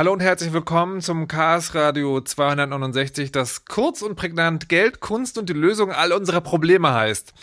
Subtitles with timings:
[0.00, 5.50] Hallo und herzlich willkommen zum Chaos Radio 269, das kurz und prägnant Geld, Kunst und
[5.50, 7.34] die Lösung all unserer Probleme heißt.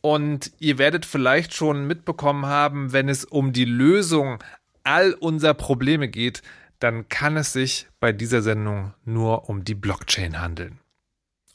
[0.00, 4.42] Und ihr werdet vielleicht schon mitbekommen haben, wenn es um die Lösung
[4.82, 6.42] all unserer Probleme geht,
[6.80, 10.80] dann kann es sich bei dieser Sendung nur um die Blockchain handeln.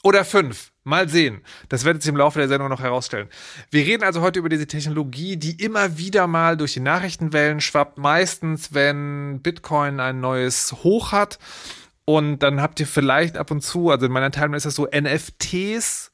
[0.02, 0.72] Oder fünf.
[0.82, 1.42] Mal sehen.
[1.68, 3.28] Das werdet ihr im Laufe der Sendung noch herausstellen.
[3.70, 7.98] Wir reden also heute über diese Technologie, die immer wieder mal durch die Nachrichtenwellen schwappt.
[7.98, 11.38] Meistens, wenn Bitcoin ein neues Hoch hat.
[12.06, 14.86] Und dann habt ihr vielleicht ab und zu, also in meiner Teilung ist das so
[14.86, 16.10] NFTs,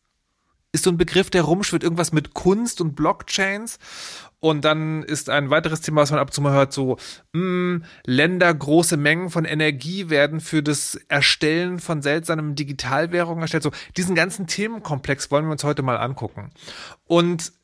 [0.73, 3.79] ist so ein Begriff, der rumschwirrt, irgendwas mit Kunst und Blockchains.
[4.47, 6.99] Und dann ist ein weiteres Thema, was man ab und zu mal hört, so,
[7.33, 13.65] mh, hm, Länder, große Mengen von Energie werden für das Erstellen von seltsamen Digitalwährungen erstellt.
[13.65, 16.51] So, diesen ganzen Themenkomplex wollen wir uns heute mal angucken.
[17.07, 17.55] Und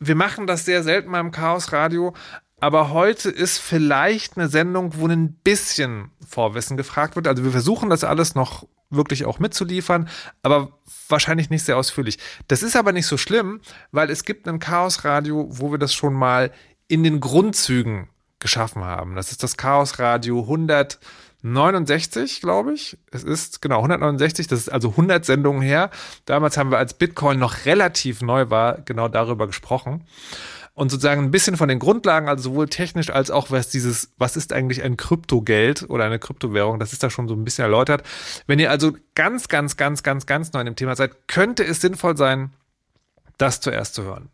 [0.00, 2.14] wir machen das sehr selten mal im Chaos Radio,
[2.58, 7.28] aber heute ist vielleicht eine Sendung, wo ein bisschen Vorwissen gefragt wird.
[7.28, 8.66] Also wir versuchen das alles noch
[8.96, 10.08] wirklich auch mitzuliefern,
[10.42, 10.72] aber
[11.08, 12.18] wahrscheinlich nicht sehr ausführlich.
[12.48, 13.60] Das ist aber nicht so schlimm,
[13.92, 16.52] weil es gibt ein Chaos Radio, wo wir das schon mal
[16.88, 19.16] in den Grundzügen geschaffen haben.
[19.16, 22.98] Das ist das Chaos Radio 169, glaube ich.
[23.10, 25.90] Es ist genau 169, das ist also 100 Sendungen her.
[26.26, 30.04] Damals haben wir, als Bitcoin noch relativ neu war, genau darüber gesprochen
[30.74, 34.36] und sozusagen ein bisschen von den Grundlagen, also sowohl technisch als auch was dieses, was
[34.36, 38.02] ist eigentlich ein Kryptogeld oder eine Kryptowährung, das ist da schon so ein bisschen erläutert.
[38.46, 41.80] Wenn ihr also ganz, ganz, ganz, ganz, ganz neu in dem Thema seid, könnte es
[41.80, 42.50] sinnvoll sein,
[43.38, 44.30] das zuerst zu hören.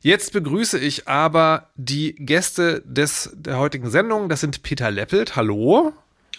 [0.00, 4.28] Jetzt begrüße ich aber die Gäste des, der heutigen Sendung.
[4.28, 5.92] Das sind Peter Leppelt, hallo.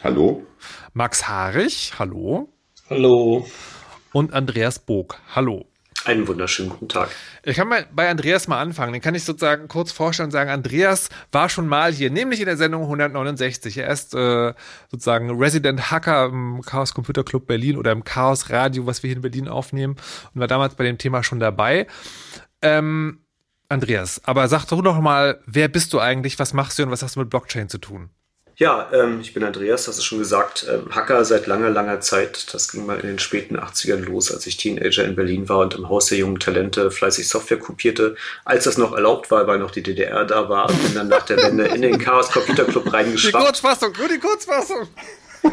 [0.03, 0.45] Hallo.
[0.93, 2.49] Max Harich, hallo.
[2.89, 3.45] Hallo.
[4.11, 5.65] Und Andreas Bog, hallo.
[6.05, 7.09] Einen wunderschönen guten Tag.
[7.43, 8.93] Ich kann mal bei Andreas mal anfangen.
[8.93, 12.45] Den kann ich sozusagen kurz vorstellen und sagen, Andreas war schon mal hier, nämlich in
[12.45, 13.77] der Sendung 169.
[13.77, 14.53] Er ist äh,
[14.89, 19.17] sozusagen Resident Hacker im Chaos Computer Club Berlin oder im Chaos Radio, was wir hier
[19.17, 19.95] in Berlin aufnehmen
[20.33, 21.87] und war damals bei dem Thema schon dabei.
[22.61, 23.19] Ähm,
[23.69, 27.01] Andreas, aber sag doch noch mal, wer bist du eigentlich, was machst du und was
[27.01, 28.09] hast du mit Blockchain zu tun?
[28.55, 32.53] Ja, ähm, ich bin Andreas, das ist schon gesagt, ähm, Hacker seit langer, langer Zeit.
[32.53, 35.73] Das ging mal in den späten 80ern los, als ich Teenager in Berlin war und
[35.73, 38.15] im Haus der jungen Talente fleißig Software kopierte.
[38.45, 41.37] Als das noch erlaubt war, weil noch die DDR da war, bin dann nach der
[41.37, 43.33] Wende in den Chaos Computer Club reingeschwappt.
[43.35, 44.87] Die Kurzfassung, nur die Kurzfassung.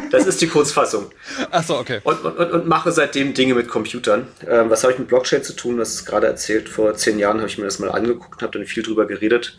[0.09, 1.11] Das ist die Kurzfassung.
[1.49, 1.99] Ach so, okay.
[2.03, 4.27] Und, und, und mache seitdem Dinge mit Computern.
[4.47, 5.77] Ähm, was habe ich mit Blockchain zu tun?
[5.77, 6.69] Das ist gerade erzählt.
[6.69, 9.57] Vor zehn Jahren habe ich mir das mal angeguckt, habe dann viel drüber geredet.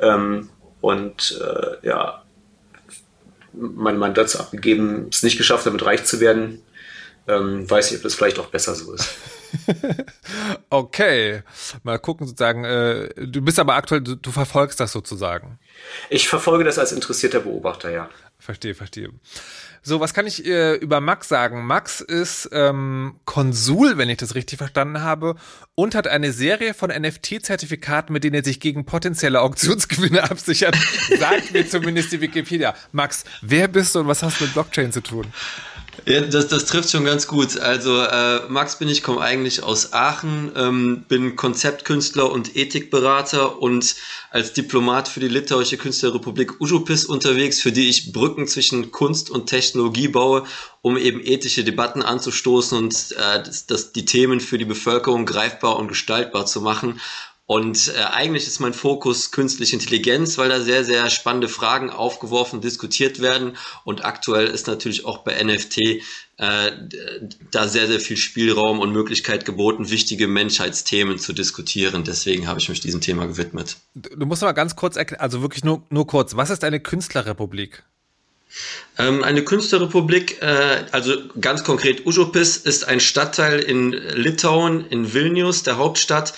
[0.00, 0.48] Ähm,
[0.80, 2.22] und äh, ja,
[3.56, 6.62] mein Mandat abgegeben, es nicht geschafft, damit reich zu werden.
[7.28, 9.14] Ähm, weiß ich, ob das vielleicht auch besser so ist.
[10.70, 11.42] okay,
[11.82, 12.64] mal gucken sozusagen.
[12.64, 15.58] Äh, du bist aber aktuell, du, du, verfolgst das sozusagen.
[16.08, 18.08] Ich verfolge das als interessierter Beobachter, ja.
[18.38, 19.10] Verstehe, verstehe.
[19.88, 21.64] So, was kann ich äh, über Max sagen?
[21.64, 25.36] Max ist ähm, Konsul, wenn ich das richtig verstanden habe,
[25.76, 30.76] und hat eine Serie von NFT-Zertifikaten, mit denen er sich gegen potenzielle Auktionsgewinne absichert.
[31.20, 32.74] Sagt mir zumindest die Wikipedia.
[32.90, 35.24] Max, wer bist du und was hast du mit Blockchain zu tun?
[36.04, 37.58] Ja, das, das trifft schon ganz gut.
[37.58, 43.96] Also äh, Max bin ich, komme eigentlich aus Aachen, ähm, bin Konzeptkünstler und Ethikberater und
[44.30, 49.46] als Diplomat für die litauische Künstlerrepublik Ujupis unterwegs, für die ich Brücken zwischen Kunst und
[49.46, 50.44] Technologie baue,
[50.82, 55.76] um eben ethische Debatten anzustoßen und äh, das, das, die Themen für die Bevölkerung greifbar
[55.76, 57.00] und gestaltbar zu machen.
[57.46, 62.60] Und äh, eigentlich ist mein Fokus künstliche Intelligenz, weil da sehr, sehr spannende Fragen aufgeworfen,
[62.60, 63.56] diskutiert werden.
[63.84, 65.78] Und aktuell ist natürlich auch bei NFT
[66.38, 66.72] äh,
[67.52, 72.02] da sehr, sehr viel Spielraum und Möglichkeit geboten, wichtige Menschheitsthemen zu diskutieren.
[72.02, 73.76] Deswegen habe ich mich diesem Thema gewidmet.
[73.94, 77.84] Du musst mal ganz kurz erklären, also wirklich nur, nur kurz, was ist eine Künstlerrepublik?
[78.98, 85.62] Ähm, eine Künstlerrepublik, äh, also ganz konkret Užupis, ist ein Stadtteil in Litauen, in Vilnius,
[85.62, 86.34] der Hauptstadt,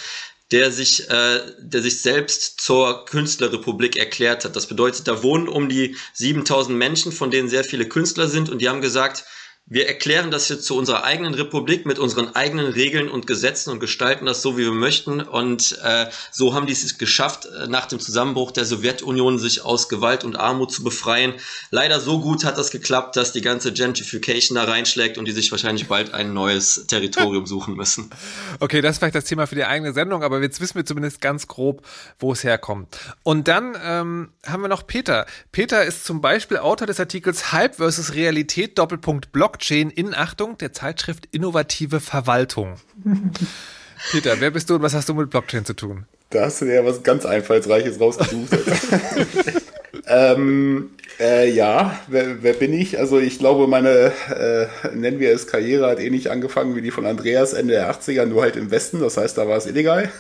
[0.51, 4.57] der sich, äh, der sich selbst zur Künstlerrepublik erklärt hat.
[4.57, 8.61] Das bedeutet, da wohnen um die 7000 Menschen, von denen sehr viele Künstler sind und
[8.61, 9.25] die haben gesagt,
[9.71, 13.81] wir erklären das jetzt zu unserer eigenen Republik mit unseren eigenen Regeln und Gesetzen und
[13.81, 15.21] gestalten das so, wie wir möchten.
[15.21, 19.89] Und äh, so haben die es geschafft, äh, nach dem Zusammenbruch der Sowjetunion sich aus
[19.89, 21.35] Gewalt und Armut zu befreien.
[21.71, 25.51] Leider so gut hat das geklappt, dass die ganze Gentrification da reinschlägt und die sich
[25.51, 28.11] wahrscheinlich bald ein neues Territorium suchen müssen.
[28.61, 31.21] Okay, das ist vielleicht das Thema für die eigene Sendung, aber jetzt wissen wir zumindest
[31.21, 31.87] ganz grob,
[32.19, 32.99] wo es herkommt.
[33.23, 35.27] Und dann ähm, haben wir noch Peter.
[35.53, 40.57] Peter ist zum Beispiel Autor des Artikels Hype versus Realität Doppelpunkt Block Blockchain in Achtung
[40.59, 42.77] der Zeitschrift Innovative Verwaltung.
[44.13, 46.07] Peter, wer bist du und was hast du mit Blockchain zu tun?
[46.31, 48.51] Da hast du ja was ganz Einfallsreiches rausgesucht.
[50.07, 50.91] Ähm,
[51.21, 52.99] äh, ja, wer, wer, bin ich?
[52.99, 57.05] Also ich glaube, meine, äh, nennen wir es Karriere, hat ähnlich angefangen wie die von
[57.05, 60.11] Andreas Ende der 80er, nur halt im Westen, das heißt, da war es illegal.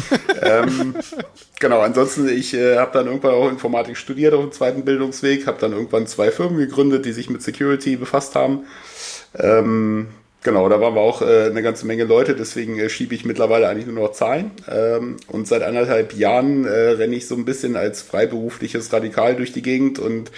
[0.42, 0.96] ähm,
[1.60, 5.58] genau, ansonsten, ich äh, habe dann irgendwann auch Informatik studiert auf dem zweiten Bildungsweg, habe
[5.60, 8.66] dann irgendwann zwei Firmen gegründet, die sich mit Security befasst haben.
[9.34, 10.08] Ähm,
[10.44, 13.68] Genau, da waren wir auch äh, eine ganze Menge Leute, deswegen äh, schiebe ich mittlerweile
[13.68, 14.52] eigentlich nur noch Zahlen.
[14.70, 19.52] Ähm, und seit anderthalb Jahren äh, renne ich so ein bisschen als freiberufliches Radikal durch
[19.52, 20.30] die Gegend und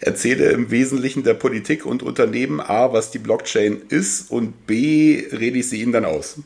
[0.00, 5.58] erzähle im Wesentlichen der Politik und Unternehmen A, was die Blockchain ist und B, rede
[5.58, 6.40] ich sie ihnen dann aus.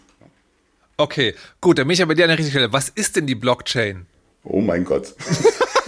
[0.99, 2.73] Okay, gut, dann bin ich aber dir an der richtigen Stelle.
[2.75, 4.05] Was ist denn die Blockchain?
[4.45, 5.15] Oh mein Gott.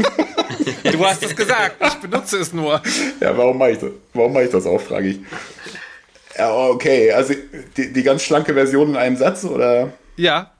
[0.84, 2.80] du hast es gesagt, ich benutze es nur.
[3.20, 3.90] Ja, warum mache ich das?
[4.14, 5.20] Warum mache ich das auch, frage ich.
[6.36, 7.12] Ja, okay.
[7.12, 7.34] Also
[7.76, 9.92] die, die ganz schlanke Version in einem Satz, oder?
[10.16, 10.50] Ja.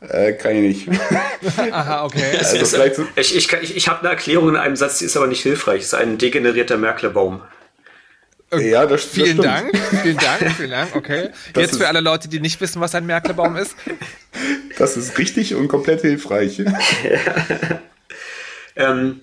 [0.00, 1.00] Äh, kann ich nicht.
[1.72, 2.36] Aha, okay.
[2.38, 2.82] Also ist, so
[3.16, 5.80] ich ich, ich, ich habe eine Erklärung in einem Satz, die ist aber nicht hilfreich.
[5.80, 7.42] Es ist ein degenerierter Merklebaum.
[8.52, 10.96] Äh, ja, das, vielen das Dank, vielen Dank, vielen Dank.
[10.96, 11.30] Okay.
[11.52, 13.74] Das Jetzt für alle Leute, die nicht wissen, was ein Merklebaum ist.
[14.78, 16.58] Das ist richtig und komplett hilfreich.
[16.58, 16.78] Ja.
[18.76, 19.22] ähm,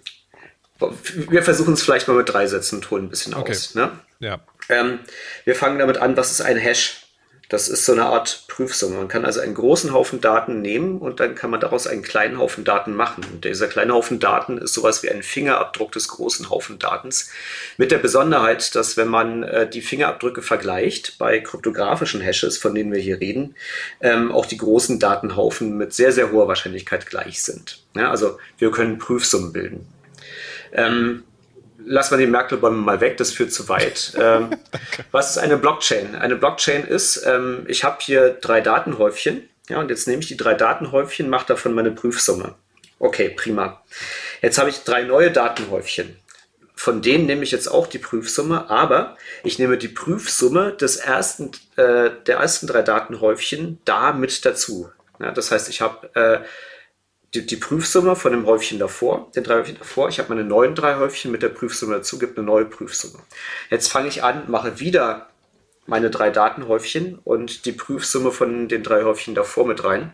[1.30, 3.52] wir versuchen es vielleicht mal mit drei Sätzen und holen ein bisschen okay.
[3.52, 3.74] aus.
[3.74, 3.92] Ne?
[4.20, 4.40] Ja.
[4.70, 5.00] Ähm,
[5.44, 7.06] wir fangen damit an, was ist ein Hash?
[7.48, 8.96] Das ist so eine Art Prüfsumme.
[8.96, 12.40] Man kann also einen großen Haufen Daten nehmen und dann kann man daraus einen kleinen
[12.40, 13.24] Haufen Daten machen.
[13.32, 17.30] Und dieser kleine Haufen Daten ist sowas wie ein Fingerabdruck des großen Haufen Datens.
[17.78, 22.92] Mit der Besonderheit, dass wenn man äh, die Fingerabdrücke vergleicht bei kryptografischen Hashes, von denen
[22.92, 23.56] wir hier reden,
[24.02, 27.84] ähm, auch die großen Datenhaufen mit sehr, sehr hoher Wahrscheinlichkeit gleich sind.
[27.96, 29.88] Ja, also wir können Prüfsummen bilden.
[30.74, 31.24] Ähm,
[31.86, 34.14] lassen wir die Merkel-Bäume mal weg, das führt zu weit.
[34.26, 34.50] Ähm,
[35.12, 36.16] was ist eine Blockchain?
[36.16, 40.38] Eine Blockchain ist, ähm, ich habe hier drei Datenhäufchen, ja, und jetzt nehme ich die
[40.38, 42.56] drei Datenhäufchen, mache davon meine Prüfsumme.
[42.98, 43.84] Okay, prima.
[44.42, 46.16] Jetzt habe ich drei neue Datenhäufchen.
[46.76, 51.52] Von denen nehme ich jetzt auch die Prüfsumme, aber ich nehme die Prüfsumme des ersten,
[51.78, 54.90] äh, der ersten drei Datenhäufchen da mit dazu.
[55.20, 56.40] Ja, das heißt, ich habe äh,
[57.36, 60.10] die, die, Prüfsumme von dem Häufchen davor, den drei Häufchen davor.
[60.10, 63.20] Ich habe meine neuen drei Häufchen mit der Prüfsumme dazu, gibt eine neue Prüfsumme.
[63.70, 65.28] Jetzt fange ich an, mache wieder
[65.88, 70.14] meine drei Datenhäufchen und die Prüfsumme von den drei Häufchen davor mit rein,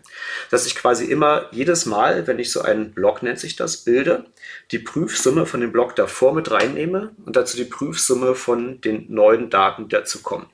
[0.50, 4.26] dass ich quasi immer jedes Mal, wenn ich so einen Block nennt sich das, bilde,
[4.72, 9.50] die Prüfsumme von dem Block davor mit reinnehme und dazu die Prüfsumme von den neuen
[9.50, 10.48] Daten, die dazu kommen.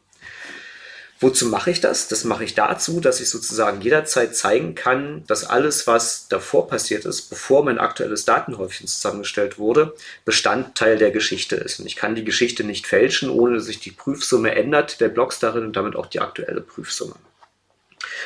[1.20, 2.08] Wozu mache ich das?
[2.08, 7.06] Das mache ich dazu, dass ich sozusagen jederzeit zeigen kann, dass alles, was davor passiert
[7.06, 11.80] ist, bevor mein aktuelles Datenhäufchen zusammengestellt wurde, Bestandteil der Geschichte ist.
[11.80, 15.40] Und ich kann die Geschichte nicht fälschen, ohne dass sich die Prüfsumme ändert, der Blocks
[15.40, 17.16] darin und damit auch die aktuelle Prüfsumme.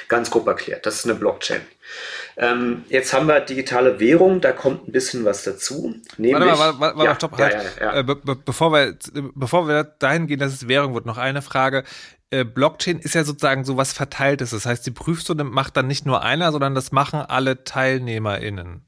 [0.10, 1.62] Ganz grob erklärt, das ist eine Blockchain.
[2.36, 5.96] Ähm, jetzt haben wir digitale Währung, da kommt ein bisschen was dazu.
[6.18, 7.54] Nämlich, warte mal, warte, warte, ja, stopp, halt.
[7.80, 8.98] Ja, ja, äh, be bevor, wir,
[9.36, 11.84] bevor wir dahin gehen, dass es Währung wird, noch eine Frage.
[12.32, 14.52] Äh, Blockchain ist ja sozusagen so was Verteiltes.
[14.52, 18.82] Das heißt, die Prüfstunde macht dann nicht nur einer, sondern das machen alle TeilnehmerInnen.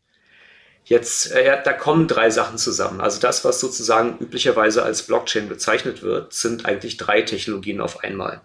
[0.86, 3.00] Jetzt, äh, ja, da kommen drei Sachen zusammen.
[3.00, 8.42] Also das, was sozusagen üblicherweise als Blockchain bezeichnet wird, sind eigentlich drei Technologien auf einmal.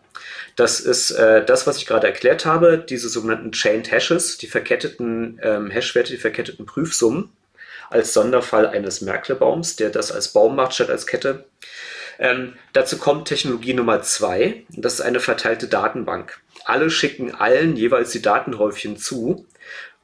[0.55, 5.41] Das ist äh, das, was ich gerade erklärt habe, diese sogenannten Chained Hashes, die verketteten
[5.43, 7.31] ähm, Hashwerte, die verketteten Prüfsummen,
[7.91, 11.44] als Sonderfall eines Merkle-Baums, der das als Baum macht statt als Kette.
[12.19, 16.41] Ähm, dazu kommt Technologie Nummer zwei, das ist eine verteilte Datenbank.
[16.65, 19.46] Alle schicken allen jeweils die Datenhäufchen zu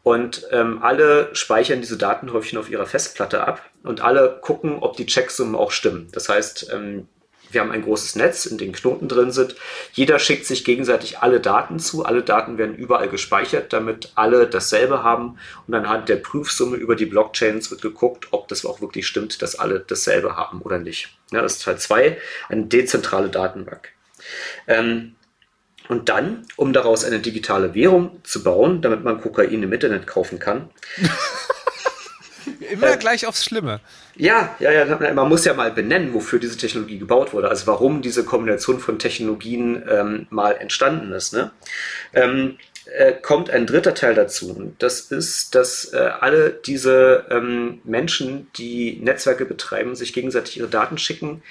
[0.05, 5.07] und ähm, alle speichern diese Datenhäufchen auf ihrer Festplatte ab und alle gucken, ob die
[5.07, 6.09] Checksummen auch stimmen.
[6.13, 7.09] Das heißt, ähm,
[7.55, 9.57] wir haben ein großes Netz, in dem Knoten drin sind.
[9.93, 12.05] Jeder schickt sich gegenseitig alle Daten zu.
[12.05, 15.39] Alle Daten werden überall gespeichert, damit alle dasselbe haben.
[15.67, 19.59] Und anhand der Prüfsumme über die Blockchains wird geguckt, ob das auch wirklich stimmt, dass
[19.59, 21.17] alle dasselbe haben oder nicht.
[21.33, 22.19] Ja, das ist Teil 2,
[22.49, 23.89] eine dezentrale Datenbank.
[24.67, 25.15] Ähm,
[25.89, 30.39] und dann, um daraus eine digitale Währung zu bauen, damit man Kokain im Internet kaufen
[30.39, 30.71] kann,
[32.75, 33.81] Immer äh, gleich aufs Schlimme.
[34.17, 38.03] Ja, ja, ja, man muss ja mal benennen, wofür diese Technologie gebaut wurde, also warum
[38.03, 41.33] diese Kombination von Technologien ähm, mal entstanden ist.
[41.33, 41.51] Ne?
[42.13, 44.75] Ähm, äh, kommt ein dritter Teil dazu.
[44.79, 50.99] Das ist, dass äh, alle diese ähm, Menschen, die Netzwerke betreiben, sich gegenseitig ihre Daten
[50.99, 51.43] schicken,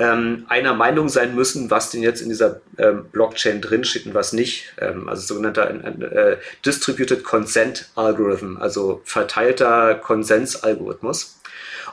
[0.00, 4.32] ähm, einer Meinung sein müssen, was denn jetzt in dieser ähm, Blockchain drinsteht und was
[4.32, 4.72] nicht.
[4.80, 11.38] Ähm, also sogenannter äh, Distributed Consent Algorithm, also verteilter Konsensalgorithmus.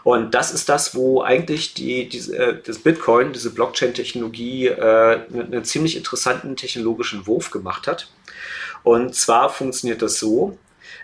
[0.03, 5.65] Und das ist das, wo eigentlich die, die, äh, das Bitcoin, diese Blockchain-Technologie, äh, einen
[5.65, 8.09] ziemlich interessanten technologischen Wurf gemacht hat.
[8.83, 10.57] Und zwar funktioniert das so,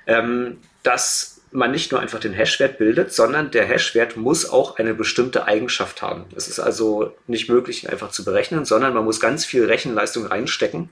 [0.08, 4.94] ähm, dass man nicht nur einfach den Hashwert bildet, sondern der Hashwert muss auch eine
[4.94, 6.26] bestimmte Eigenschaft haben.
[6.36, 10.26] Es ist also nicht möglich, ihn einfach zu berechnen, sondern man muss ganz viel Rechenleistung
[10.26, 10.90] reinstecken,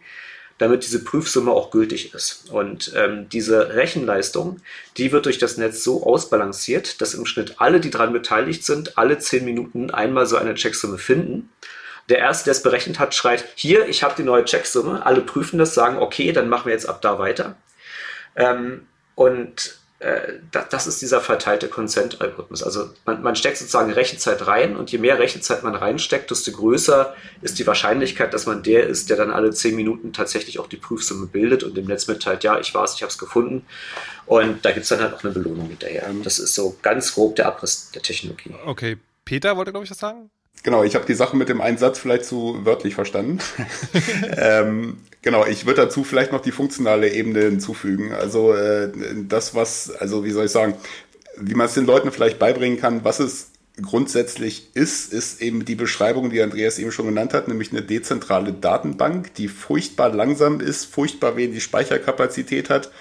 [0.60, 2.52] damit diese Prüfsumme auch gültig ist.
[2.52, 4.62] Und ähm, diese Rechenleistung,
[4.98, 8.98] die wird durch das Netz so ausbalanciert, dass im Schnitt alle, die daran beteiligt sind,
[9.00, 11.50] alle zehn Minuten einmal so eine Checksumme finden.
[12.10, 15.06] Der Erste, der es berechnet hat, schreit, hier, ich habe die neue Checksumme.
[15.06, 17.56] Alle prüfen das, sagen, okay, dann machen wir jetzt ab da weiter.
[18.36, 19.81] Ähm, und
[20.70, 22.64] das ist dieser verteilte Consent-Algorithmus.
[22.64, 27.16] Also man, man, steckt sozusagen Rechenzeit rein und je mehr Rechenzeit man reinsteckt, desto größer
[27.44, 30.78] ist die Wahrscheinlichkeit, dass man der ist, der dann alle zehn Minuten tatsächlich auch die
[30.78, 33.64] Prüfsumme bildet und dem Netz mitteilt, ja, ich weiß, ich habe es gefunden.
[34.26, 36.10] Und da gibt es dann halt auch eine Belohnung hinterher.
[36.24, 38.56] Das ist so ganz grob der Abriss der Technologie.
[38.66, 40.32] Okay, Peter wollte, glaube ich, das sagen?
[40.64, 43.40] Genau, ich habe die Sache mit dem einen Satz vielleicht zu wörtlich verstanden.
[44.38, 48.14] ähm, genau, ich würde dazu vielleicht noch die funktionale Ebene hinzufügen.
[48.14, 48.92] Also äh,
[49.28, 50.76] das, was, also wie soll ich sagen,
[51.38, 53.52] wie man es den Leuten vielleicht beibringen kann, was es
[53.82, 58.54] grundsätzlich ist, ist eben die Beschreibung, die Andreas eben schon genannt hat, nämlich eine dezentrale
[58.54, 62.92] Datenbank, die furchtbar langsam ist, furchtbar wenig Speicherkapazität hat,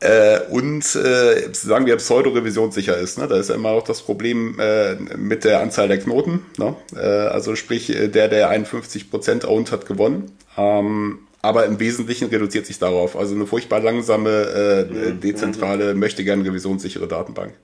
[0.00, 3.18] äh, und äh, sagen wir pseudo-revisionssicher ist.
[3.18, 3.28] Ne?
[3.28, 6.40] Da ist ja immer auch das Problem äh, mit der Anzahl der Knoten.
[6.58, 6.74] Ne?
[6.96, 10.32] Äh, also sprich, äh, der, der 51% owned, hat gewonnen.
[10.56, 13.16] Ähm, aber im Wesentlichen reduziert sich darauf.
[13.16, 15.20] Also eine furchtbar langsame, äh, mhm.
[15.20, 17.54] dezentrale, möchte gern revisionssichere Datenbank.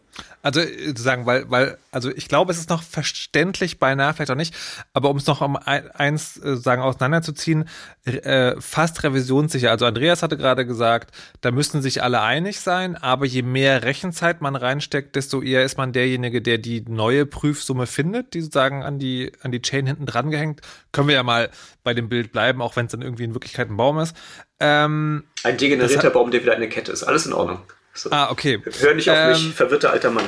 [0.42, 4.36] Also äh, sagen, weil, weil, also ich glaube, es ist noch verständlich, beinahe vielleicht auch
[4.36, 4.54] nicht,
[4.92, 7.68] aber um es noch um eins äh, sagen auseinanderzuziehen,
[8.04, 9.70] äh, fast revisionssicher.
[9.70, 14.40] Also Andreas hatte gerade gesagt, da müssen sich alle einig sein, aber je mehr Rechenzeit
[14.40, 18.98] man reinsteckt, desto eher ist man derjenige, der die neue Prüfsumme findet, die sozusagen an
[18.98, 20.60] die, an die Chain hinten dran gehängt.
[20.92, 21.50] Können wir ja mal
[21.82, 24.16] bei dem Bild bleiben, auch wenn es dann irgendwie in Wirklichkeit ein Baum ist.
[24.60, 27.02] Ähm, ein degenerierter Baum, der wieder eine Kette ist.
[27.02, 27.60] Alles in Ordnung.
[27.96, 28.10] So.
[28.10, 28.60] Ah, okay.
[28.80, 30.24] Hör nicht auf ähm, mich, verwirrter alter Mann.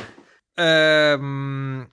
[0.56, 1.86] Ähm,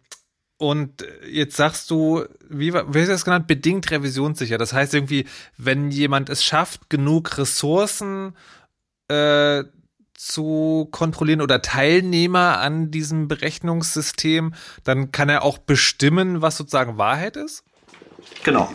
[0.58, 3.48] und jetzt sagst du, wie, wie hast du das genannt?
[3.48, 4.58] Bedingt revisionssicher.
[4.58, 5.26] Das heißt irgendwie,
[5.58, 8.36] wenn jemand es schafft, genug Ressourcen
[9.10, 9.64] äh,
[10.14, 14.54] zu kontrollieren oder Teilnehmer an diesem Berechnungssystem,
[14.84, 17.64] dann kann er auch bestimmen, was sozusagen Wahrheit ist?
[18.44, 18.72] Genau.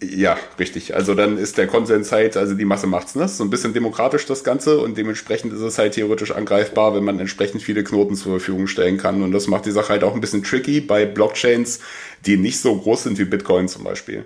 [0.00, 0.94] Ja, richtig.
[0.94, 3.26] Also dann ist der Konsens halt, also die Masse macht's, ne?
[3.26, 7.18] So ein bisschen demokratisch das Ganze und dementsprechend ist es halt theoretisch angreifbar, wenn man
[7.18, 9.22] entsprechend viele Knoten zur Verfügung stellen kann.
[9.22, 11.80] Und das macht die Sache halt auch ein bisschen tricky bei Blockchains,
[12.26, 14.24] die nicht so groß sind wie Bitcoin zum Beispiel.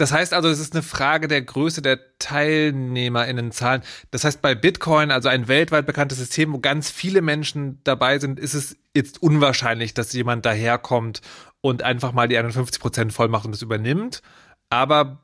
[0.00, 3.82] Das heißt also, es ist eine Frage der Größe der TeilnehmerInnenzahlen.
[4.10, 8.40] Das heißt, bei Bitcoin, also ein weltweit bekanntes System, wo ganz viele Menschen dabei sind,
[8.40, 11.20] ist es jetzt unwahrscheinlich, dass jemand daherkommt
[11.60, 14.22] und einfach mal die 51 Prozent voll macht und das übernimmt.
[14.70, 15.18] Aber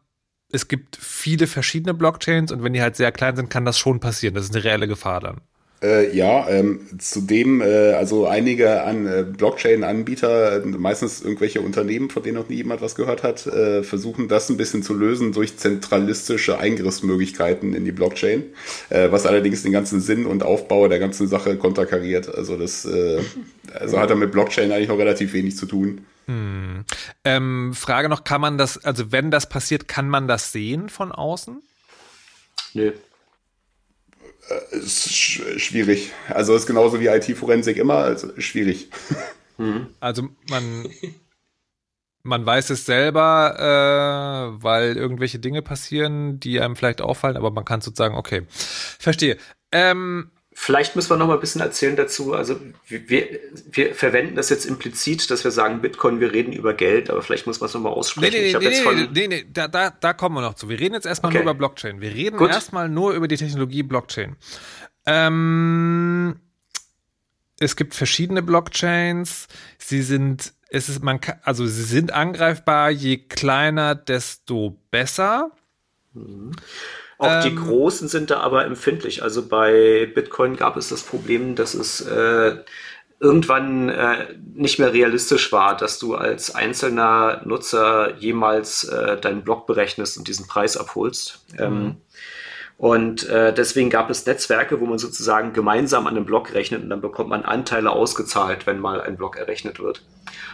[0.53, 4.01] es gibt viele verschiedene Blockchains und wenn die halt sehr klein sind, kann das schon
[4.01, 4.35] passieren.
[4.35, 5.41] Das ist eine reelle Gefahr dann.
[5.83, 12.39] Äh, ja, ähm, zudem, äh, also einige an äh, Blockchain-Anbieter, meistens irgendwelche Unternehmen, von denen
[12.39, 16.59] noch nie jemand was gehört hat, äh, versuchen das ein bisschen zu lösen durch zentralistische
[16.59, 18.45] Eingriffsmöglichkeiten in die Blockchain,
[18.89, 22.35] äh, was allerdings den ganzen Sinn und Aufbau der ganzen Sache konterkariert.
[22.35, 23.21] Also das äh,
[23.75, 26.07] also hat er mit Blockchain eigentlich noch relativ wenig zu tun.
[26.27, 26.85] Hm.
[27.25, 31.13] Ähm, Frage noch, kann man das, also wenn das passiert, kann man das sehen von
[31.13, 31.63] außen?
[32.75, 32.93] Nö.
[34.49, 36.13] Äh, ist schwierig.
[36.29, 38.89] Also ist genauso wie IT-Forensik immer, also schwierig.
[39.59, 39.87] Mhm.
[40.01, 40.87] Also man,
[42.23, 47.65] man weiß es selber, äh, weil irgendwelche Dinge passieren, die einem vielleicht auffallen, aber man
[47.65, 49.39] kann sozusagen, okay, verstehe.
[49.73, 52.33] Ähm, Vielleicht müssen wir noch mal ein bisschen erzählen dazu.
[52.33, 57.11] Also wir, wir verwenden das jetzt implizit, dass wir sagen Bitcoin, wir reden über Geld,
[57.11, 58.33] aber vielleicht muss man es noch mal aussprechen.
[58.33, 60.71] Nee, nee, nee, nee, nee, nee, da, da, da kommen wir noch zu.
[60.71, 61.43] Wir reden jetzt erstmal okay.
[61.45, 62.01] nur über Blockchain.
[62.01, 62.49] Wir reden Gut.
[62.49, 64.37] erstmal nur über die Technologie Blockchain.
[65.05, 66.41] Ähm,
[67.61, 69.49] es gibt verschiedene Blockchains.
[69.77, 72.91] Sie sind, es ist, man kann, also sie sind angreifbar.
[72.91, 75.51] Je kleiner, desto besser.
[76.15, 76.53] Mhm.
[77.19, 79.23] Auch ähm, die großen sind da aber empfindlich.
[79.23, 82.57] Also bei Bitcoin gab es das Problem, dass es äh,
[83.19, 89.67] irgendwann äh, nicht mehr realistisch war, dass du als einzelner Nutzer jemals äh, deinen Block
[89.67, 91.45] berechnest und diesen Preis abholst.
[91.59, 91.97] Ähm, mhm.
[92.79, 96.91] Und äh, deswegen gab es Netzwerke, wo man sozusagen gemeinsam an einem Block rechnet und
[96.91, 100.03] dann bekommt man Anteile ausgezahlt, wenn mal ein Block errechnet wird.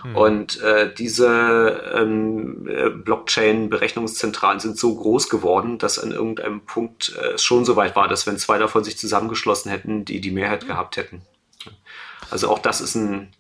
[0.05, 0.17] Mhm.
[0.17, 7.33] Und äh, diese ähm, äh, Blockchain-Berechnungszentralen sind so groß geworden, dass an irgendeinem Punkt äh,
[7.33, 10.63] es schon so weit war, dass wenn zwei davon sich zusammengeschlossen hätten, die die Mehrheit
[10.63, 10.69] mhm.
[10.69, 11.23] gehabt hätten.
[12.31, 13.33] Also auch das ist ein,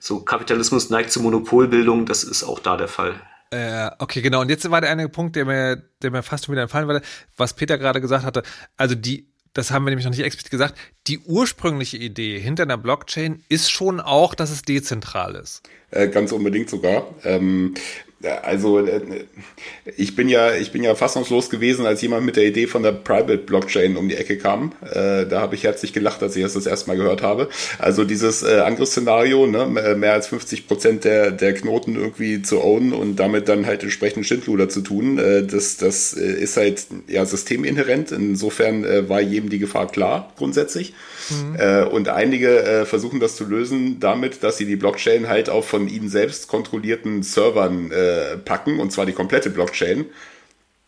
[0.00, 3.20] so Kapitalismus neigt zur Monopolbildung, das ist auch da der Fall.
[3.50, 4.40] Äh, okay, genau.
[4.42, 7.00] Und jetzt war der eine Punkt, der mir, der mir fast schon wieder entfallen war,
[7.36, 8.42] was Peter gerade gesagt hatte.
[8.76, 10.74] Also die, das haben wir nämlich noch nicht explizit gesagt,
[11.06, 15.62] die ursprüngliche Idee hinter einer Blockchain ist schon auch, dass es dezentral ist.
[15.90, 17.06] Äh, ganz unbedingt sogar.
[17.24, 17.74] Ähm,
[18.42, 19.00] also äh,
[19.96, 22.92] ich bin ja ich bin ja fassungslos gewesen, als jemand mit der Idee von der
[22.92, 24.72] Private Blockchain um die Ecke kam.
[24.82, 27.48] Äh, da habe ich herzlich gelacht, als ich das das erste Mal gehört habe.
[27.78, 32.92] Also dieses äh, Angriffsszenario, ne, mehr als 50 Prozent der der Knoten irgendwie zu ownen
[32.92, 37.24] und damit dann halt entsprechend Schindluder zu tun, äh, das das äh, ist halt ja
[37.24, 38.10] systeminhärent.
[38.10, 40.92] Insofern äh, war jedem die Gefahr klar grundsätzlich.
[41.30, 41.56] Mhm.
[41.56, 45.68] Äh, und einige äh, versuchen das zu lösen damit, dass sie die Blockchain halt auf
[45.68, 50.06] von ihnen selbst kontrollierten Servern äh, packen, und zwar die komplette Blockchain.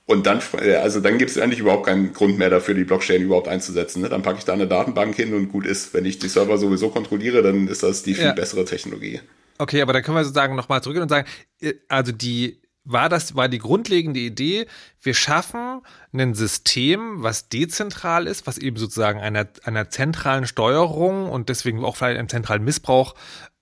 [0.06, 3.22] Und dann, äh, also dann gibt es eigentlich überhaupt keinen Grund mehr dafür, die Blockchain
[3.22, 4.02] überhaupt einzusetzen.
[4.02, 4.08] Ne?
[4.08, 5.94] Dann packe ich da eine Datenbank hin und gut ist.
[5.94, 8.32] Wenn ich die Server sowieso kontrolliere, dann ist das die viel ja.
[8.32, 9.20] bessere Technologie.
[9.58, 11.28] Okay, aber dann können wir sozusagen nochmal zurückgehen und sagen,
[11.60, 14.66] äh, also die war das, war die grundlegende Idee,
[15.02, 15.82] wir schaffen
[16.12, 21.96] ein System, was dezentral ist, was eben sozusagen einer, einer zentralen Steuerung und deswegen auch
[21.96, 23.14] vielleicht einem zentralen Missbrauch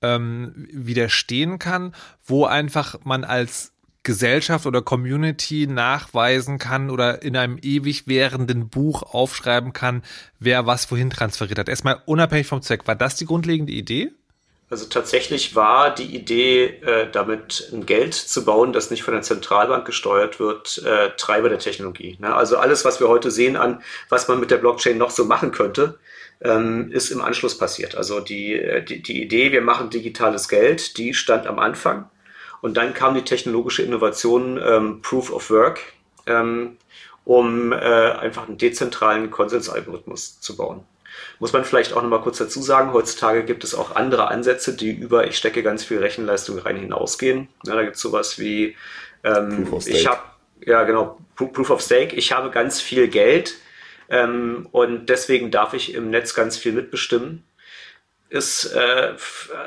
[0.02, 1.94] ähm, widerstehen kann,
[2.24, 3.72] wo einfach man als
[4.04, 10.02] Gesellschaft oder Community nachweisen kann oder in einem ewig währenden Buch aufschreiben kann,
[10.38, 11.68] wer was wohin transferiert hat.
[11.68, 12.86] Erstmal unabhängig vom Zweck.
[12.86, 14.12] War das die grundlegende Idee?
[14.70, 19.22] Also tatsächlich war die Idee, äh, damit ein Geld zu bauen, das nicht von der
[19.22, 22.18] Zentralbank gesteuert wird, äh, Treiber der Technologie.
[22.20, 22.34] Ne?
[22.34, 25.52] Also alles, was wir heute sehen an, was man mit der Blockchain noch so machen
[25.52, 25.98] könnte,
[26.42, 27.96] ähm, ist im Anschluss passiert.
[27.96, 32.10] Also die, äh, die, die Idee, wir machen digitales Geld, die stand am Anfang.
[32.60, 35.80] Und dann kam die technologische Innovation ähm, Proof of Work,
[36.26, 36.76] ähm,
[37.24, 40.84] um äh, einfach einen dezentralen Konsensalgorithmus zu bauen.
[41.40, 44.90] Muss man vielleicht auch nochmal kurz dazu sagen, heutzutage gibt es auch andere Ansätze, die
[44.90, 47.48] über ich stecke ganz viel Rechenleistung rein hinausgehen.
[47.64, 48.76] Ja, da gibt es sowas wie
[49.24, 50.22] ähm, ich habe
[50.64, 53.54] ja genau Proof of Stake, ich habe ganz viel Geld
[54.08, 57.44] ähm, und deswegen darf ich im Netz ganz viel mitbestimmen
[58.30, 59.14] ist, äh,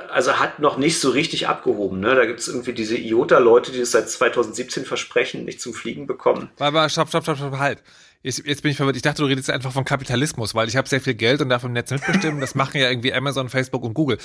[0.09, 1.99] also hat noch nicht so richtig abgehoben.
[1.99, 2.15] Ne?
[2.15, 6.49] Da gibt es irgendwie diese IOTA-Leute, die es seit 2017 versprechen, nicht zum Fliegen bekommen.
[6.59, 7.81] Aber stopp, stopp, stopp, stopp, halt.
[8.23, 8.95] Jetzt, jetzt bin ich verwirrt.
[8.95, 11.63] Ich dachte, du redest einfach von Kapitalismus, weil ich habe sehr viel Geld und darf
[11.63, 12.39] im Netz mitbestimmen.
[12.39, 14.19] Das machen ja irgendwie Amazon, Facebook und Google.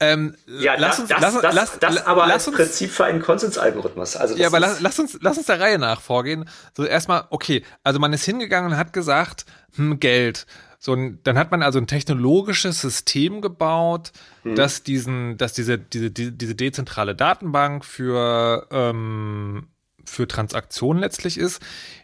[0.00, 3.04] Ähm, ja, lass uns, das, lass, das, lass, das aber lass als uns, Prinzip für
[3.04, 4.16] einen Konsensalgorithmus.
[4.16, 6.48] Also ja, aber lass, lass, uns, lass uns der Reihe nach vorgehen.
[6.76, 10.46] So erstmal, okay, also man ist hingegangen und hat gesagt, hm, Geld.
[10.78, 14.12] So, dann hat man also ein technologisches System gebaut,
[14.44, 14.54] hm.
[14.54, 19.66] das diesen, dass diese, diese, diese, diese dezentrale Datenbank für, ähm,
[20.04, 21.60] für Transaktionen letztlich ist.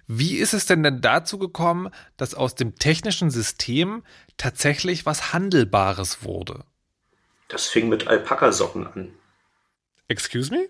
[0.07, 4.05] Wie ist es denn denn dazu gekommen, dass aus dem technischen System
[4.37, 6.65] tatsächlich was Handelbares wurde?
[7.49, 9.15] Das fing mit Alpaka-Socken an.
[10.09, 10.69] Excuse me?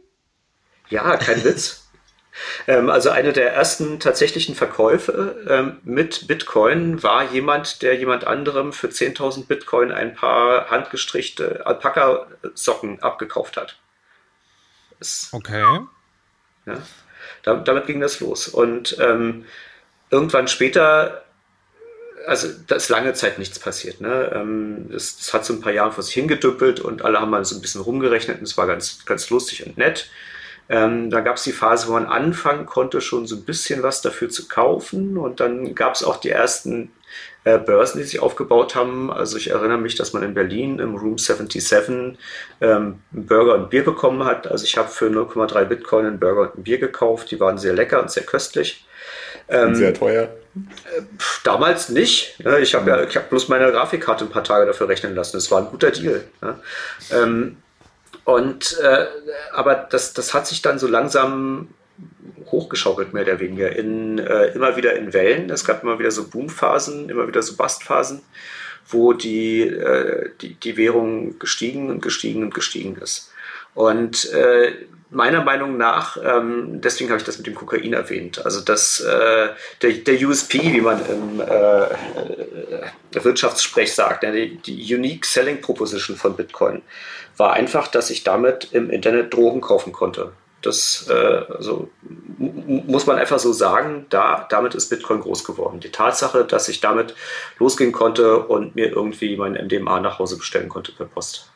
[0.88, 1.88] Ja, kein Witz.
[2.66, 8.72] ähm, also eine der ersten tatsächlichen Verkäufe ähm, mit Bitcoin war jemand, der jemand anderem
[8.72, 13.78] für 10.000 Bitcoin ein paar handgestrichte Alpaka-Socken abgekauft hat.
[14.98, 15.80] Das, okay.
[16.66, 16.82] Ja,
[17.42, 18.48] damit ging das los.
[18.48, 19.44] Und ähm,
[20.10, 21.24] irgendwann später
[22.26, 24.00] also da ist lange Zeit nichts passiert.
[24.00, 24.32] Ne?
[24.34, 27.44] Ähm, das, das, hat so ein paar Jahre vor sich hingedüppelt und alle haben mal
[27.44, 30.08] so ein bisschen rumgerechnet und es war ganz, ganz lustig und nett.
[30.68, 34.00] Ähm, da gab es die Phase, wo man anfangen konnte, schon so ein bisschen was
[34.00, 35.18] dafür zu kaufen.
[35.18, 36.90] Und dann gab es auch die ersten
[37.44, 39.12] äh, Börsen, die sich aufgebaut haben.
[39.12, 42.18] Also ich erinnere mich, dass man in Berlin im Room 77
[42.60, 44.46] ähm, Burger und Bier bekommen hat.
[44.46, 47.30] Also ich habe für 0,3 Bitcoin einen Burger und ein Bier gekauft.
[47.30, 48.86] Die waren sehr lecker und sehr köstlich.
[49.48, 50.28] Ähm, sehr teuer.
[51.42, 52.40] Damals nicht.
[52.42, 52.60] Ne?
[52.60, 55.36] Ich habe ja, ich habe bloß meine Grafikkarte ein paar Tage dafür rechnen lassen.
[55.36, 56.24] Es war ein guter Deal.
[56.40, 56.58] Ne?
[57.10, 57.56] Ähm,
[58.24, 59.06] und äh,
[59.52, 61.68] aber das, das hat sich dann so langsam
[62.50, 65.50] hochgeschaukelt, mehr oder weniger, in, äh, immer wieder in Wellen.
[65.50, 68.22] Es gab immer wieder so Boomphasen, immer wieder so Bastphasen,
[68.88, 73.32] wo die, äh, die, die Währung gestiegen und gestiegen und gestiegen ist.
[73.74, 74.72] Und äh,
[75.10, 79.48] meiner Meinung nach, ähm, deswegen habe ich das mit dem Kokain erwähnt, also das, äh,
[79.82, 86.36] der, der USP, wie man im äh, Wirtschaftssprech sagt, die, die Unique Selling Proposition von
[86.36, 86.82] Bitcoin,
[87.36, 90.32] war einfach, dass ich damit im Internet Drogen kaufen konnte.
[90.64, 91.90] Das äh, also,
[92.38, 95.80] muss man einfach so sagen, da, damit ist Bitcoin groß geworden.
[95.80, 97.14] Die Tatsache, dass ich damit
[97.58, 101.50] losgehen konnte und mir irgendwie mein MDMA nach Hause bestellen konnte per Post.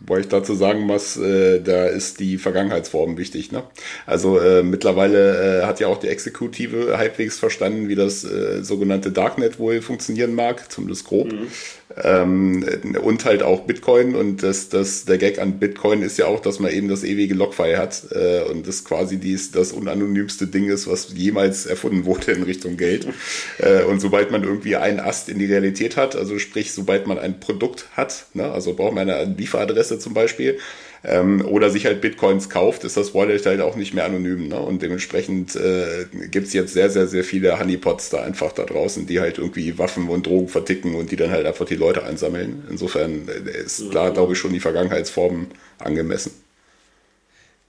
[0.00, 3.52] Wobei ich dazu sagen muss, äh, da ist die Vergangenheitsform wichtig.
[3.52, 3.62] Ne?
[4.06, 9.12] Also äh, mittlerweile äh, hat ja auch die Exekutive halbwegs verstanden, wie das äh, sogenannte
[9.12, 11.30] Darknet wohl funktionieren mag, zumindest grob.
[11.32, 11.48] Mhm.
[11.96, 12.64] Ähm,
[13.02, 16.60] und halt auch Bitcoin und das, das, der Gag an Bitcoin ist ja auch, dass
[16.60, 20.86] man eben das ewige Lockfile hat äh, und das quasi dies, das unanonymste Ding ist,
[20.86, 23.06] was jemals erfunden wurde in Richtung Geld.
[23.58, 27.18] Äh, und sobald man irgendwie einen Ast in die Realität hat, also sprich, sobald man
[27.18, 30.58] ein Produkt hat, ne, also braucht man eine Lieferadresse zum Beispiel,
[31.02, 34.48] ähm, oder sich halt Bitcoins kauft, ist das Wallet halt auch nicht mehr anonym.
[34.48, 34.58] Ne?
[34.58, 39.20] Und dementsprechend äh, gibt jetzt sehr, sehr, sehr viele Honeypots da einfach da draußen, die
[39.20, 42.64] halt irgendwie Waffen und Drogen verticken und die dann halt einfach die Leute einsammeln.
[42.70, 45.46] Insofern äh, ist da, glaube ich, schon die Vergangenheitsform
[45.78, 46.32] angemessen.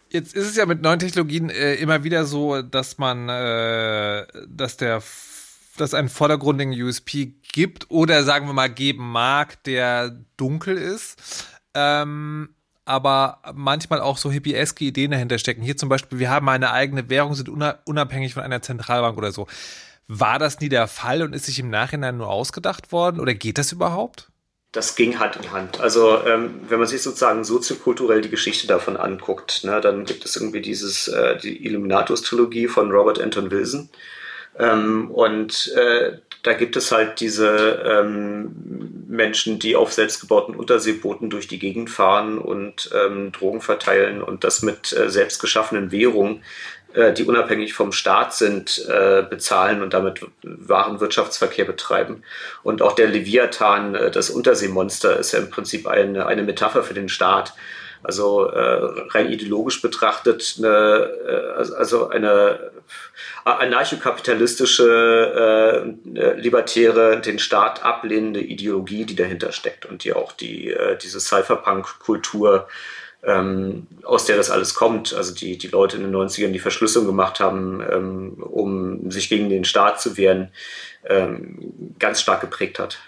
[0.10, 4.76] Jetzt ist es ja mit neuen Technologien äh, immer wieder so, dass man, äh, dass
[4.76, 5.02] der,
[5.78, 11.48] dass einen vordergründigen USP gibt oder sagen wir mal geben mag, der dunkel ist.
[11.74, 12.50] Ähm,
[12.86, 15.62] aber manchmal auch so hippieske Ideen dahinter stecken.
[15.62, 19.48] Hier zum Beispiel, wir haben eine eigene Währung, sind unabhängig von einer Zentralbank oder so.
[20.08, 23.58] War das nie der Fall und ist sich im Nachhinein nur ausgedacht worden oder geht
[23.58, 24.28] das überhaupt?
[24.72, 25.82] Das ging Hand in Hand.
[25.82, 30.36] Also ähm, wenn man sich sozusagen soziokulturell die Geschichte davon anguckt, ne, dann gibt es
[30.38, 33.89] irgendwie dieses äh, die Illuminatus-Trilogie von Robert Anton Wilson.
[34.58, 41.48] Ähm, und äh, da gibt es halt diese ähm, Menschen, die auf selbstgebauten Unterseebooten durch
[41.48, 46.44] die Gegend fahren und ähm, Drogen verteilen und das mit äh, selbst geschaffenen Währungen,
[46.94, 52.24] äh, die unabhängig vom Staat sind, äh, bezahlen und damit wahren Wirtschaftsverkehr betreiben.
[52.64, 56.96] Und auch der Leviathan, äh, das Unterseemonster, ist ja im Prinzip eine, eine Metapher für
[56.96, 57.54] den Staat.
[58.04, 62.72] Also äh, rein ideologisch betrachtet, eine, äh, also eine
[63.46, 70.98] anarchokapitalistische, äh, libertäre, den Staat ablehnende Ideologie, die dahinter steckt und die auch die, äh,
[70.98, 72.68] diese Cypherpunk-Kultur,
[73.24, 77.08] ähm, aus der das alles kommt, also die, die Leute in den 90ern die Verschlüsselung
[77.08, 80.52] gemacht haben, ähm, um sich gegen den Staat zu wehren,
[81.08, 83.00] ähm, ganz stark geprägt hat.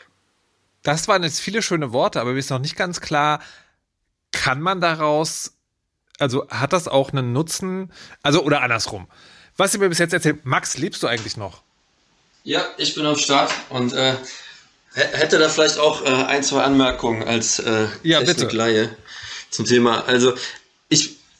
[0.83, 3.39] Das waren jetzt viele schöne Worte, aber mir ist noch nicht ganz klar,
[4.33, 5.53] kann man daraus,
[6.19, 9.07] also hat das auch einen Nutzen, also oder andersrum.
[9.55, 11.61] Was ihr mir bis jetzt erzählt, Max, lebst du eigentlich noch?
[12.43, 14.15] Ja, ich bin am Start und äh,
[14.93, 18.89] hätte da vielleicht auch äh, ein, zwei Anmerkungen als äh, ja, Technik-Laie
[19.49, 20.05] zum Thema.
[20.05, 20.33] Also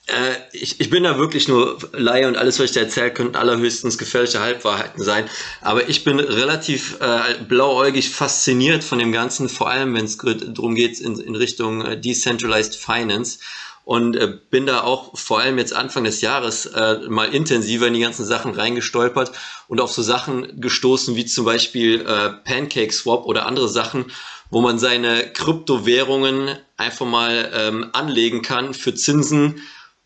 [0.08, 3.36] äh, ich, ich bin da wirklich nur Laie und alles, was ich da erzähle, könnten
[3.36, 5.30] allerhöchstens gefährliche Halbwahrheiten sein.
[5.62, 10.76] Aber ich bin relativ äh, blauäugig fasziniert von dem Ganzen, vor allem wenn es darum
[10.76, 13.39] geht in, in Richtung äh, Decentralized Finance
[13.86, 17.94] und äh, bin da auch vor allem jetzt Anfang des Jahres äh, mal intensiver in
[17.94, 19.32] die ganzen Sachen reingestolpert
[19.68, 24.06] und auf so Sachen gestoßen wie zum Beispiel äh, Pancake Swap oder andere Sachen,
[24.50, 29.62] wo man seine Kryptowährungen einfach mal ähm, anlegen kann für Zinsen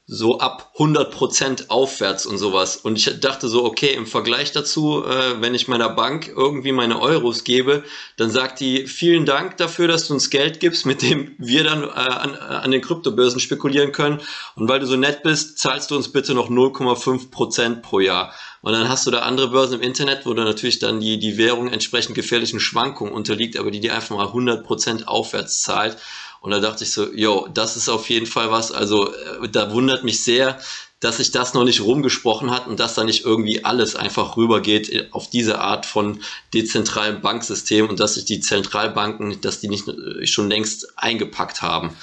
[0.09, 2.77] so ab 100% aufwärts und sowas.
[2.77, 7.01] Und ich dachte so, okay, im Vergleich dazu, äh, wenn ich meiner Bank irgendwie meine
[7.01, 7.83] Euros gebe,
[8.15, 11.83] dann sagt die, vielen Dank dafür, dass du uns Geld gibst, mit dem wir dann
[11.83, 14.21] äh, an, an den Kryptobörsen spekulieren können.
[14.55, 18.33] Und weil du so nett bist, zahlst du uns bitte noch 0,5% pro Jahr.
[18.61, 21.37] Und dann hast du da andere Börsen im Internet, wo du natürlich dann die, die
[21.37, 25.97] Währung entsprechend gefährlichen Schwankungen unterliegt, aber die dir einfach mal 100% aufwärts zahlt.
[26.41, 28.71] Und da dachte ich so, yo, das ist auf jeden Fall was.
[28.71, 30.59] Also äh, da wundert mich sehr,
[30.99, 34.89] dass sich das noch nicht rumgesprochen hat und dass da nicht irgendwie alles einfach rübergeht
[34.89, 36.21] äh, auf diese Art von
[36.53, 41.95] dezentralen Banksystem und dass sich die Zentralbanken, dass die nicht äh, schon längst eingepackt haben.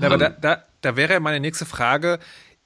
[0.00, 2.18] Ja, aber ähm, da, da, da wäre ja meine nächste Frage,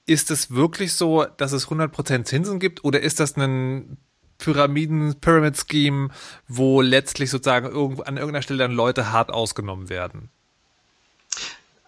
[0.06, 3.98] ist es wirklich so, dass es 100% Zinsen gibt oder ist das ein
[4.38, 6.08] Pyramiden, Pyramid Scheme,
[6.48, 10.30] wo letztlich sozusagen irgendwo an irgendeiner Stelle dann Leute hart ausgenommen werden?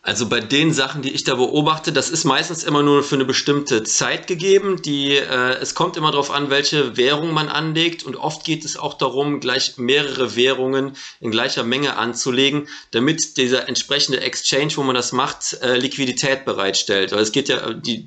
[0.06, 3.24] Also bei den Sachen, die ich da beobachte, das ist meistens immer nur für eine
[3.24, 4.82] bestimmte Zeit gegeben.
[4.82, 8.76] Die, äh, es kommt immer darauf an, welche Währung man anlegt und oft geht es
[8.76, 14.94] auch darum, gleich mehrere Währungen in gleicher Menge anzulegen, damit dieser entsprechende Exchange, wo man
[14.94, 17.12] das macht, äh, Liquidität bereitstellt.
[17.12, 18.06] Weil es geht ja, die,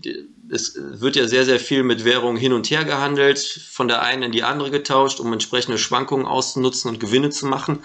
[0.52, 4.22] es wird ja sehr, sehr viel mit Währungen hin und her gehandelt, von der einen
[4.22, 7.80] in die andere getauscht, um entsprechende Schwankungen auszunutzen und Gewinne zu machen.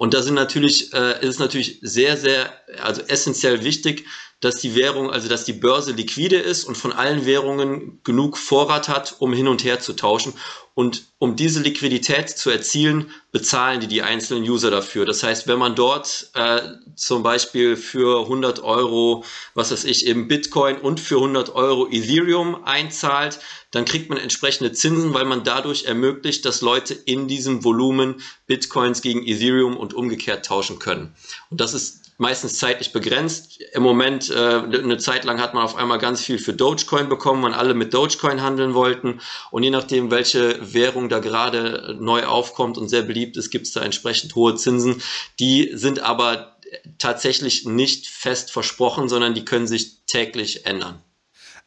[0.00, 2.50] Und da sind natürlich, äh, ist natürlich sehr, sehr,
[2.82, 4.06] also essentiell wichtig,
[4.40, 8.88] dass die Währung, also dass die Börse liquide ist und von allen Währungen genug Vorrat
[8.88, 10.32] hat, um hin und her zu tauschen.
[10.72, 15.04] Und um diese Liquidität zu erzielen, bezahlen die die einzelnen User dafür.
[15.04, 16.60] Das heißt, wenn man dort äh,
[16.96, 22.64] zum Beispiel für 100 Euro, was weiß ich, eben Bitcoin und für 100 Euro Ethereum
[22.64, 23.40] einzahlt,
[23.72, 29.02] dann kriegt man entsprechende Zinsen, weil man dadurch ermöglicht, dass Leute in diesem Volumen Bitcoins
[29.02, 31.14] gegen Ethereum und umgekehrt tauschen können.
[31.50, 33.60] Und das ist meistens zeitlich begrenzt.
[33.72, 37.42] Im Moment, äh, eine Zeit lang hat man auf einmal ganz viel für Dogecoin bekommen,
[37.42, 39.20] weil alle mit Dogecoin handeln wollten.
[39.50, 43.72] Und je nachdem, welche Währung da gerade neu aufkommt und sehr beliebt ist, gibt es
[43.72, 45.02] da entsprechend hohe Zinsen.
[45.38, 46.56] Die sind aber
[46.98, 51.02] tatsächlich nicht fest versprochen, sondern die können sich täglich ändern.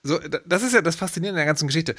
[0.04, 1.96] So, das ist ja das Faszinierende der ganzen Geschichte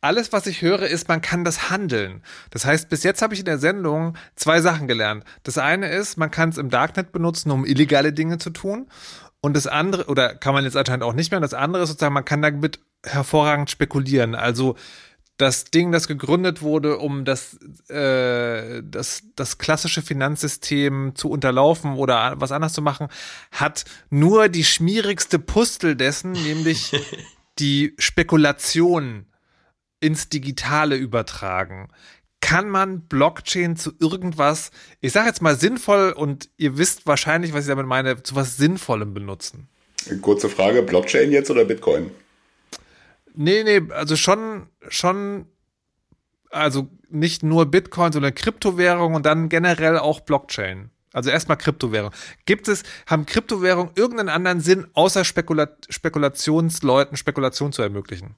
[0.00, 2.22] alles, was ich höre, ist, man kann das handeln.
[2.50, 5.24] Das heißt, bis jetzt habe ich in der Sendung zwei Sachen gelernt.
[5.42, 8.88] Das eine ist, man kann es im Darknet benutzen, um illegale Dinge zu tun.
[9.42, 11.38] Und das andere, oder kann man jetzt anscheinend auch nicht mehr.
[11.38, 14.34] Und das andere ist sozusagen, man kann damit hervorragend spekulieren.
[14.34, 14.76] Also
[15.40, 17.58] das Ding, das gegründet wurde, um das,
[17.88, 23.08] äh, das, das klassische Finanzsystem zu unterlaufen oder was anders zu machen,
[23.50, 26.92] hat nur die schmierigste Pustel dessen, nämlich
[27.58, 29.26] die Spekulation
[30.00, 31.88] ins Digitale übertragen.
[32.40, 37.64] Kann man Blockchain zu irgendwas, ich sage jetzt mal sinnvoll und ihr wisst wahrscheinlich, was
[37.64, 39.68] ich damit meine, zu was Sinnvollem benutzen?
[40.22, 42.10] Kurze Frage, Blockchain jetzt oder Bitcoin?
[43.34, 45.46] Nee, nee, also schon, schon,
[46.50, 50.90] also nicht nur Bitcoin, sondern Kryptowährung und dann generell auch Blockchain.
[51.12, 52.12] Also erstmal Kryptowährung.
[52.46, 58.36] Gibt es, haben Kryptowährungen irgendeinen anderen Sinn, außer Spekula Spekulationsleuten Spekulation zu ermöglichen?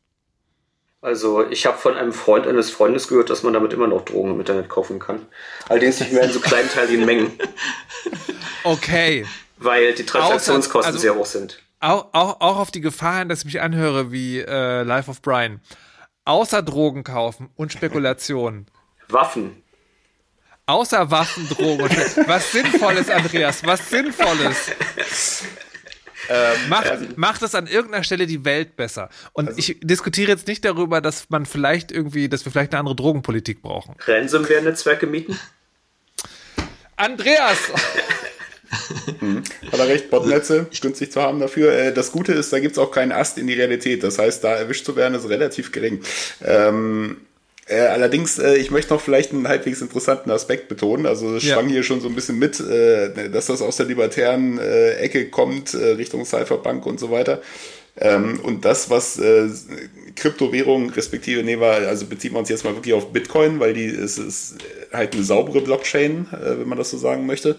[1.02, 4.30] Also ich habe von einem Freund eines Freundes gehört, dass man damit immer noch Drogen
[4.30, 5.26] im Internet kaufen kann.
[5.68, 7.32] Allerdings nicht mehr in so kleinteiligen Mengen.
[8.64, 9.26] Okay.
[9.56, 11.60] Weil die Transaktionskosten also, sehr hoch sind.
[11.80, 15.20] Auch, auch, auch auf die Gefahr hin, dass ich mich anhöre wie äh, Life of
[15.20, 15.60] Brian.
[16.24, 18.66] Außer Drogen kaufen und Spekulation.
[19.08, 19.64] Waffen.
[20.66, 21.90] Außer Waffen, Drogen
[22.28, 24.70] Was Sinnvolles, Andreas, was Sinnvolles.
[26.28, 29.08] Ähm, macht, also, macht es an irgendeiner Stelle die Welt besser.
[29.32, 32.80] Und also, ich diskutiere jetzt nicht darüber, dass man vielleicht irgendwie, dass wir vielleicht eine
[32.80, 33.96] andere Drogenpolitik brauchen.
[34.06, 35.38] Ransomware-Netzwerke mieten?
[36.96, 37.58] Andreas!
[39.20, 39.42] mhm.
[39.70, 41.72] Hat er recht, Botnetze günstig zu haben dafür.
[41.72, 44.02] Äh, das Gute ist, da gibt es auch keinen Ast in die Realität.
[44.02, 46.02] Das heißt, da erwischt zu werden, ist relativ gering.
[46.44, 47.18] Ähm,
[47.66, 51.06] äh, allerdings, äh, ich möchte noch vielleicht einen halbwegs interessanten Aspekt betonen.
[51.06, 51.54] Also es ja.
[51.54, 55.28] schwang hier schon so ein bisschen mit, äh, dass das aus der libertären äh, Ecke
[55.28, 57.40] kommt, äh, Richtung Cypherpunk und so weiter.
[57.96, 59.48] Ähm, und das, was äh,
[60.16, 63.86] Kryptowährungen respektive nehmen wir, also beziehen wir uns jetzt mal wirklich auf Bitcoin, weil die
[63.86, 64.56] es ist
[64.92, 67.58] halt eine saubere Blockchain, wenn man das so sagen möchte.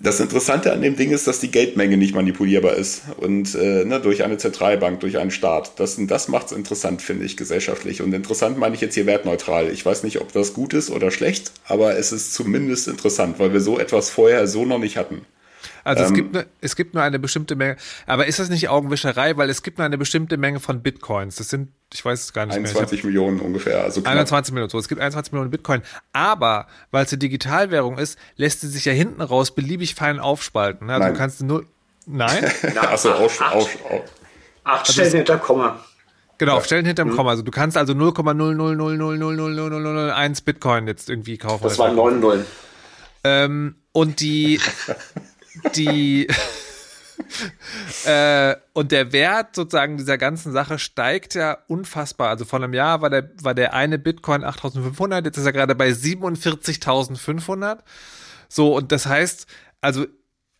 [0.00, 4.00] Das Interessante an dem Ding ist, dass die Geldmenge nicht manipulierbar ist und äh, ne,
[4.00, 5.78] durch eine Zentralbank, durch einen Staat.
[5.78, 8.02] Das, das macht es interessant, finde ich, gesellschaftlich.
[8.02, 9.70] Und interessant meine ich jetzt hier wertneutral.
[9.70, 13.52] Ich weiß nicht, ob das gut ist oder schlecht, aber es ist zumindest interessant, weil
[13.52, 15.24] wir so etwas vorher so noch nicht hatten.
[15.84, 18.68] Also ähm, es, gibt ne, es gibt nur eine bestimmte Menge, aber ist das nicht
[18.68, 21.36] Augenwischerei, weil es gibt nur eine bestimmte Menge von Bitcoins.
[21.36, 23.10] Das sind, ich weiß es gar nicht 21 mehr.
[23.10, 23.84] Millionen ungefähr.
[23.84, 24.78] Also 21 Millionen, so.
[24.78, 25.82] Es gibt 21 Millionen Bitcoin.
[26.12, 30.90] Aber, weil es eine Digitalwährung ist, lässt sie sich ja hinten raus beliebig fein aufspalten.
[30.90, 31.12] Also Nein.
[31.12, 31.64] du kannst nur,
[32.06, 32.50] nein?
[32.80, 34.02] Achso, auf, auf, auf.
[34.64, 35.78] Acht Stellen also hinter Komma.
[36.38, 37.16] Genau, auf Stellen hinterm mhm.
[37.16, 37.30] Komma.
[37.30, 41.62] Also du kannst also 0,000000001 Bitcoin jetzt irgendwie kaufen.
[41.62, 42.44] Das waren 9 Nullen.
[43.22, 44.60] Ähm, und die,
[45.76, 46.28] die
[48.04, 52.28] äh, und der Wert sozusagen dieser ganzen Sache steigt ja unfassbar.
[52.28, 55.74] Also vor einem Jahr war der, war der eine Bitcoin 8500, jetzt ist er gerade
[55.74, 57.78] bei 47.500.
[58.48, 59.46] So, und das heißt,
[59.80, 60.06] also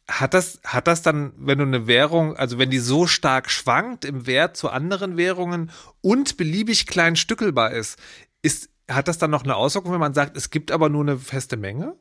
[0.08, 4.04] hat das, hat das dann, wenn du eine Währung, also wenn die so stark schwankt
[4.04, 5.70] im Wert zu anderen Währungen
[6.02, 7.98] und beliebig klein stückelbar ist,
[8.42, 11.18] ist, hat das dann noch eine Auswirkung, wenn man sagt, es gibt aber nur eine
[11.18, 11.96] feste Menge?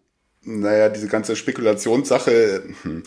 [0.46, 3.04] Naja, diese ganze Spekulationssache, hm.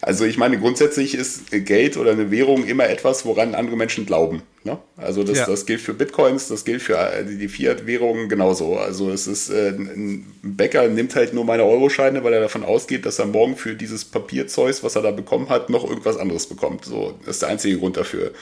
[0.00, 4.42] also ich meine, grundsätzlich ist Geld oder eine Währung immer etwas, woran andere Menschen glauben.
[4.64, 4.78] Ne?
[4.96, 5.46] Also das, ja.
[5.46, 8.76] das gilt für Bitcoins, das gilt für äh, die Fiat-Währungen genauso.
[8.76, 13.06] Also es ist, äh, ein Bäcker nimmt halt nur meine Euroscheine, weil er davon ausgeht,
[13.06, 16.84] dass er morgen für dieses Papierzeug, was er da bekommen hat, noch irgendwas anderes bekommt.
[16.84, 18.32] So, das ist der einzige Grund dafür.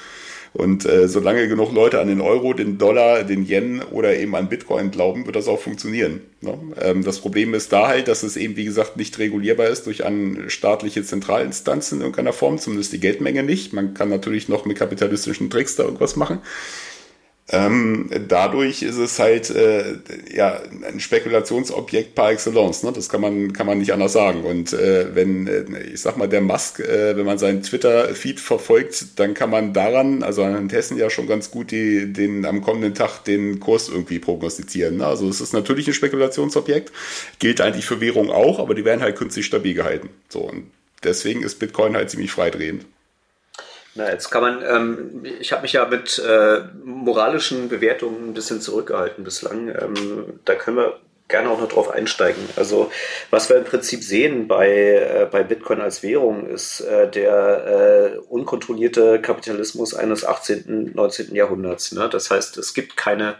[0.53, 4.49] Und äh, solange genug Leute an den Euro, den Dollar, den Yen oder eben an
[4.49, 6.23] Bitcoin glauben, wird das auch funktionieren.
[6.41, 6.59] Ne?
[6.81, 10.05] Ähm, das Problem ist da halt, dass es eben, wie gesagt, nicht regulierbar ist durch
[10.05, 13.73] eine staatliche Zentralinstanz in irgendeiner Form, zumindest die Geldmenge nicht.
[13.73, 16.41] Man kann natürlich noch mit kapitalistischen Tricks da irgendwas machen.
[17.53, 19.99] Ähm, dadurch ist es halt äh,
[20.33, 22.85] ja ein Spekulationsobjekt par excellence.
[22.85, 22.93] Ne?
[22.93, 24.45] Das kann man kann man nicht anders sagen.
[24.45, 29.19] Und äh, wenn äh, ich sag mal der Musk, äh, wenn man seinen Twitter-Feed verfolgt,
[29.19, 32.95] dann kann man daran, also an Hessen ja schon ganz gut die, den am kommenden
[32.95, 34.99] Tag den Kurs irgendwie prognostizieren.
[34.99, 35.07] Ne?
[35.07, 36.93] Also es ist natürlich ein Spekulationsobjekt,
[37.41, 40.09] gilt eigentlich für Währung auch, aber die werden halt künstlich stabil gehalten.
[40.29, 40.71] So und
[41.03, 42.85] deswegen ist Bitcoin halt ziemlich freidrehend.
[43.95, 48.61] Na, jetzt kann man, ähm, ich habe mich ja mit äh, moralischen Bewertungen ein bisschen
[48.61, 49.69] zurückgehalten bislang.
[49.69, 51.01] Ähm, da können wir
[51.31, 52.43] gerne auch noch drauf einsteigen.
[52.57, 52.91] Also
[53.31, 58.19] was wir im Prinzip sehen bei, äh, bei Bitcoin als Währung ist äh, der äh,
[58.19, 61.35] unkontrollierte Kapitalismus eines 18., 19.
[61.35, 61.93] Jahrhunderts.
[61.93, 62.09] Ne?
[62.11, 63.37] Das heißt, es gibt keine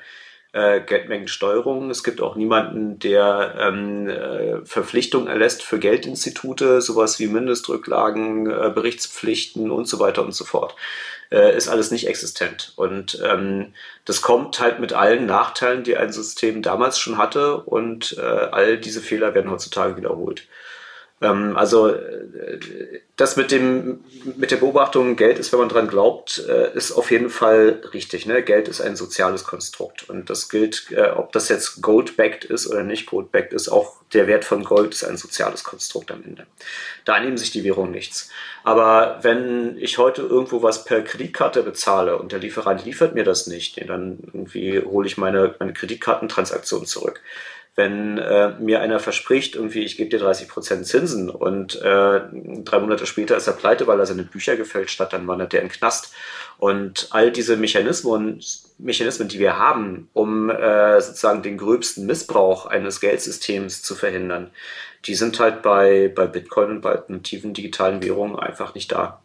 [0.53, 1.91] äh, Geldmengensteuerung.
[1.91, 8.71] Es gibt auch niemanden, der ähm, äh, Verpflichtungen erlässt für Geldinstitute, sowas wie Mindestrücklagen, äh,
[8.75, 10.75] Berichtspflichten und so weiter und so fort.
[11.31, 12.73] Äh, ist alles nicht existent.
[12.75, 13.73] Und ähm,
[14.05, 18.79] das kommt halt mit allen Nachteilen, die ein System damals schon hatte und äh, all
[18.79, 20.49] diese Fehler werden heutzutage wiederholt.
[21.23, 22.59] Ähm, also äh,
[23.17, 24.01] das mit dem
[24.37, 28.25] mit der Beobachtung, Geld ist, wenn man dran glaubt, äh, ist auf jeden Fall richtig.
[28.25, 28.43] Ne?
[28.43, 32.83] Geld ist ein soziales Konstrukt und das gilt, äh, ob das jetzt Gold-backed ist oder
[32.83, 36.47] nicht Gold-backed ist, auch der Wert von Gold ist ein soziales Konstrukt am Ende.
[37.05, 38.31] Da nehmen sich die Währungen nichts.
[38.65, 43.47] Aber wenn ich heute irgendwo was per Kreditkarte bezahle und der Lieferant liefert mir das
[43.47, 47.21] nicht, dann irgendwie hole ich meine, meine Kreditkartentransaktion zurück
[47.77, 52.21] wenn äh, mir einer verspricht, irgendwie, ich gebe dir 30% Zinsen und äh,
[52.65, 55.63] drei Monate später ist er pleite, weil er seine Bücher gefälscht hat, dann wandert der
[55.63, 56.13] in Knast.
[56.59, 58.41] Und all diese Mechanismen,
[58.79, 64.51] Mechanismen, die wir haben, um äh, sozusagen den gröbsten Missbrauch eines Geldsystems zu verhindern,
[65.07, 69.23] die sind halt bei, bei Bitcoin und bei alternativen digitalen Währungen einfach nicht da.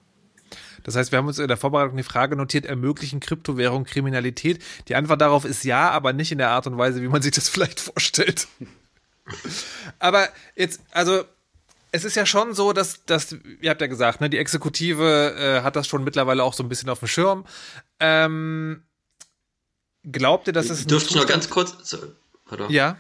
[0.86, 4.63] Das heißt, wir haben uns in der Vorbereitung die Frage notiert, ermöglichen Kryptowährungen Kriminalität?
[4.88, 7.32] Die Antwort darauf ist ja, aber nicht in der Art und Weise, wie man sich
[7.32, 8.48] das vielleicht vorstellt.
[9.98, 11.24] aber jetzt, also
[11.91, 15.63] es ist ja schon so, dass, dass ihr habt ja gesagt, ne, die Exekutive äh,
[15.63, 17.45] hat das schon mittlerweile auch so ein bisschen auf dem Schirm.
[18.00, 18.84] Ähm,
[20.04, 20.86] glaubt ihr, dass es.
[20.86, 21.98] Dürfte ich noch ganz kurz.
[22.45, 22.69] Pardon.
[22.69, 22.98] Ja.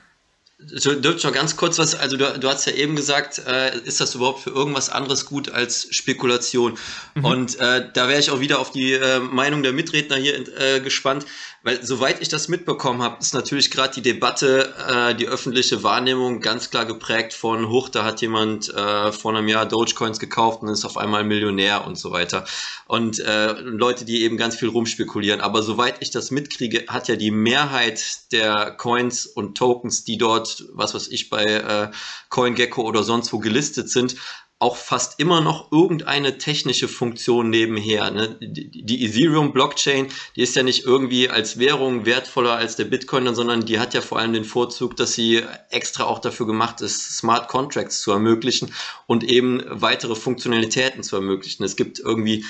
[0.57, 4.15] Dürft noch ganz kurz was, also du, du hast ja eben gesagt, äh, ist das
[4.15, 6.77] überhaupt für irgendwas anderes gut als Spekulation?
[7.13, 7.25] Mhm.
[7.25, 10.79] Und äh, da wäre ich auch wieder auf die äh, Meinung der Mitredner hier äh,
[10.79, 11.25] gespannt.
[11.63, 16.39] Weil soweit ich das mitbekommen habe, ist natürlich gerade die Debatte, äh, die öffentliche Wahrnehmung
[16.39, 20.69] ganz klar geprägt von, hoch, da hat jemand äh, vor einem Jahr Dogecoins gekauft und
[20.69, 22.45] ist auf einmal Millionär und so weiter.
[22.87, 25.41] Und Leute, die eben ganz viel rumspekulieren.
[25.41, 30.44] Aber soweit ich das mitkriege, hat ja die Mehrheit der Coins und Tokens, die dort,
[30.73, 31.91] was weiß ich, bei äh,
[32.29, 34.15] CoinGecko oder sonst wo gelistet sind,
[34.57, 38.09] auch fast immer noch irgendeine technische Funktion nebenher.
[38.09, 38.37] Ne?
[38.39, 43.79] Die, Ethereum-Blockchain, die ist ja nicht irgendwie als Währung wertvoller als der Bitcoin, sondern die
[43.79, 48.01] hat ja vor allem den Vorzug, dass sie extra auch dafür gemacht ist, Smart Contracts
[48.01, 48.73] zu ermöglichen
[49.07, 51.65] und eben weitere Funktionalitäten zu ermöglichen.
[51.65, 52.45] Es gibt irgendwie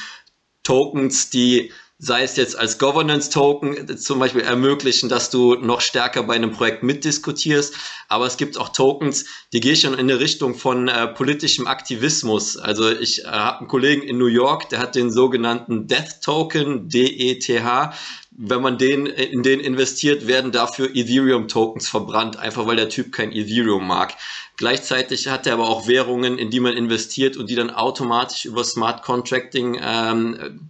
[0.62, 6.36] Tokens, die sei es jetzt als Governance-Token zum Beispiel ermöglichen, dass du noch stärker bei
[6.36, 7.74] einem Projekt mitdiskutierst.
[8.10, 12.58] Aber es gibt auch Tokens, die gehen schon in eine Richtung von äh, politischem Aktivismus.
[12.58, 16.90] Also ich äh, habe einen Kollegen in New York, der hat den sogenannten Death Token,
[16.90, 17.94] D-E-T-H.
[18.38, 23.32] Wenn man den, in den investiert, werden dafür Ethereum-Tokens verbrannt, einfach weil der Typ kein
[23.32, 24.14] Ethereum mag.
[24.58, 28.66] Gleichzeitig hat er aber auch Währungen, in die man investiert und die dann automatisch über
[28.66, 30.70] Smart Contracting ähm,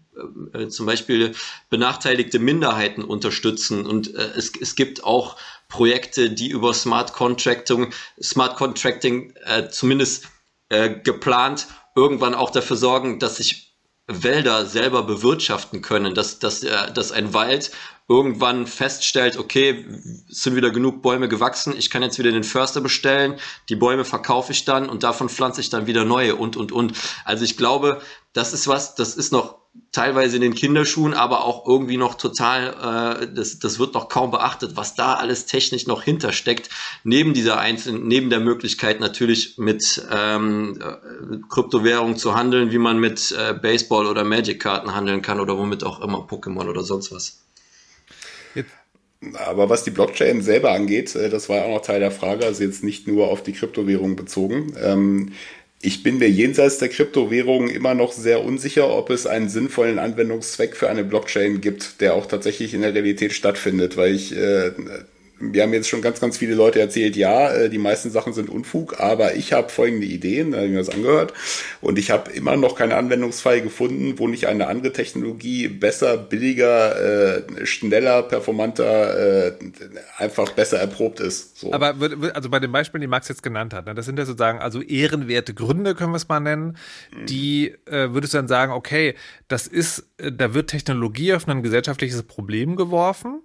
[0.54, 1.34] äh, äh, zum Beispiel
[1.70, 3.86] benachteiligte Minderheiten unterstützen.
[3.86, 5.38] Und äh, es, es gibt auch
[5.70, 10.26] Projekte, die über Smart Contracting, Smart Contracting äh, zumindest
[10.70, 13.74] äh, geplant irgendwann auch dafür sorgen, dass sich
[14.08, 17.72] Wälder selber bewirtschaften können, dass, dass, dass ein Wald
[18.08, 19.84] irgendwann feststellt, okay,
[20.30, 24.06] es sind wieder genug Bäume gewachsen, ich kann jetzt wieder den Förster bestellen, die Bäume
[24.06, 26.94] verkaufe ich dann und davon pflanze ich dann wieder neue und, und, und.
[27.24, 28.02] Also ich glaube,
[28.34, 33.22] das ist was, das ist noch teilweise in den Kinderschuhen, aber auch irgendwie noch total,
[33.24, 36.70] äh, das, das wird noch kaum beachtet, was da alles technisch noch hintersteckt,
[37.04, 43.00] neben dieser einzelnen, neben der Möglichkeit natürlich mit ähm, äh, Kryptowährungen zu handeln, wie man
[43.00, 47.42] mit äh, Baseball oder Magic-Karten handeln kann oder womit auch immer, Pokémon oder sonst was.
[49.46, 52.64] Aber was die Blockchain selber angeht, äh, das war auch noch Teil der Frage, also
[52.64, 54.76] jetzt nicht nur auf die Kryptowährung bezogen.
[54.78, 55.32] Ähm,
[55.86, 60.76] ich bin mir jenseits der Kryptowährungen immer noch sehr unsicher, ob es einen sinnvollen Anwendungszweck
[60.76, 64.72] für eine Blockchain gibt, der auch tatsächlich in der Realität stattfindet, weil ich äh,
[65.40, 68.50] wir haben jetzt schon ganz, ganz viele Leute erzählt, ja, äh, die meisten Sachen sind
[68.50, 71.34] Unfug, aber ich habe folgende Ideen, da habe ich mir das angehört,
[71.82, 77.42] und ich habe immer noch keinen Anwendungsfall gefunden, wo nicht eine andere Technologie besser, billiger,
[77.42, 79.54] äh, schneller, performanter, äh,
[80.18, 81.58] einfach besser erprobt ist.
[81.58, 81.74] So.
[81.74, 81.96] Aber
[82.34, 84.82] also bei den Beispielen, die Max jetzt genannt hat, ne, das sind ja sozusagen also
[84.82, 86.78] ehrenwerte Gründe, können wir es mal nennen,
[87.14, 87.26] mhm.
[87.26, 89.16] die äh, würdest du dann sagen, okay,
[89.48, 93.42] das ist, da wird Technologie auf ein gesellschaftliches Problem geworfen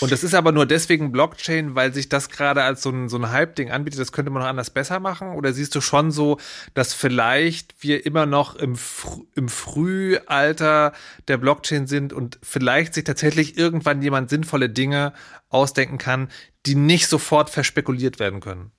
[0.00, 3.16] Und das ist aber nur deswegen Blockchain, weil sich das gerade als so ein, so
[3.16, 4.00] ein Hype-Ding anbietet.
[4.00, 5.30] Das könnte man noch anders besser machen.
[5.30, 6.38] Oder siehst du schon so,
[6.74, 10.92] dass vielleicht wir immer noch im, Fr im Frühalter
[11.28, 15.12] der Blockchain sind und vielleicht sich tatsächlich irgendwann jemand sinnvolle Dinge
[15.48, 16.28] ausdenken kann,
[16.66, 18.72] die nicht sofort verspekuliert werden können?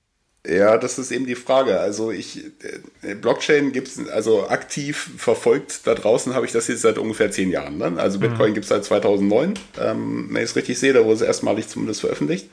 [0.48, 1.78] Ja, das ist eben die Frage.
[1.78, 2.42] Also ich,
[3.02, 7.50] äh, Blockchain gibt's also aktiv verfolgt, da draußen habe ich das jetzt seit ungefähr zehn
[7.50, 7.76] Jahren.
[7.76, 7.92] Ne?
[7.98, 8.54] Also Bitcoin mhm.
[8.54, 12.48] gibt's seit 2009, ähm, wenn ich es richtig sehe, da wurde es erstmalig zumindest veröffentlicht.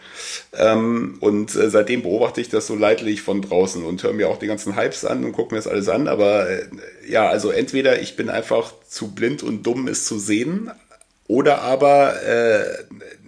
[0.54, 4.40] Ähm, und äh, seitdem beobachte ich das so leidlich von draußen und höre mir auch
[4.40, 6.10] die ganzen Hypes an und gucke mir das alles an.
[6.10, 6.66] Aber äh,
[7.08, 10.70] ja, also entweder ich bin einfach zu blind und dumm, es zu sehen,
[11.28, 12.66] oder aber äh,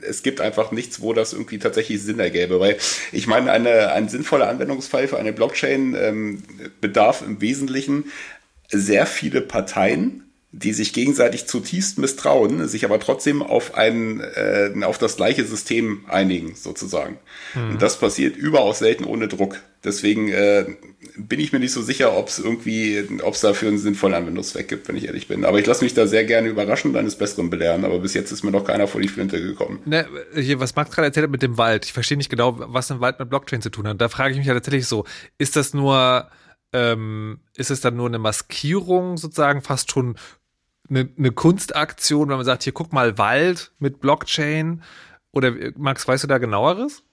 [0.02, 2.60] es gibt einfach nichts, wo das irgendwie tatsächlich Sinn ergäbe.
[2.60, 2.78] Weil
[3.12, 6.44] ich meine, eine, ein sinnvoller Anwendungsfall für eine Blockchain ähm,
[6.82, 8.06] bedarf im Wesentlichen
[8.70, 14.98] sehr viele Parteien, die sich gegenseitig zutiefst misstrauen, sich aber trotzdem auf ein, äh, auf
[14.98, 17.20] das gleiche System einigen, sozusagen.
[17.54, 17.72] Mhm.
[17.72, 19.62] Und das passiert überaus selten ohne Druck.
[19.84, 20.66] Deswegen äh,
[21.18, 24.68] bin ich mir nicht so sicher, ob es irgendwie, ob es dafür einen sinnvollen Anwendungszweck
[24.68, 25.46] gibt, wenn ich ehrlich bin.
[25.46, 27.86] Aber ich lasse mich da sehr gerne überraschen und eines Besseren belehren.
[27.86, 29.80] Aber bis jetzt ist mir noch keiner vor die Flinte gekommen.
[29.86, 30.08] Ne,
[30.56, 31.86] was Max gerade erzählt hat mit dem Wald.
[31.86, 34.00] Ich verstehe nicht genau, was ein Wald mit Blockchain zu tun hat.
[34.00, 35.06] Da frage ich mich ja tatsächlich so,
[35.38, 36.30] ist das nur,
[36.74, 40.18] ähm, ist es dann nur eine Maskierung sozusagen, fast schon
[40.90, 44.84] eine, eine Kunstaktion, wenn man sagt, hier guck mal Wald mit Blockchain?
[45.32, 47.04] Oder Max, weißt du da genaueres?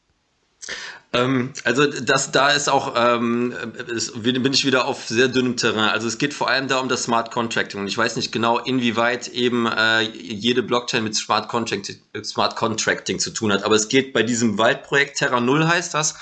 [1.14, 3.54] Ähm, also das, da ist auch, ähm,
[3.86, 5.90] ist, bin ich wieder auf sehr dünnem Terrain.
[5.90, 8.58] Also es geht vor allem da um das Smart Contracting und ich weiß nicht genau,
[8.58, 13.62] inwieweit eben äh, jede Blockchain mit Smart Contracting, Smart Contracting zu tun hat.
[13.62, 16.16] Aber es geht bei diesem Waldprojekt, Terra Null heißt das,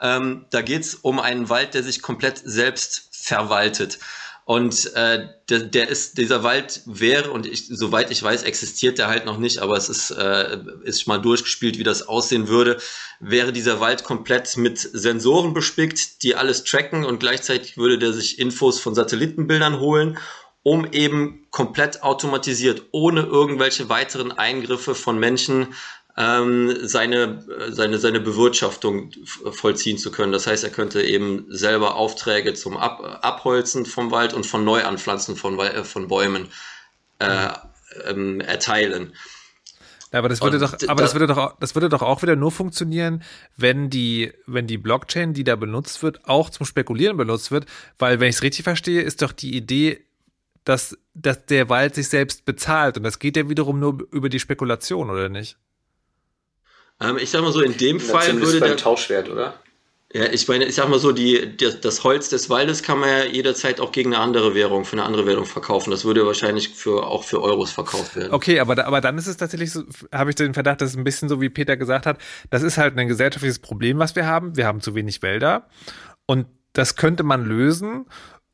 [0.00, 4.00] ähm, da geht es um einen Wald, der sich komplett selbst verwaltet.
[4.44, 9.06] Und äh, der, der ist, dieser Wald wäre, und ich, soweit ich weiß, existiert der
[9.06, 12.78] halt noch nicht, aber es ist, äh, ist mal durchgespielt, wie das aussehen würde,
[13.20, 18.40] wäre dieser Wald komplett mit Sensoren bespickt, die alles tracken und gleichzeitig würde der sich
[18.40, 20.18] Infos von Satellitenbildern holen,
[20.64, 25.74] um eben komplett automatisiert, ohne irgendwelche weiteren Eingriffe von Menschen
[26.16, 29.10] ähm, seine, seine, seine Bewirtschaftung
[29.50, 30.32] vollziehen zu können.
[30.32, 35.36] Das heißt, er könnte eben selber Aufträge zum Ab, Abholzen vom Wald und von Neuanpflanzen
[35.36, 36.48] von, äh, von Bäumen
[37.18, 37.48] äh,
[38.06, 39.14] ähm, erteilen.
[40.12, 42.20] Ja, aber das würde und doch, aber das, das würde doch, das würde doch auch
[42.20, 43.22] wieder nur funktionieren,
[43.56, 47.64] wenn die, wenn die Blockchain, die da benutzt wird, auch zum Spekulieren benutzt wird,
[47.98, 50.04] weil wenn ich es richtig verstehe, ist doch die Idee,
[50.64, 54.38] dass, dass der Wald sich selbst bezahlt und das geht ja wiederum nur über die
[54.38, 55.56] Spekulation, oder nicht?
[57.02, 59.54] Ähm, ich sag mal so, in dem ja, Fall würde beim der Tauschwert, oder?
[60.14, 63.08] Ja, ich meine, ich sag mal so, die, die, das Holz des Waldes kann man
[63.08, 65.90] ja jederzeit auch gegen eine andere Währung, für eine andere Währung verkaufen.
[65.90, 68.32] Das würde wahrscheinlich für, auch für Euros verkauft werden.
[68.32, 70.96] Okay, aber, da, aber dann ist es tatsächlich so, habe ich den Verdacht, dass es
[70.96, 72.18] ein bisschen so, wie Peter gesagt hat,
[72.50, 74.54] das ist halt ein gesellschaftliches Problem, was wir haben.
[74.54, 75.68] Wir haben zu wenig Wälder
[76.26, 78.04] und das könnte man lösen.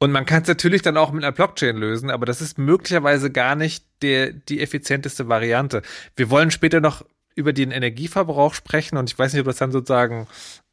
[0.01, 3.33] Und man kann es natürlich dann auch mit einer Blockchain lösen, aber das ist möglicherweise
[3.33, 5.83] gar nicht der, die effizienteste Variante.
[6.15, 7.05] Wir wollen später noch
[7.39, 10.27] über den Energieverbrauch sprechen und ich weiß nicht, ob das dann sozusagen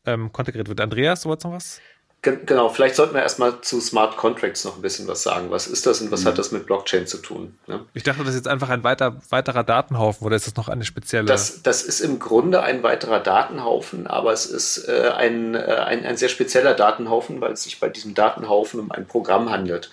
[0.06, 0.82] ähm, kontegriert wird.
[0.82, 1.80] Andreas, du wolltest noch was?
[2.24, 5.52] Genau, vielleicht sollten wir erstmal zu Smart Contracts noch ein bisschen was sagen.
[5.52, 6.30] Was ist das und was mhm.
[6.30, 7.56] hat das mit Blockchain zu tun?
[7.68, 7.86] Ne?
[7.94, 10.86] Ich dachte, das ist jetzt einfach ein weiter, weiterer Datenhaufen oder ist das noch eine
[10.86, 11.28] spezielle?
[11.28, 16.04] Das, das ist im Grunde ein weiterer Datenhaufen, aber es ist äh, ein, äh, ein,
[16.04, 19.92] ein sehr spezieller Datenhaufen, weil es sich bei diesem Datenhaufen um ein Programm handelt.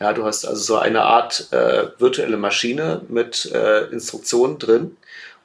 [0.00, 4.96] Ja, du hast also so eine Art äh, virtuelle Maschine mit äh, Instruktionen drin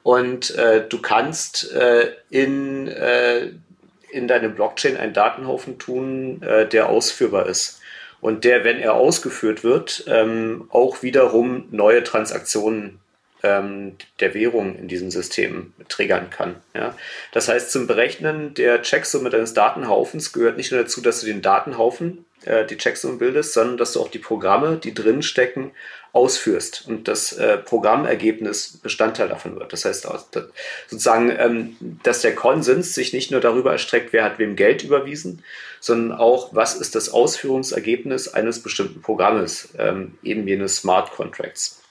[0.03, 3.49] und äh, du kannst äh, in, äh,
[4.11, 7.79] in deine Blockchain einen Datenhaufen tun, äh, der ausführbar ist.
[8.21, 12.99] Und der, wenn er ausgeführt wird, ähm, auch wiederum neue Transaktionen
[13.43, 16.55] ähm, der Währung in diesem System triggern kann.
[16.73, 16.95] Ja?
[17.31, 21.41] Das heißt, zum Berechnen der Checksumme deines Datenhaufens gehört nicht nur dazu, dass du den
[21.41, 25.71] Datenhaufen, äh, die Checksumme bildest, sondern dass du auch die Programme, die drin stecken,
[26.11, 29.71] ausführst und das äh, Programmergebnis Bestandteil davon wird.
[29.71, 30.07] Das heißt
[30.87, 35.43] sozusagen, ähm, dass der Konsens sich nicht nur darüber erstreckt, wer hat wem Geld überwiesen,
[35.79, 41.81] sondern auch, was ist das Ausführungsergebnis eines bestimmten Programmes, ähm, eben jenes Smart Contracts.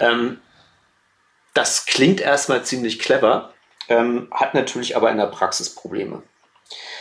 [0.00, 0.38] Ähm,
[1.54, 3.52] das klingt erstmal ziemlich clever,
[3.88, 6.22] ähm, hat natürlich aber in der Praxis Probleme.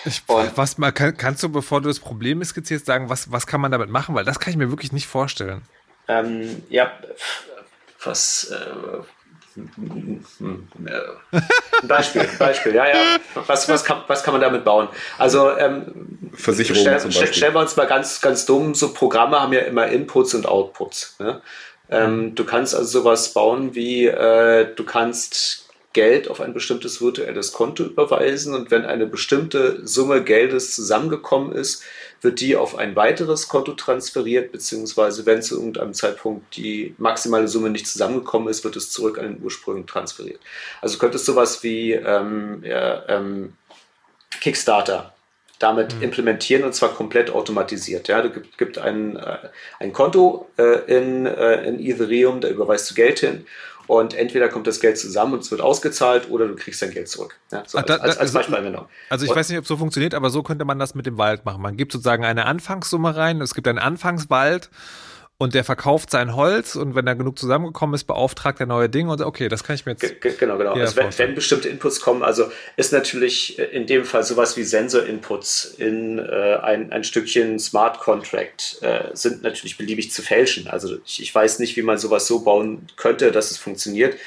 [0.04, 3.72] Ich, was kann, kannst du, bevor du das Problem skizzierst, sagen, was, was kann man
[3.72, 4.16] damit machen?
[4.16, 5.62] Weil das kann ich mir wirklich nicht vorstellen.
[6.08, 6.92] Ähm, ja,
[8.04, 8.52] was.
[8.52, 9.04] Äh,
[11.84, 12.96] Beispiel, Beispiel, ja, ja.
[13.48, 14.88] Was, was, kann, was kann man damit bauen?
[15.18, 17.34] Also, ähm, Versicherung stell, zum Beispiel.
[17.34, 21.18] Stellen wir uns mal ganz, ganz dumm, so Programme haben ja immer Inputs und Outputs.
[21.20, 21.42] Ne?
[21.90, 27.52] Ähm, du kannst also sowas bauen wie, äh, du kannst Geld auf ein bestimmtes virtuelles
[27.52, 31.84] Konto überweisen und wenn eine bestimmte Summe Geldes zusammengekommen ist,
[32.22, 37.70] wird die auf ein weiteres Konto transferiert, beziehungsweise wenn zu irgendeinem Zeitpunkt die maximale Summe
[37.70, 40.40] nicht zusammengekommen ist, wird es zurück an den Ursprung transferiert.
[40.82, 43.54] Also könnte es sowas wie ähm, ja, ähm,
[44.40, 45.14] Kickstarter
[45.60, 46.04] damit mhm.
[46.04, 48.08] implementieren und zwar komplett automatisiert.
[48.08, 49.38] Ja, du gibt, gibt ein, äh,
[49.80, 53.46] ein Konto äh, in, äh, in Ethereum, da überweist du Geld hin
[53.92, 57.10] und entweder kommt das Geld zusammen und es wird ausgezahlt oder du kriegst dein Geld
[57.10, 57.38] zurück.
[57.52, 58.86] Ja, so als, als, als also Beispielanwendung.
[59.10, 61.06] Also ich und, weiß nicht, ob es so funktioniert, aber so könnte man das mit
[61.06, 61.62] dem Wald machen.
[61.62, 64.70] Man gibt sozusagen eine Anfangssumme rein, es gibt einen Anfangswald
[65.42, 69.10] und der verkauft sein Holz und wenn da genug zusammengekommen ist, beauftragt er neue Dinge
[69.12, 70.22] und okay, das kann ich mir jetzt.
[70.22, 70.74] G genau, genau.
[70.74, 75.74] Also wenn, wenn, bestimmte Inputs kommen, also ist natürlich in dem Fall sowas wie Sensor-Inputs
[75.80, 80.68] in äh, ein, ein Stückchen Smart Contract äh, sind natürlich beliebig zu fälschen.
[80.68, 84.18] Also ich, ich, weiß nicht, wie man sowas so bauen könnte, dass es funktioniert.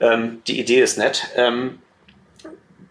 [0.00, 1.28] Ähm, die Idee ist nett.
[1.36, 1.78] Ähm,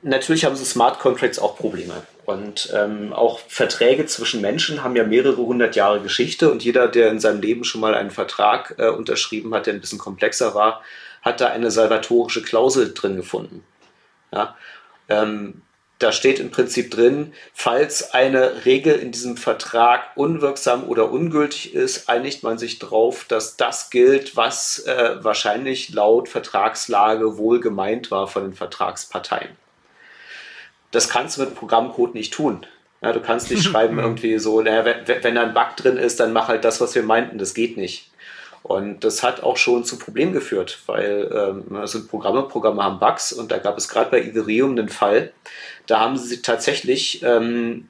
[0.02, 2.04] natürlich haben so Smart Contracts auch Probleme.
[2.32, 7.10] Und ähm, auch Verträge zwischen Menschen haben ja mehrere hundert Jahre Geschichte und jeder, der
[7.10, 10.82] in seinem Leben schon mal einen Vertrag äh, unterschrieben hat, der ein bisschen komplexer war,
[11.22, 13.64] hat da eine salvatorische Klausel drin gefunden.
[14.32, 14.56] Ja?
[15.10, 15.62] Ähm,
[16.00, 22.10] da steht im Prinzip drin, falls eine Regel in diesem Vertrag unwirksam oder ungültig ist,
[22.10, 28.28] einigt man sich darauf, dass das gilt, was äh, wahrscheinlich laut Vertragslage wohl gemeint war
[28.28, 29.61] von den Vertragsparteien.
[30.92, 32.66] Das kannst du mit Programmcode nicht tun.
[33.02, 36.20] Ja, du kannst nicht schreiben irgendwie so, naja, wenn, wenn da ein Bug drin ist,
[36.20, 37.38] dann mach halt das, was wir meinten.
[37.38, 38.12] Das geht nicht.
[38.64, 43.34] Und das hat auch schon zu Problemen geführt, weil ähm, sind Programme, Programme haben Bugs
[43.34, 45.34] und da gab es gerade bei Ethereum einen Fall,
[45.88, 47.88] da haben sie tatsächlich ähm,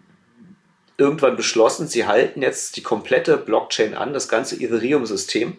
[0.98, 5.58] irgendwann beschlossen, sie halten jetzt die komplette Blockchain an, das ganze Ethereum-System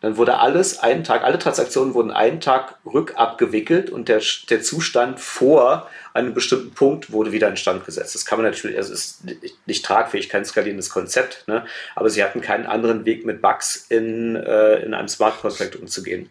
[0.00, 5.18] dann wurde alles einen Tag, alle Transaktionen wurden einen Tag rückabgewickelt und der, der Zustand
[5.18, 8.14] vor einem bestimmten Punkt wurde wieder in Stand gesetzt.
[8.14, 11.64] Das kann man natürlich, also ist nicht, nicht tragfähig, kein skalierendes Konzept, ne?
[11.94, 16.30] aber sie hatten keinen anderen Weg mit Bugs in, äh, in einem Smart Contract umzugehen.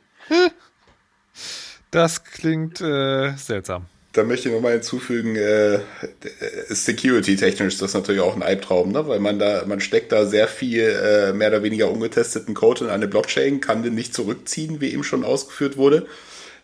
[1.91, 5.79] Das klingt äh, seltsam da möchte ich nochmal hinzufügen, äh,
[6.69, 9.07] security-technisch ist das natürlich auch ein Albtraum, ne?
[9.07, 12.89] weil man da, man steckt da sehr viel äh, mehr oder weniger ungetesteten Code in
[12.89, 16.07] eine Blockchain, kann den nicht zurückziehen, wie eben schon ausgeführt wurde.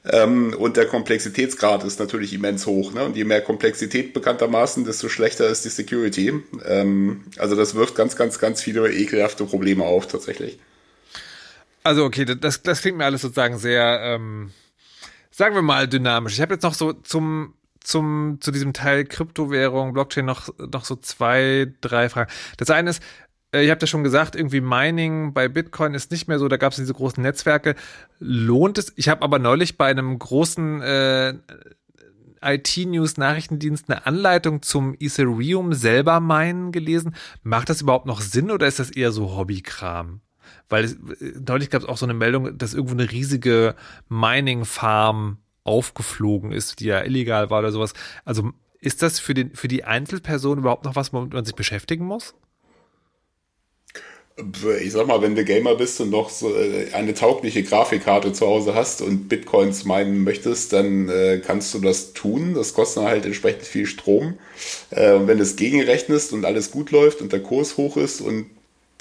[0.06, 2.94] Ähm, und der Komplexitätsgrad ist natürlich immens hoch.
[2.94, 3.06] Ne?
[3.06, 6.34] Und je mehr Komplexität bekanntermaßen, desto schlechter ist die Security.
[6.66, 10.60] Ähm, also das wirft ganz, ganz, ganz viele ekelhafte Probleme auf, tatsächlich.
[11.84, 14.00] Also okay, das, das klingt mir alles sozusagen sehr...
[14.02, 14.52] Ähm
[15.34, 16.34] sagen wir mal dynamisch.
[16.34, 20.96] Ich habe jetzt noch so zum zum zu diesem Teil Kryptowährung, Blockchain noch noch so
[20.96, 22.32] zwei, drei Fragen.
[22.58, 23.04] Das eine ist,
[23.62, 26.72] ich habe ja schon gesagt, irgendwie Mining bei Bitcoin ist nicht mehr so, da gab
[26.72, 27.76] es diese großen Netzwerke.
[28.20, 28.94] Lohnt es?
[28.96, 31.34] Ich habe aber neulich bei einem großen äh,
[32.42, 37.16] IT-News-Nachrichtendienst eine Anleitung zum Ethereum selber meinen gelesen.
[37.44, 40.22] Macht das überhaupt noch Sinn oder ist das eher so Hobbykram?
[40.70, 40.98] Weil es,
[41.48, 43.76] neulich gab es auch so eine Meldung, dass irgendwo eine riesige
[44.10, 47.94] Mining-Farm aufgeflogen ist, die ja illegal war oder sowas.
[48.26, 52.06] Also ist das für, den, für die Einzelperson überhaupt noch was, womit man sich beschäftigen
[52.06, 52.36] muss?
[54.82, 58.48] Ich sag mal, wenn du Gamer bist und noch so äh, eine taugliche Grafikkarte zu
[58.48, 62.56] Hause hast und Bitcoins meinen möchtest, dann äh, kannst du das tun.
[62.56, 64.40] Das kostet halt entsprechend viel Strom.
[64.90, 68.22] Äh, und wenn du es gegenrechnest und alles gut läuft und der Kurs hoch ist
[68.22, 68.48] und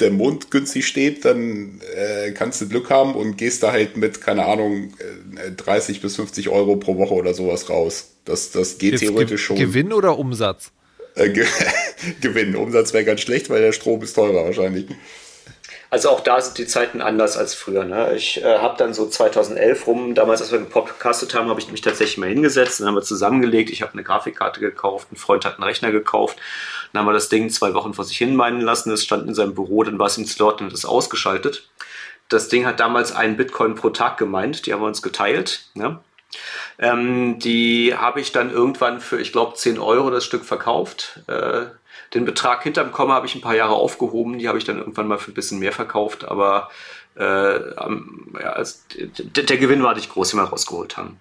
[0.01, 4.21] der Mond günstig steht, dann äh, kannst du Glück haben und gehst da halt mit,
[4.21, 4.93] keine Ahnung,
[5.57, 8.11] 30 äh, bis 50 Euro pro Woche oder sowas raus.
[8.25, 9.57] Das, das geht Jetzt theoretisch schon.
[9.57, 10.73] Gewinn oder Umsatz?
[11.15, 11.47] Äh, Ge
[12.21, 12.57] Gewinn.
[12.57, 14.87] Umsatz wäre ganz schlecht, weil der Strom ist teurer wahrscheinlich.
[15.93, 17.85] Also auch da sind die Zeiten anders als früher.
[17.85, 18.15] Ne?
[18.17, 21.71] Ich äh, habe dann so 2011 rum, damals als wir den Podcast haben, habe ich
[21.71, 23.69] mich tatsächlich mal hingesetzt, dann haben wir zusammengelegt.
[23.69, 26.39] Ich habe eine Grafikkarte gekauft, ein Freund hat einen Rechner gekauft.
[26.93, 28.91] Dann haben wir das Ding zwei Wochen vor sich hin meinen lassen.
[28.91, 31.69] Es stand in seinem Büro, dann war es im Slot und ist ausgeschaltet.
[32.31, 34.65] Das Ding hat damals einen Bitcoin pro Tag gemeint.
[34.65, 35.67] Die haben wir uns geteilt.
[35.75, 36.01] Ne?
[36.79, 41.21] Ähm, die habe ich dann irgendwann für, ich glaube, 10 Euro das Stück verkauft.
[41.27, 41.67] Äh,
[42.15, 45.09] den Betrag hinterm Komma habe ich ein paar Jahre aufgehoben, die habe ich dann irgendwann
[45.09, 46.69] mal für ein bisschen mehr verkauft, aber
[47.15, 47.75] äh,
[48.41, 51.19] ja, als, der, der, Gewinn war nicht groß, den wir rausgeholt haben.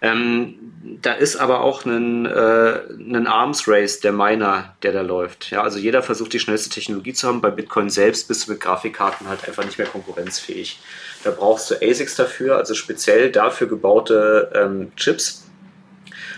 [0.00, 0.54] Ähm,
[1.02, 5.50] da ist aber auch ein, äh, Arms Race der Miner, der da läuft.
[5.50, 7.40] Ja, also jeder versucht die schnellste Technologie zu haben.
[7.40, 10.78] Bei Bitcoin selbst bist du mit Grafikkarten halt einfach nicht mehr konkurrenzfähig.
[11.24, 15.48] Da brauchst du ASICs dafür, also speziell dafür gebaute ähm, Chips.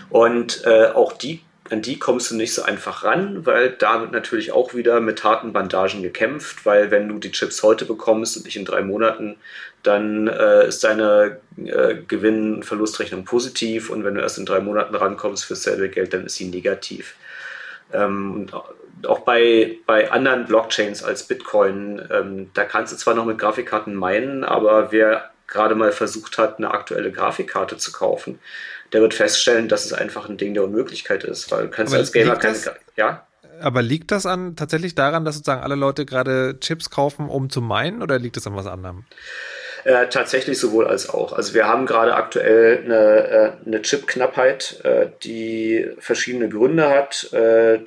[0.09, 1.41] Und äh, auch die
[1.71, 5.23] an die kommst du nicht so einfach ran, weil da wird natürlich auch wieder mit
[5.23, 9.37] harten Bandagen gekämpft, weil wenn du die Chips heute bekommst und nicht in drei Monaten,
[9.81, 14.59] dann äh, ist deine äh, Gewinn- und Verlustrechnung positiv und wenn du erst in drei
[14.59, 17.15] Monaten rankommst für selbe Geld, dann ist sie negativ.
[17.91, 18.47] Ähm,
[19.07, 23.95] auch bei, bei anderen Blockchains als Bitcoin, ähm, da kannst du zwar noch mit Grafikkarten
[23.95, 28.39] meinen, aber wer gerade mal versucht hat, eine aktuelle Grafikkarte zu kaufen,
[28.93, 31.99] der wird feststellen, dass es einfach ein Ding der Unmöglichkeit ist, weil du kannst aber
[31.99, 32.57] als Gamer keine.
[32.95, 33.27] Ja?
[33.61, 37.61] Aber liegt das an tatsächlich daran, dass sozusagen alle Leute gerade Chips kaufen, um zu
[37.61, 39.05] meinen, oder liegt es an was anderem?
[39.85, 41.31] Äh, tatsächlich sowohl als auch.
[41.31, 47.29] Also wir haben gerade aktuell eine, äh, eine Chip-Knappheit, äh, die verschiedene Gründe hat.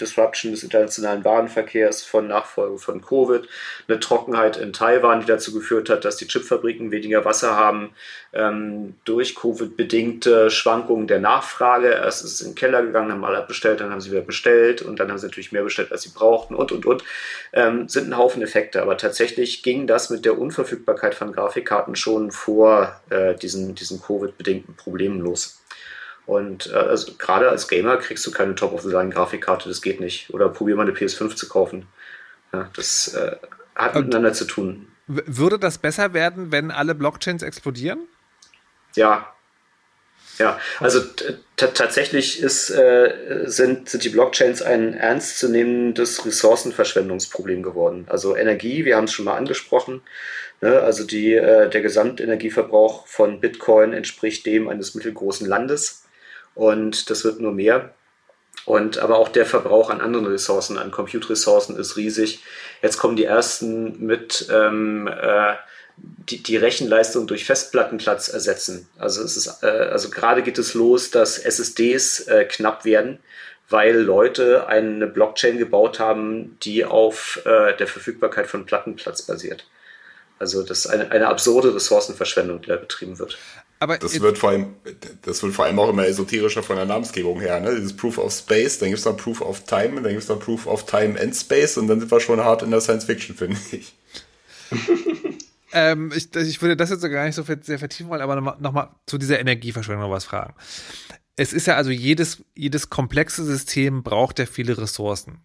[0.01, 3.49] Disruption des internationalen Warenverkehrs von Nachfolge von Covid,
[3.89, 7.91] eine Trockenheit in Taiwan, die dazu geführt hat, dass die Chipfabriken weniger Wasser haben,
[8.33, 11.89] ähm, durch Covid bedingte Schwankungen der Nachfrage.
[11.89, 14.83] Erst ist es in den Keller gegangen, haben alle bestellt, dann haben sie wieder bestellt
[14.83, 17.03] und dann haben sie natürlich mehr bestellt, als sie brauchten und und und.
[17.53, 21.97] Ähm, sind ein Haufen Effekte, aber tatsächlich ging das mit der Unverfügbarkeit von Grafikkarten hatten
[21.97, 25.61] schon vor äh, diesen, diesen Covid-bedingten Problemen los.
[26.27, 30.29] Und äh, also, gerade als Gamer kriegst du keine Top-of-the-Line-Grafikkarte, das geht nicht.
[30.31, 31.87] Oder probier mal eine PS5 zu kaufen.
[32.53, 33.37] Ja, das äh,
[33.75, 34.89] hat Und miteinander zu tun.
[35.07, 38.01] Würde das besser werden, wenn alle Blockchains explodieren?
[38.95, 39.33] Ja.
[40.39, 41.01] Ja, also
[41.57, 48.07] tatsächlich ist, äh, sind, sind die Blockchains ein ernstzunehmendes Ressourcenverschwendungsproblem geworden.
[48.09, 50.03] Also Energie, wir haben es schon mal angesprochen,
[50.61, 50.81] Ne?
[50.81, 56.05] Also die, äh, der Gesamtenergieverbrauch von Bitcoin entspricht dem eines mittelgroßen Landes
[56.55, 57.95] und das wird nur mehr.
[58.65, 62.43] Und aber auch der Verbrauch an anderen Ressourcen, an Compute-Ressourcen ist riesig.
[62.83, 65.55] Jetzt kommen die ersten mit ähm, äh,
[66.31, 68.89] die, die Rechenleistung durch Festplattenplatz ersetzen.
[68.99, 73.19] Also es ist, äh, also gerade geht es los, dass SSDs äh, knapp werden,
[73.69, 79.67] weil Leute eine Blockchain gebaut haben, die auf äh, der Verfügbarkeit von Plattenplatz basiert.
[80.39, 83.39] Also das ist eine, eine absurde Ressourcenverschwendung, die da betrieben wird.
[83.81, 84.75] Aber das wird vor allem,
[85.23, 87.61] das wird vor allem auch immer esoterischer von der Namensgebung her.
[87.61, 87.77] Ne?
[87.77, 90.27] Dieses Proof of Space, dann gibt es dann Proof of Time, und dann gibt es
[90.27, 93.05] dann Proof of Time and Space und dann sind wir schon hart in der Science
[93.05, 93.95] Fiction, finde ich.
[95.73, 96.35] ähm, ich.
[96.35, 99.19] Ich würde das jetzt gar nicht so sehr vertiefen wollen, aber nochmal noch mal zu
[99.19, 100.55] dieser Energieverschwendung noch was fragen.
[101.37, 105.41] Es ist ja also jedes, jedes komplexe System braucht ja viele Ressourcen.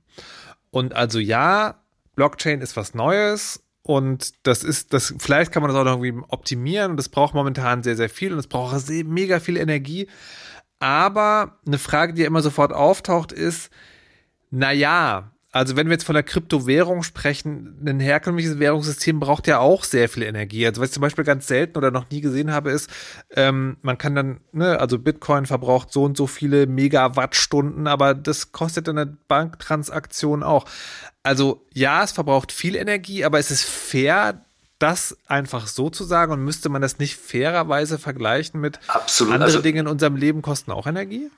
[0.71, 1.83] Und also ja,
[2.15, 6.25] Blockchain ist was Neues und das ist, das, vielleicht kann man das auch noch irgendwie
[6.29, 10.07] optimieren und das braucht momentan sehr, sehr viel und es braucht sehr, mega viel Energie.
[10.79, 13.69] Aber eine Frage, die ja immer sofort auftaucht, ist,
[14.51, 19.83] naja, also wenn wir jetzt von der Kryptowährung sprechen, ein herkömmliches Währungssystem braucht ja auch
[19.83, 20.65] sehr viel Energie.
[20.65, 22.89] Also was ich zum Beispiel ganz selten oder noch nie gesehen habe, ist,
[23.35, 28.51] ähm, man kann dann, ne, also Bitcoin verbraucht so und so viele Megawattstunden, aber das
[28.51, 30.65] kostet eine Banktransaktion auch.
[31.21, 34.43] Also ja, es verbraucht viel Energie, aber es ist fair,
[34.79, 39.33] das einfach so zu sagen und müsste man das nicht fairerweise vergleichen mit Absolut.
[39.33, 41.29] andere also, Dinge in unserem Leben kosten auch Energie?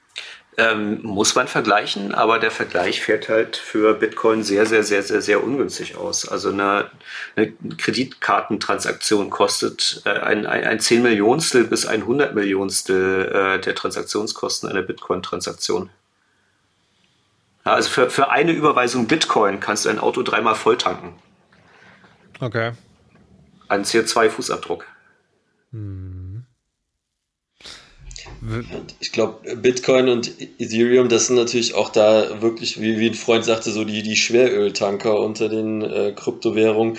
[0.57, 5.21] Ähm, muss man vergleichen, aber der Vergleich fährt halt für Bitcoin sehr, sehr, sehr, sehr,
[5.21, 6.27] sehr ungünstig aus.
[6.27, 6.89] Also eine,
[7.35, 13.75] eine Kreditkartentransaktion kostet äh, ein, ein, ein 10 Millionstel bis ein 100 Millionstel äh, der
[13.75, 15.89] Transaktionskosten einer Bitcoin-Transaktion.
[17.65, 21.15] Ja, also für, für eine Überweisung Bitcoin kannst du ein Auto dreimal voll tanken.
[22.39, 22.71] Okay.
[23.67, 24.83] Ein CO2-Fußabdruck.
[25.71, 26.45] Hm.
[28.99, 33.45] Ich glaube, Bitcoin und Ethereum, das sind natürlich auch da wirklich, wie, wie ein Freund
[33.45, 36.97] sagte, so die, die Schweröltanker unter den äh, Kryptowährungen.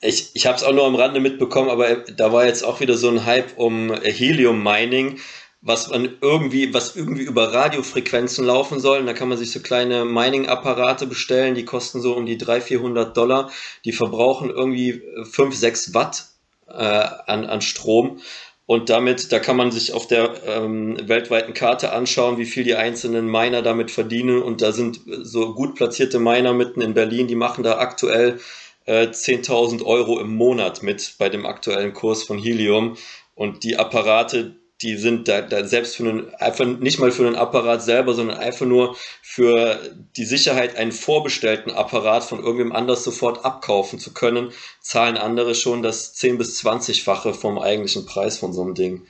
[0.00, 2.96] Ich, ich habe es auch nur am Rande mitbekommen, aber da war jetzt auch wieder
[2.96, 5.18] so ein Hype um Helium-Mining
[5.62, 8.98] was man irgendwie, was irgendwie über Radiofrequenzen laufen soll.
[8.98, 12.66] Und da kann man sich so kleine Mining-Apparate bestellen, die kosten so um die 300,
[12.66, 13.50] 400 Dollar.
[13.84, 16.26] Die verbrauchen irgendwie 5, 6 Watt
[16.68, 18.20] äh, an, an Strom.
[18.66, 22.74] Und damit, da kann man sich auf der ähm, weltweiten Karte anschauen, wie viel die
[22.74, 24.42] einzelnen Miner damit verdienen.
[24.42, 28.40] Und da sind so gut platzierte Miner mitten in Berlin, die machen da aktuell
[28.86, 32.96] äh, 10.000 Euro im Monat mit bei dem aktuellen Kurs von Helium.
[33.34, 37.36] Und die Apparate, die sind da, da selbst für einen, einfach nicht mal für einen
[37.36, 39.78] Apparat selber, sondern einfach nur für
[40.16, 45.82] die Sicherheit, einen vorbestellten Apparat von irgendwem anders sofort abkaufen zu können, zahlen andere schon
[45.82, 49.02] das 10 bis 20-fache vom eigentlichen Preis von so einem Ding.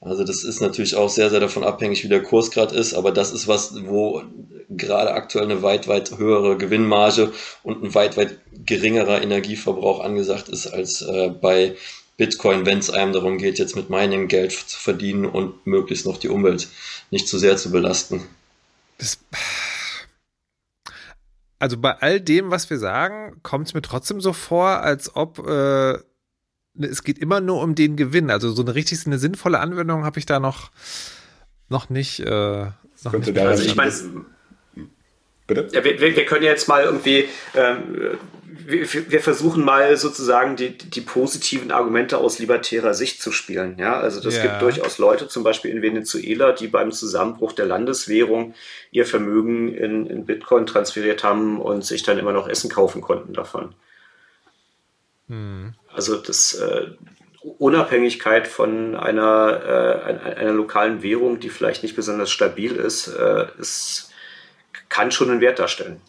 [0.00, 3.10] Also das ist natürlich auch sehr, sehr davon abhängig, wie der Kurs gerade ist, aber
[3.10, 4.22] das ist was, wo
[4.68, 10.66] gerade aktuell eine weit, weit höhere Gewinnmarge und ein weit, weit geringerer Energieverbrauch angesagt ist
[10.66, 11.76] als äh, bei
[12.16, 16.18] Bitcoin, wenn es einem darum geht, jetzt mit Mining Geld zu verdienen und möglichst noch
[16.18, 16.68] die Umwelt
[17.10, 18.22] nicht zu sehr zu belasten.
[18.98, 19.18] Das,
[21.58, 25.46] also bei all dem, was wir sagen, kommt es mir trotzdem so vor, als ob
[25.46, 25.98] äh,
[26.78, 28.30] es geht immer nur um den Gewinn.
[28.30, 30.70] Also so eine richtig eine sinnvolle Anwendung habe ich da noch,
[31.68, 32.20] noch nicht.
[32.20, 33.92] Äh, noch Könnte nicht also ich meine,
[35.46, 35.68] Bitte?
[35.72, 38.18] Ja, wir, wir, können jetzt mal irgendwie, ähm,
[38.66, 43.76] wir, wir, versuchen mal sozusagen die, die positiven Argumente aus libertärer Sicht zu spielen.
[43.78, 44.42] Ja, also das ja.
[44.42, 48.54] gibt durchaus Leute, zum Beispiel in Venezuela, die beim Zusammenbruch der Landeswährung
[48.90, 53.32] ihr Vermögen in, in Bitcoin transferiert haben und sich dann immer noch Essen kaufen konnten
[53.32, 53.74] davon.
[55.28, 55.74] Hm.
[55.92, 56.88] Also das äh,
[57.58, 64.10] Unabhängigkeit von einer, äh, einer, lokalen Währung, die vielleicht nicht besonders stabil ist, äh, ist
[64.88, 66.00] kann schon einen Wert darstellen.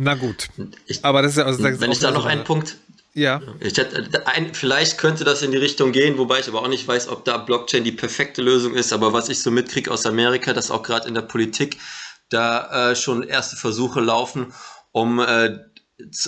[0.00, 0.48] Na gut.
[0.86, 2.76] Ich, aber das ist ja also Wenn ich da noch einen Punkt.
[3.14, 3.42] Ja.
[3.58, 6.86] Ich hätte, ein, vielleicht könnte das in die Richtung gehen, wobei ich aber auch nicht
[6.86, 8.92] weiß, ob da Blockchain die perfekte Lösung ist.
[8.92, 11.78] Aber was ich so mitkriege aus Amerika, dass auch gerade in der Politik
[12.28, 14.52] da äh, schon erste Versuche laufen,
[14.92, 15.58] um äh,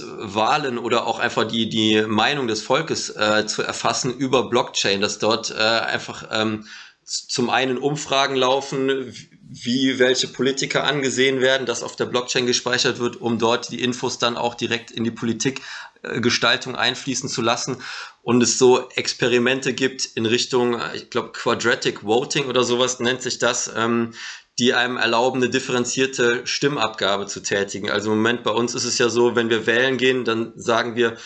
[0.03, 5.21] Wahlen oder auch einfach die, die Meinung des Volkes äh, zu erfassen über Blockchain, dass
[5.21, 6.67] dort äh, einfach ähm,
[7.05, 9.15] zum einen Umfragen laufen,
[9.53, 14.19] wie welche Politiker angesehen werden, das auf der Blockchain gespeichert wird, um dort die Infos
[14.19, 17.79] dann auch direkt in die Politikgestaltung einfließen zu lassen
[18.23, 23.39] und es so Experimente gibt in Richtung, ich glaube, Quadratic Voting oder sowas nennt sich
[23.39, 24.13] das, ähm,
[24.61, 27.91] die einem erlauben, eine differenzierte Stimmabgabe zu tätigen.
[27.91, 30.95] Also im Moment bei uns ist es ja so, wenn wir wählen gehen, dann sagen
[30.95, 31.17] wir,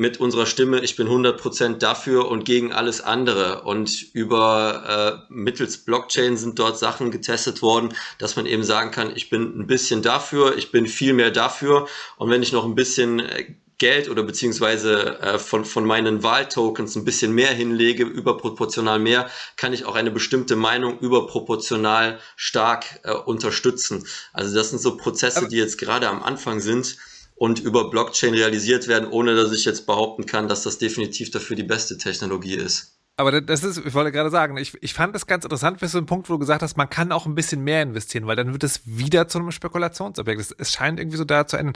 [0.00, 3.64] mit unserer Stimme, ich bin 100% dafür und gegen alles andere.
[3.64, 9.12] Und über äh, mittels Blockchain sind dort Sachen getestet worden, dass man eben sagen kann,
[9.14, 11.86] ich bin ein bisschen dafür, ich bin viel mehr dafür.
[12.16, 16.96] Und wenn ich noch ein bisschen äh, Geld oder beziehungsweise äh, von, von meinen Wahltokens
[16.96, 19.28] ein bisschen mehr hinlege, überproportional mehr,
[19.58, 24.06] kann ich auch eine bestimmte Meinung überproportional stark äh, unterstützen.
[24.32, 26.96] Also das sind so Prozesse, die jetzt gerade am Anfang sind
[27.40, 31.56] und über Blockchain realisiert werden, ohne dass ich jetzt behaupten kann, dass das definitiv dafür
[31.56, 32.98] die beste Technologie ist.
[33.16, 35.98] Aber das ist, ich wollte gerade sagen, ich, ich fand das ganz interessant bis zu
[35.98, 38.52] dem Punkt, wo du gesagt hast, man kann auch ein bisschen mehr investieren, weil dann
[38.52, 40.38] wird es wieder zu einem Spekulationsobjekt.
[40.38, 41.72] Es, es scheint irgendwie so da zu enden.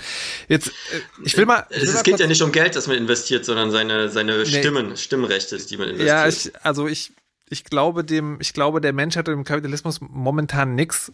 [0.48, 1.66] Jetzt, äh, ich will mal.
[1.70, 4.36] Ich will es mal geht ja nicht um Geld, dass man investiert, sondern seine, seine
[4.36, 4.44] nee.
[4.44, 6.08] Stimmen, Stimmrechte, die man investiert.
[6.08, 7.12] Ja, ich, also ich,
[7.48, 11.10] ich glaube dem, ich glaube der Mensch hat im Kapitalismus momentan nichts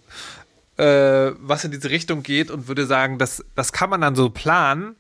[0.81, 4.31] äh, was in diese Richtung geht und würde sagen, das, das kann man dann so
[4.31, 4.97] planen,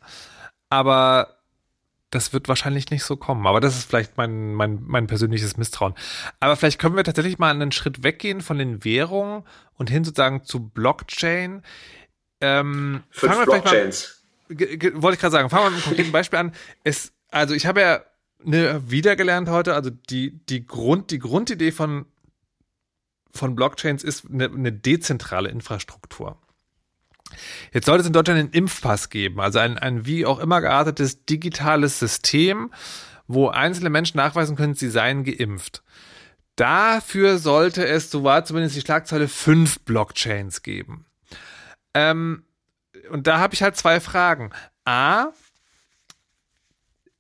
[0.69, 1.39] aber
[2.11, 3.47] das wird wahrscheinlich nicht so kommen.
[3.47, 5.95] Aber das ist vielleicht mein, mein, mein persönliches Misstrauen.
[6.39, 10.45] Aber vielleicht können wir tatsächlich mal einen Schritt weggehen von den Währungen und hin sozusagen
[10.45, 11.63] zu Blockchain.
[12.41, 14.23] Ähm, Fünf fangen wir Blockchains.
[14.49, 16.53] Mal, wollte ich gerade sagen, fangen wir mit einem konkreten Beispiel an.
[16.85, 18.01] Es, also ich habe ja
[18.45, 22.07] ne, wiedergelernt heute, also die, die, Grund, die Grundidee von
[23.33, 26.39] von Blockchains ist eine, eine dezentrale Infrastruktur.
[27.73, 31.25] Jetzt sollte es in Deutschland einen Impfpass geben, also ein, ein wie auch immer geartetes
[31.25, 32.73] digitales System,
[33.29, 35.83] wo einzelne Menschen nachweisen können, sie seien geimpft.
[36.57, 41.07] Dafür sollte es, so war zumindest die Schlagzeile, fünf Blockchains geben.
[41.95, 42.45] Ähm,
[43.11, 44.51] und da habe ich halt zwei Fragen.
[44.85, 45.29] A,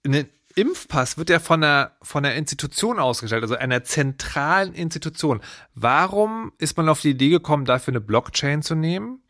[0.04, 0.28] eine
[0.60, 5.40] Impfpass wird ja von einer, von einer Institution ausgestellt, also einer zentralen Institution.
[5.74, 9.22] Warum ist man auf die Idee gekommen, dafür eine Blockchain zu nehmen?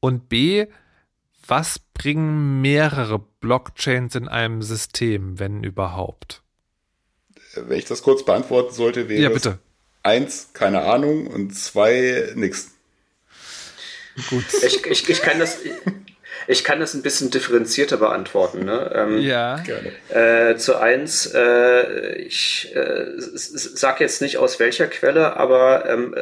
[0.00, 0.66] Und B,
[1.46, 6.42] was bringen mehrere Blockchains in einem System, wenn überhaupt?
[7.54, 9.58] Wenn ich das kurz beantworten sollte, wäre ja, bitte.
[10.02, 12.72] eins, keine Ahnung, und zwei, nix.
[14.30, 14.44] Gut.
[14.66, 15.58] Ich, ich, ich kann das,
[16.46, 18.64] ich kann das ein bisschen differenzierter beantworten.
[18.64, 18.90] Ne?
[18.94, 19.92] Ähm, ja, gerne.
[20.08, 26.20] Äh, zu eins, äh, ich äh, sage jetzt nicht aus welcher Quelle, aber ähm, äh,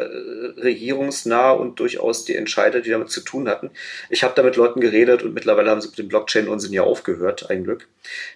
[0.61, 3.71] regierungsnah und durchaus die Entscheider, die damit zu tun hatten.
[4.11, 7.51] Ich habe da mit Leuten geredet und mittlerweile haben sie mit dem Blockchain-Unsinn ja aufgehört,
[7.51, 7.87] ein Glück.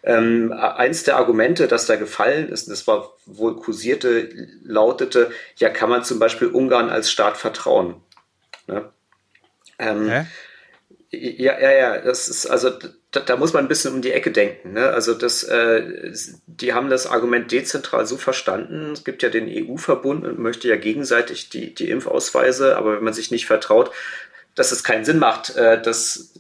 [0.03, 4.29] Ähm, eins der Argumente, das da gefallen ist, und das war wohl kursierte,
[4.65, 7.97] lautete, ja, kann man zum Beispiel Ungarn als Staat vertrauen?
[8.67, 8.85] Ne?
[9.79, 10.27] Ähm, Hä?
[11.11, 12.71] Ja, ja, ja, das ist, also
[13.13, 14.75] da, da, muss man ein bisschen um die Ecke denken.
[14.75, 14.91] Ne?
[14.91, 16.13] Also das, äh,
[16.47, 18.93] die haben das Argument dezentral so verstanden.
[18.93, 23.15] Es gibt ja den EU-Verbund und möchte ja gegenseitig die, die Impfausweise, aber wenn man
[23.15, 23.91] sich nicht vertraut,
[24.55, 26.35] dass es keinen Sinn macht, äh, das,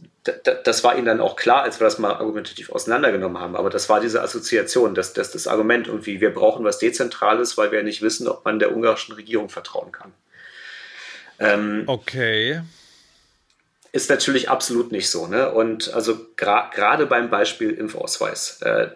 [0.64, 3.56] das war ihnen dann auch klar, als wir das mal argumentativ auseinandergenommen haben.
[3.56, 7.72] Aber das war diese Assoziation, dass das, das Argument irgendwie, wir brauchen was Dezentrales, weil
[7.72, 10.12] wir nicht wissen, ob man der ungarischen Regierung vertrauen kann.
[11.38, 12.60] Ähm, okay
[13.98, 15.26] ist natürlich absolut nicht so.
[15.26, 15.50] Ne?
[15.50, 18.88] Und also gerade gra beim Beispiel Impfausweis, äh,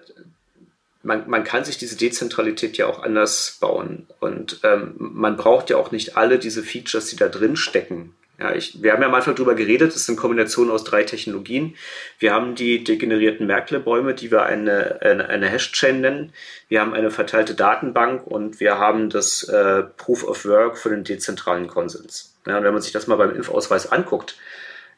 [1.03, 4.07] man, man kann sich diese Dezentralität ja auch anders bauen.
[4.21, 8.55] Und ähm, man braucht ja auch nicht alle diese Features, die da drin stecken, Ja,
[8.55, 11.77] ich, wir haben ja am Anfang darüber geredet, es ist eine Kombination aus drei Technologien.
[12.19, 16.33] Wir haben die degenerierten Merkle-Bäume, die wir eine, eine, eine Hash-Chain nennen.
[16.69, 21.05] Wir haben eine verteilte Datenbank und wir haben das äh, Proof of Work für den
[21.05, 22.35] dezentralen Konsens.
[22.47, 24.37] Ja, und wenn man sich das mal beim Impfausweis anguckt,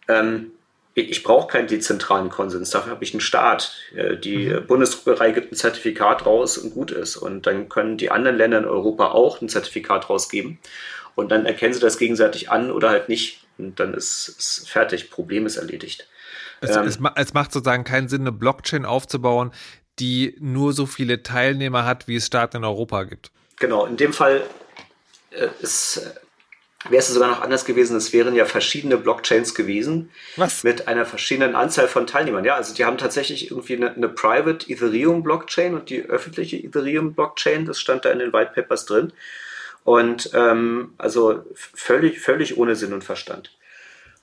[0.08, 0.52] ähm,
[0.94, 3.72] ich brauche keinen dezentralen Konsens, dafür habe ich einen Staat.
[4.22, 4.66] Die mhm.
[4.66, 7.16] Bundesdruckerei gibt ein Zertifikat raus und gut ist.
[7.16, 10.58] Und dann können die anderen Länder in Europa auch ein Zertifikat rausgeben.
[11.16, 13.44] Und dann erkennen sie das gegenseitig an oder halt nicht.
[13.58, 16.08] Und dann ist es fertig, Problem ist erledigt.
[16.60, 19.52] Es, ähm, es, es macht sozusagen keinen Sinn, eine Blockchain aufzubauen,
[19.98, 23.30] die nur so viele Teilnehmer hat, wie es Staaten in Europa gibt.
[23.56, 24.42] Genau, in dem Fall
[25.30, 26.14] äh, ist
[26.88, 27.96] wäre es sogar noch anders gewesen.
[27.96, 30.10] Es wären ja verschiedene Blockchains gewesen.
[30.36, 30.64] Was?
[30.64, 32.44] Mit einer verschiedenen Anzahl von Teilnehmern.
[32.44, 37.14] Ja, also die haben tatsächlich irgendwie eine, eine Private Ethereum Blockchain und die öffentliche Ethereum
[37.14, 37.64] Blockchain.
[37.64, 39.12] Das stand da in den White Papers drin.
[39.84, 43.50] Und ähm, also völlig, völlig ohne Sinn und Verstand.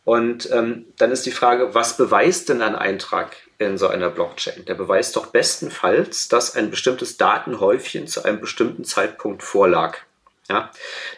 [0.04, 4.66] Und ähm, dann ist die Frage, was beweist denn ein Eintrag in so einer Blockchain?
[4.66, 10.00] Der beweist doch bestenfalls, dass ein bestimmtes Datenhäufchen zu einem bestimmten Zeitpunkt vorlag.
[10.52, 10.70] Ja,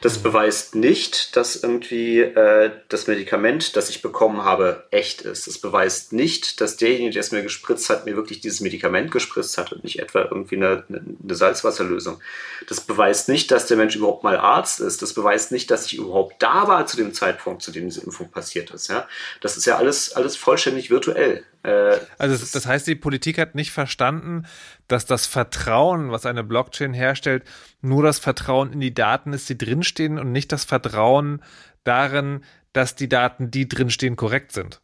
[0.01, 0.23] das mhm.
[0.23, 5.47] beweist nicht, dass irgendwie äh, das Medikament, das ich bekommen habe, echt ist.
[5.47, 9.57] Das beweist nicht, dass derjenige, der es mir gespritzt hat, mir wirklich dieses Medikament gespritzt
[9.57, 12.21] hat und nicht etwa irgendwie eine, eine Salzwasserlösung.
[12.69, 15.01] Das beweist nicht, dass der Mensch überhaupt mal Arzt ist.
[15.01, 18.29] Das beweist nicht, dass ich überhaupt da war zu dem Zeitpunkt, zu dem diese Impfung
[18.29, 18.87] passiert ist.
[18.87, 19.07] Ja,
[19.41, 21.43] das ist ja alles, alles vollständig virtuell.
[21.63, 24.45] Äh, also das heißt, die Politik hat nicht verstanden,
[24.87, 27.43] dass das Vertrauen, was eine Blockchain herstellt,
[27.81, 31.41] nur das Vertrauen in die Daten ist, die drinstehen und nicht das Vertrauen
[31.83, 32.43] darin,
[32.73, 34.81] dass die Daten, die drinstehen, korrekt sind.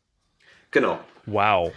[0.71, 0.99] Genau.
[1.25, 1.73] Wow.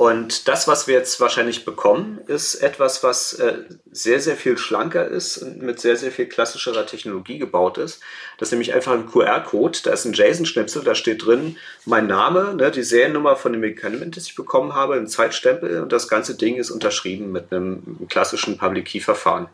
[0.00, 5.06] Und das, was wir jetzt wahrscheinlich bekommen, ist etwas, was äh, sehr, sehr viel schlanker
[5.06, 8.00] ist und mit sehr, sehr viel klassischerer Technologie gebaut ist.
[8.38, 9.80] Das ist nämlich einfach ein QR-Code.
[9.84, 14.16] Da ist ein JSON-Schnipsel, da steht drin mein Name, ne, die Seriennummer von dem Medikament,
[14.16, 18.56] das ich bekommen habe, ein Zeitstempel und das ganze Ding ist unterschrieben mit einem klassischen
[18.56, 19.48] Public Key-Verfahren.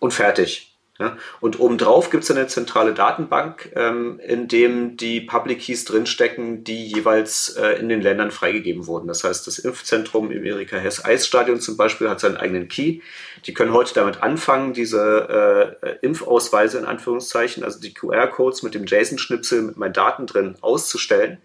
[0.00, 0.71] Und fertig.
[1.02, 1.16] Ja?
[1.40, 6.86] Und obendrauf gibt es eine zentrale Datenbank, ähm, in dem die Public Keys drinstecken, die
[6.86, 9.08] jeweils äh, in den Ländern freigegeben wurden.
[9.08, 13.00] Das heißt, das Impfzentrum im Erika Hess Eisstadion zum Beispiel hat seinen eigenen Key.
[13.46, 18.86] Die können heute damit anfangen, diese äh, Impfausweise in Anführungszeichen, also die QR-Codes mit dem
[18.86, 21.38] JSON-Schnipsel mit meinen Daten drin auszustellen.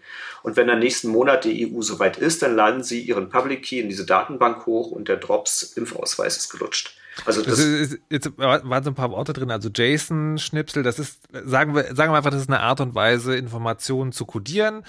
[0.44, 3.80] Und wenn dann nächsten Monat die EU soweit ist, dann laden sie ihren Public Key
[3.80, 6.97] in diese Datenbank hoch und der Drops Impfausweis ist gelutscht.
[7.24, 9.50] Also das, ist, jetzt waren so ein paar Worte drin.
[9.50, 13.36] Also JSON-Schnipsel, das ist, sagen wir, sagen wir einfach, das ist eine Art und Weise,
[13.36, 14.84] Informationen zu codieren.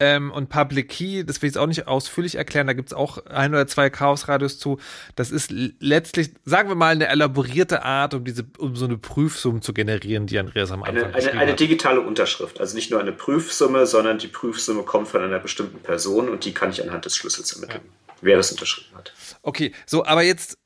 [0.00, 2.94] Ähm, und Public Key, das will ich jetzt auch nicht ausführlich erklären, da gibt es
[2.94, 4.80] auch ein oder zwei Chaos-Radios zu.
[5.14, 9.60] Das ist letztlich, sagen wir mal, eine elaborierte Art, um diese, um so eine Prüfsumme
[9.60, 12.60] zu generieren, die Andreas am Anfang eine, eine, eine digitale Unterschrift.
[12.60, 16.52] Also nicht nur eine Prüfsumme, sondern die Prüfsumme kommt von einer bestimmten Person und die
[16.52, 18.14] kann ich anhand des Schlüssels ermitteln, ja.
[18.22, 19.12] wer das unterschrieben hat.
[19.42, 20.58] Okay, so, aber jetzt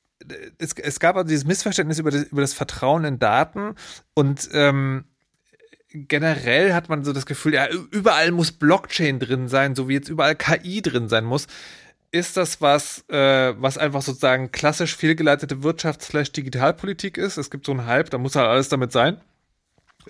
[0.58, 3.74] es, es gab also dieses Missverständnis über das, über das Vertrauen in Daten
[4.14, 5.04] und ähm,
[5.88, 10.08] generell hat man so das Gefühl, ja, überall muss Blockchain drin sein, so wie jetzt
[10.08, 11.46] überall KI drin sein muss.
[12.12, 17.36] Ist das was, äh, was einfach sozusagen klassisch fehlgeleitete Wirtschafts-Digitalpolitik ist?
[17.36, 19.20] Es gibt so einen Hype, da muss halt alles damit sein?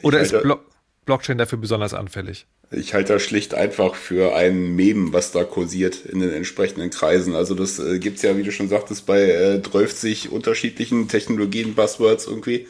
[0.03, 0.61] Oder ist Blo
[1.05, 2.47] Blockchain dafür besonders anfällig?
[2.73, 7.37] Ich halte das schlicht einfach für ein Mem, was da kursiert in den entsprechenden Kreisen.
[7.37, 12.27] Also das äh, es ja, wie du schon sagtest, bei äh, 30 unterschiedlichen Technologien, Buzzwords
[12.27, 12.67] irgendwie.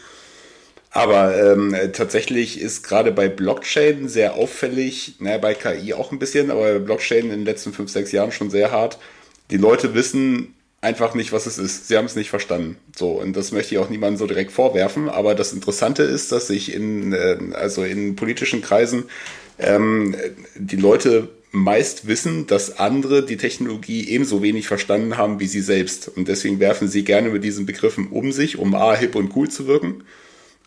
[0.90, 6.50] Aber ähm, tatsächlich ist gerade bei Blockchain sehr auffällig, naja, bei KI auch ein bisschen,
[6.50, 8.98] aber bei Blockchain in den letzten fünf, sechs Jahren schon sehr hart.
[9.50, 11.88] Die Leute wissen einfach nicht, was es ist.
[11.88, 12.78] Sie haben es nicht verstanden.
[12.96, 15.08] So, und das möchte ich auch niemandem so direkt vorwerfen.
[15.08, 19.04] Aber das Interessante ist, dass sich in, äh, also in politischen Kreisen
[19.58, 20.14] ähm,
[20.54, 26.08] die Leute meist wissen, dass andere die Technologie ebenso wenig verstanden haben wie sie selbst.
[26.08, 29.48] Und deswegen werfen sie gerne mit diesen Begriffen um sich, um A, hip und cool
[29.48, 30.04] zu wirken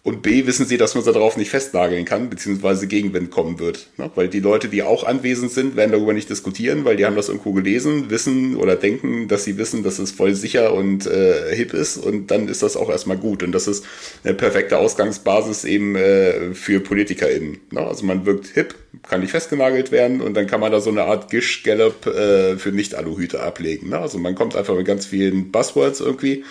[0.02, 3.88] und B, wissen sie, dass man sie darauf nicht festnageln kann, beziehungsweise Gegenwind kommen wird.
[3.98, 4.10] Ne?
[4.16, 7.28] Weil die Leute, die auch anwesend sind, werden darüber nicht diskutieren, weil die haben das
[7.28, 11.74] irgendwo gelesen, wissen oder denken, dass sie wissen, dass es voll sicher und äh, hip
[11.74, 13.44] ist und dann ist das auch erstmal gut.
[13.44, 13.86] Und das ist
[14.24, 17.60] eine perfekte Ausgangsbasis eben äh, für PolitikerInnen.
[17.72, 17.82] Ne?
[17.82, 18.76] Also man wirkt hip,
[19.08, 22.72] kann nicht festgenagelt werden und dann kann man da so eine Art Gish-Gallop äh, für
[22.72, 23.90] Nicht-Aluhüte ablegen.
[23.90, 24.00] Ne?
[24.00, 26.46] Also man kommt einfach mit ganz vielen Buzzwords irgendwie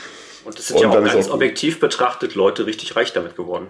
[0.49, 3.69] und es sind und ja auch ganz objektiv betrachtet Leute richtig reich damit geworden.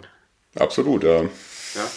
[0.56, 1.22] Absolut, ja.
[1.22, 1.90] ja.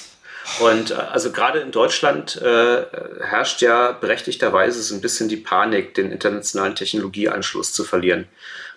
[0.59, 2.85] Und äh, also gerade in Deutschland äh,
[3.21, 8.27] herrscht ja berechtigterweise so ein bisschen die Panik, den internationalen Technologieanschluss zu verlieren.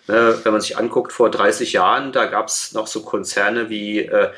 [0.07, 4.01] Ne, wenn man sich anguckt, vor 30 Jahren, da gab es noch so Konzerne wie
[4.01, 4.29] äh,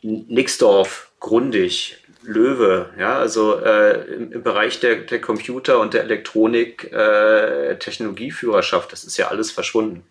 [0.00, 6.90] Nixdorf, Grundig, Löwe, ja, also äh, im, im, Bereich der, der Computer und der Elektronik
[6.90, 10.06] äh, Technologieführerschaft, das ist ja alles verschwunden.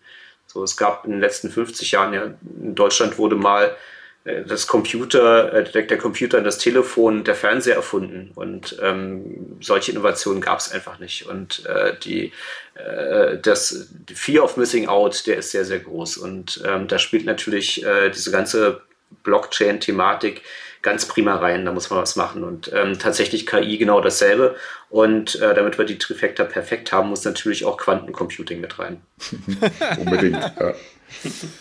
[0.52, 2.24] So, es gab in den letzten 50 Jahren ja,
[2.62, 3.74] in Deutschland wurde mal
[4.24, 10.42] äh, das Computer, äh, der, Computer, das Telefon, der Fernseher erfunden und ähm, solche Innovationen
[10.42, 11.26] gab es einfach nicht.
[11.26, 12.32] Und äh, die,
[12.74, 16.18] äh, das Fear of Missing Out, der ist sehr, sehr groß.
[16.18, 18.82] Und ähm, da spielt natürlich äh, diese ganze
[19.22, 20.42] Blockchain-Thematik
[20.82, 22.44] ganz prima rein, da muss man was machen.
[22.44, 24.56] Und ähm, tatsächlich KI genau dasselbe.
[24.90, 29.00] Und äh, damit wir die Trifecta perfekt haben, muss natürlich auch Quantencomputing mit rein.
[29.98, 30.74] Unbedingt, ja.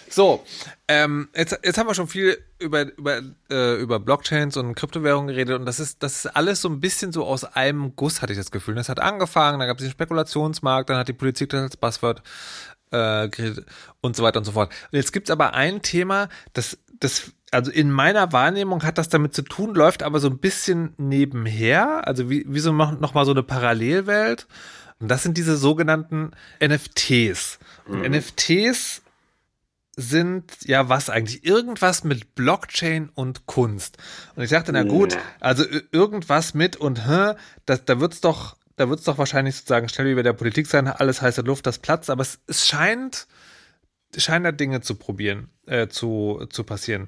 [0.09, 0.45] So,
[0.87, 5.59] ähm, jetzt, jetzt haben wir schon viel über, über, äh, über Blockchains und Kryptowährungen geredet
[5.59, 8.39] und das ist, das ist alles so ein bisschen so aus einem Guss, hatte ich
[8.39, 8.75] das Gefühl.
[8.75, 12.21] Das hat angefangen, dann gab es den Spekulationsmarkt, dann hat die Politik das als Buzzword
[12.91, 13.65] äh, geredet
[14.01, 14.71] und so weiter und so fort.
[14.91, 19.35] Und jetzt gibt's aber ein Thema, das, das also in meiner Wahrnehmung hat das damit
[19.35, 23.25] zu tun, läuft aber so ein bisschen nebenher, also wie, wie so noch, noch mal
[23.25, 24.47] so eine Parallelwelt.
[24.99, 26.31] Und das sind diese sogenannten
[26.63, 27.59] NFTs.
[27.87, 28.15] Und mhm.
[28.15, 29.01] NFTs
[29.97, 31.43] sind ja was eigentlich?
[31.43, 33.97] Irgendwas mit Blockchain und Kunst.
[34.35, 37.33] Und ich dachte, na gut, also irgendwas mit und hä,
[37.65, 40.87] das, da wird's doch, da wird's doch wahrscheinlich sozusagen schnell wie bei der Politik sein,
[40.87, 43.27] alles heiße Luft, das Platz, aber es, es scheint,
[44.17, 47.07] scheint da Dinge zu probieren, äh, zu, zu passieren.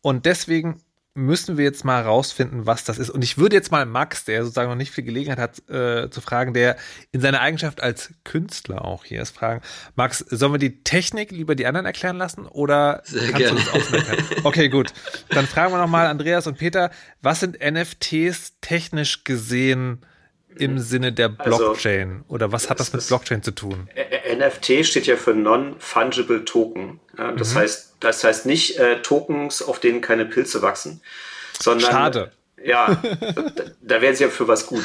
[0.00, 0.80] Und deswegen
[1.16, 3.08] müssen wir jetzt mal rausfinden, was das ist.
[3.08, 6.20] Und ich würde jetzt mal Max, der sozusagen noch nicht viel Gelegenheit hat, äh, zu
[6.20, 6.76] fragen, der
[7.12, 9.62] in seiner Eigenschaft als Künstler auch hier ist, fragen.
[9.94, 13.60] Max, sollen wir die Technik lieber die anderen erklären lassen oder Sehr kannst gerne.
[13.60, 14.24] du uns erklären?
[14.42, 14.92] Okay, gut.
[15.30, 16.90] Dann fragen wir nochmal Andreas und Peter,
[17.22, 20.04] was sind NFTs technisch gesehen
[20.58, 22.22] im Sinne der also, Blockchain?
[22.22, 23.88] Also, oder was hat das mit Blockchain zu tun?
[24.36, 27.00] NFT steht ja für Non-Fungible Token.
[27.16, 27.58] Ja, das, mhm.
[27.58, 31.00] heißt, das heißt nicht äh, Tokens, auf denen keine Pilze wachsen,
[31.60, 31.90] sondern.
[31.90, 32.32] Schade.
[32.64, 33.52] Ja, da,
[33.82, 34.84] da wären sie ja für was gut.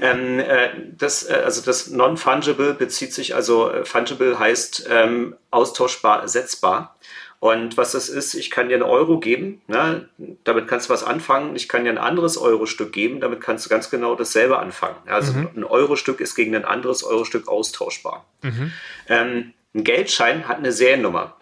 [0.00, 6.22] Ähm, äh, das, äh, also das Non-Fungible bezieht sich, also äh, Fungible heißt ähm, austauschbar,
[6.22, 6.96] ersetzbar.
[7.40, 10.08] Und was das ist, ich kann dir einen Euro geben, ne?
[10.42, 11.54] damit kannst du was anfangen.
[11.54, 14.96] Ich kann dir ein anderes Euro-Stück geben, damit kannst du ganz genau dasselbe anfangen.
[15.06, 15.48] Also mhm.
[15.54, 18.26] ein Euro-Stück ist gegen ein anderes Euro-Stück austauschbar.
[18.42, 18.72] Mhm.
[19.08, 21.36] Ähm, ein Geldschein hat eine Seriennummer.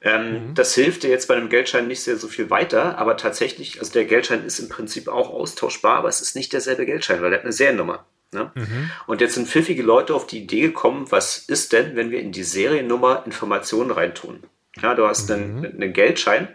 [0.00, 0.54] Ähm, mhm.
[0.54, 3.92] Das hilft dir jetzt bei einem Geldschein nicht sehr so viel weiter, aber tatsächlich, also
[3.92, 7.38] der Geldschein ist im Prinzip auch austauschbar, aber es ist nicht derselbe Geldschein, weil er
[7.38, 8.06] hat eine Seriennummer.
[8.32, 8.50] Ne?
[8.54, 8.90] Mhm.
[9.06, 12.32] Und jetzt sind pfiffige Leute auf die Idee gekommen, was ist denn, wenn wir in
[12.32, 14.42] die Seriennummer Informationen reintun?
[14.80, 15.64] Ja, du hast einen, mhm.
[15.64, 16.48] einen Geldschein,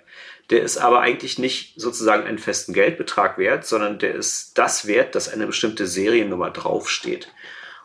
[0.50, 5.14] der ist aber eigentlich nicht sozusagen einen festen Geldbetrag wert, sondern der ist das wert,
[5.14, 7.32] dass eine bestimmte Seriennummer draufsteht.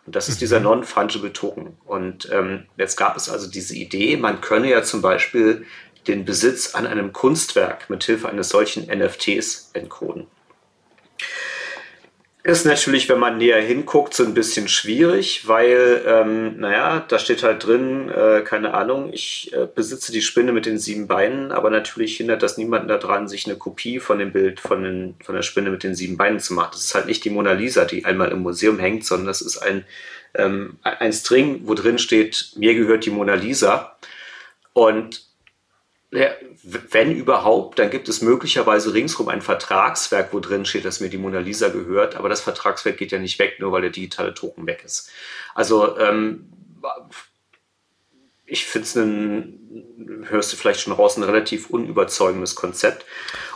[0.07, 0.65] Und das ist dieser mhm.
[0.65, 1.77] Non-Fungible Token.
[1.85, 5.67] Und ähm, jetzt gab es also diese Idee, man könne ja zum Beispiel
[6.07, 10.27] den Besitz an einem Kunstwerk mit Hilfe eines solchen NFTs entkoden.
[12.45, 17.45] Ist natürlich, wenn man näher hinguckt, so ein bisschen schwierig, weil, ähm, naja, da steht
[17.45, 21.71] halt drin, äh, keine Ahnung, ich äh, besitze die Spinne mit den sieben Beinen, aber
[21.71, 25.43] natürlich hindert das niemanden daran, sich eine Kopie von dem Bild von, den, von der
[25.43, 26.71] Spinne mit den sieben Beinen zu machen.
[26.73, 29.59] Das ist halt nicht die Mona Lisa, die einmal im Museum hängt, sondern das ist
[29.59, 29.85] ein,
[30.35, 33.97] ähm, ein String, wo drin steht, mir gehört die Mona Lisa.
[34.73, 35.23] Und
[36.13, 41.17] wenn überhaupt, dann gibt es möglicherweise ringsrum ein Vertragswerk, wo drin steht, dass mir die
[41.17, 44.67] Mona Lisa gehört, aber das Vertragswerk geht ja nicht weg, nur weil der digitale Token
[44.67, 45.11] weg ist.
[45.55, 46.53] Also ähm,
[48.45, 53.07] ich finde es ein, hörst du vielleicht schon raus, ein relativ unüberzeugendes Konzept.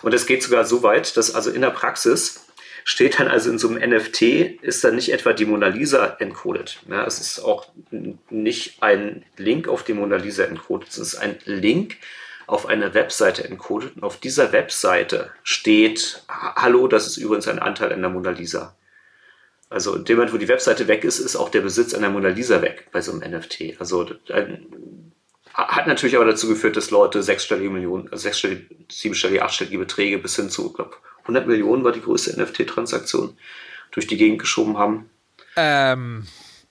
[0.00, 2.46] Und es geht sogar so weit, dass also in der Praxis
[2.84, 4.22] steht dann also in so einem NFT,
[4.62, 6.78] ist dann nicht etwa die Mona Lisa encoded.
[6.88, 7.66] Ja, es ist auch
[8.30, 11.96] nicht ein Link auf die Mona Lisa encoded, es ist ein Link
[12.46, 17.92] auf eine Webseite encoded und auf dieser Webseite steht, hallo, das ist übrigens ein Anteil
[17.92, 18.76] an der Mona Lisa.
[19.68, 22.10] Also in dem Moment, wo die Webseite weg ist, ist auch der Besitz an der
[22.10, 23.80] Mona Lisa weg bei so einem NFT.
[23.80, 25.12] Also ein,
[25.52, 30.36] hat natürlich aber dazu geführt, dass Leute sechsstellige Millionen, also sechsstellige, siebenstellige, achtstellige Beträge bis
[30.36, 33.36] hin zu, ich glaube, 100 Millionen war die größte NFT-Transaktion,
[33.90, 35.10] durch die Gegend geschoben haben.
[35.56, 36.26] Ähm,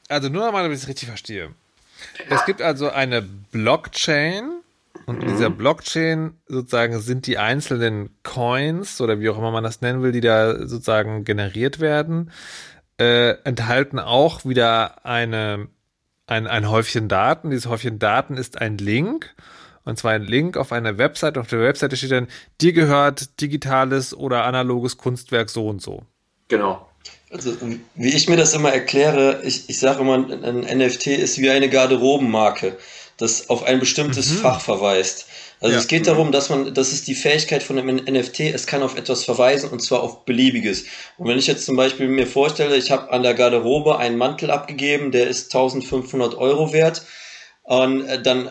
[0.07, 1.49] also nur nochmal, damit ich es richtig verstehe.
[2.29, 2.35] Ja.
[2.35, 4.61] Es gibt also eine Blockchain,
[5.05, 5.57] und in dieser mhm.
[5.57, 10.21] Blockchain sozusagen sind die einzelnen Coins oder wie auch immer man das nennen will, die
[10.21, 12.31] da sozusagen generiert werden,
[12.97, 15.67] äh, enthalten auch wieder eine,
[16.27, 17.51] ein, ein Häufchen Daten.
[17.51, 19.35] Dieses Häufchen Daten ist ein Link.
[19.83, 21.37] Und zwar ein Link auf eine Website.
[21.37, 22.27] Auf der Webseite steht dann,
[22.59, 26.03] dir gehört digitales oder analoges Kunstwerk so und so.
[26.47, 26.89] Genau.
[27.29, 27.55] Also,
[27.95, 31.69] wie ich mir das immer erkläre, ich, ich sage immer, ein NFT ist wie eine
[31.69, 32.77] Garderobenmarke.
[33.17, 34.37] Das auf ein bestimmtes mhm.
[34.37, 35.27] Fach verweist.
[35.61, 35.79] Also ja.
[35.79, 38.97] es geht darum, dass man, das ist die Fähigkeit von einem NFT, es kann auf
[38.97, 40.85] etwas verweisen und zwar auf beliebiges.
[41.17, 44.51] Und wenn ich jetzt zum Beispiel mir vorstelle, ich habe an der Garderobe einen Mantel
[44.51, 47.03] abgegeben, der ist 1500 Euro wert,
[47.63, 48.49] und äh, dann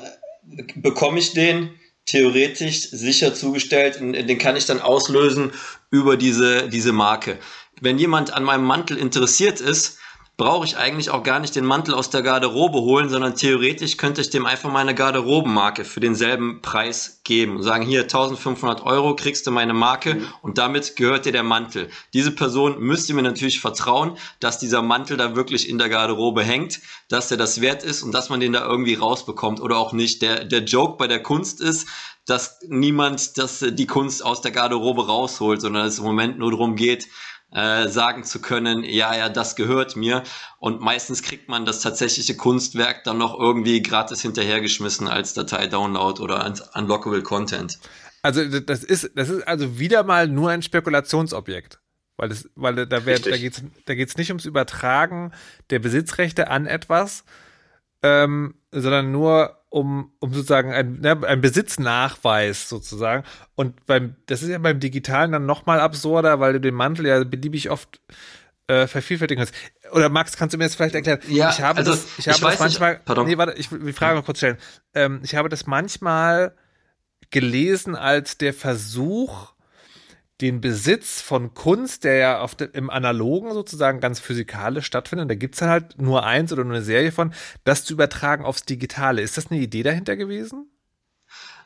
[0.75, 1.71] bekomme ich den
[2.07, 5.53] theoretisch sicher zugestellt und den kann ich dann auslösen
[5.91, 7.39] über diese, diese Marke.
[7.81, 9.99] Wenn jemand an meinem Mantel interessiert ist,
[10.37, 14.21] brauche ich eigentlich auch gar nicht den Mantel aus der Garderobe holen, sondern theoretisch könnte
[14.21, 19.47] ich dem einfach meine Garderobenmarke für denselben Preis geben und sagen, hier 1500 Euro kriegst
[19.47, 20.27] du meine Marke mhm.
[20.43, 21.89] und damit gehört dir der Mantel.
[22.15, 26.81] Diese Person müsste mir natürlich vertrauen, dass dieser Mantel da wirklich in der Garderobe hängt,
[27.09, 30.21] dass der das wert ist und dass man den da irgendwie rausbekommt oder auch nicht.
[30.21, 31.87] Der, der Joke bei der Kunst ist,
[32.27, 36.75] dass niemand das, die Kunst aus der Garderobe rausholt, sondern es im Moment nur darum
[36.75, 37.07] geht,
[37.55, 40.23] äh, sagen zu können, ja, ja, das gehört mir.
[40.59, 46.43] Und meistens kriegt man das tatsächliche Kunstwerk dann noch irgendwie gratis hinterhergeschmissen als Datei-Download oder
[46.43, 47.79] als Unlockable Content.
[48.23, 51.79] Also das ist, das ist also wieder mal nur ein Spekulationsobjekt.
[52.17, 55.33] Weil, das, weil da, wär, da geht es da geht's nicht ums Übertragen
[55.71, 57.25] der Besitzrechte an etwas,
[58.03, 63.25] ähm, sondern nur um, um sozusagen ein, ne, ein Besitznachweis sozusagen.
[63.57, 67.25] Und beim, das ist ja beim Digitalen dann nochmal absurder, weil du den Mantel ja
[67.25, 68.01] beliebig oft
[68.69, 69.53] äh, vervielfältigen kannst.
[69.91, 71.19] Oder Max, kannst du mir das vielleicht erklären?
[71.27, 72.93] Ja, ich habe also, das, ich habe ich das manchmal.
[72.93, 73.27] Nicht, pardon.
[73.27, 74.59] Nee, warte, ich will die Frage noch kurz stellen.
[74.95, 76.55] Ähm, ich habe das manchmal
[77.31, 79.54] gelesen als der Versuch,
[80.41, 85.55] den Besitz von Kunst, der ja de, im Analogen sozusagen ganz physikalisch stattfindet, da gibt
[85.55, 87.33] es dann halt nur eins oder nur eine Serie von,
[87.65, 89.23] das zu übertragen aufs Digitale.
[89.23, 90.69] Ist das eine Idee dahinter gewesen?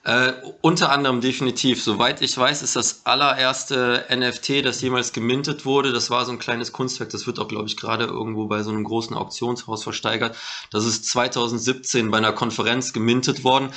[0.05, 1.83] Äh, unter anderem definitiv.
[1.83, 5.93] Soweit ich weiß, ist das allererste NFT, das jemals gemintet wurde.
[5.93, 7.11] Das war so ein kleines Kunstwerk.
[7.11, 10.37] Das wird auch, glaube ich, gerade irgendwo bei so einem großen Auktionshaus versteigert.
[10.71, 13.71] Das ist 2017 bei einer Konferenz gemintet worden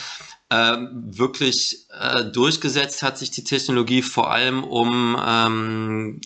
[0.52, 6.22] ähm, wirklich äh, durchgesetzt hat sich die Technologie vor allem um ähm,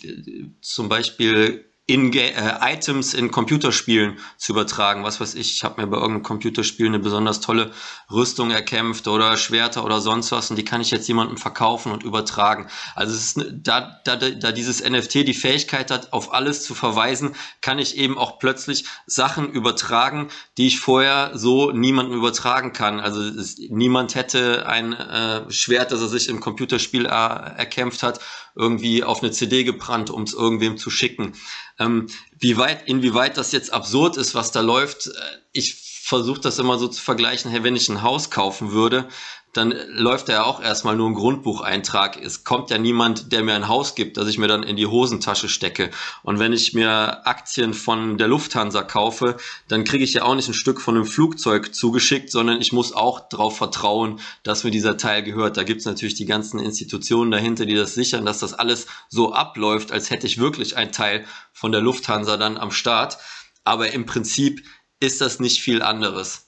[0.61, 5.03] zum Beispiel in äh, Items in Computerspielen zu übertragen.
[5.03, 7.71] Was weiß ich, ich habe mir bei irgendeinem Computerspiel eine besonders tolle
[8.11, 12.03] Rüstung erkämpft oder Schwerter oder sonst was und die kann ich jetzt jemandem verkaufen und
[12.03, 12.67] übertragen.
[12.95, 17.35] Also es ist, da, da, da dieses NFT die Fähigkeit hat, auf alles zu verweisen,
[17.61, 22.99] kann ich eben auch plötzlich Sachen übertragen, die ich vorher so niemandem übertragen kann.
[22.99, 28.19] Also es, niemand hätte ein äh, Schwert, das er sich im Computerspiel äh, erkämpft hat,
[28.55, 31.33] irgendwie auf eine CD gebrannt, um es irgendwem zu schicken.
[31.79, 35.11] Ähm, wie weit, inwieweit das jetzt absurd ist, was da läuft, äh,
[35.51, 39.07] ich versuche das immer so zu vergleichen, hey, wenn ich ein Haus kaufen würde,
[39.55, 42.21] dann läuft da ja auch erstmal nur ein Grundbucheintrag.
[42.21, 44.85] Es kommt ja niemand, der mir ein Haus gibt, das ich mir dann in die
[44.85, 45.91] Hosentasche stecke.
[46.23, 49.37] Und wenn ich mir Aktien von der Lufthansa kaufe,
[49.69, 52.91] dann kriege ich ja auch nicht ein Stück von einem Flugzeug zugeschickt, sondern ich muss
[52.91, 55.55] auch darauf vertrauen, dass mir dieser Teil gehört.
[55.55, 59.31] Da gibt es natürlich die ganzen Institutionen dahinter, die das sichern, dass das alles so
[59.31, 63.19] abläuft, als hätte ich wirklich ein Teil von der Lufthansa dann am Start.
[63.63, 64.65] Aber im Prinzip
[64.99, 66.44] ist das nicht viel anderes.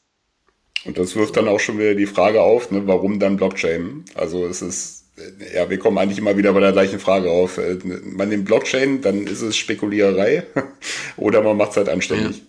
[0.86, 4.06] Und das wirft dann auch schon wieder die Frage auf, ne, warum dann Blockchain?
[4.16, 5.06] Also es ist,
[5.54, 7.58] ja, wir kommen eigentlich immer wieder bei der gleichen Frage auf.
[7.58, 10.44] Äh, man nimmt Blockchain, dann ist es Spekuliererei
[11.18, 12.44] oder man macht es halt anständig.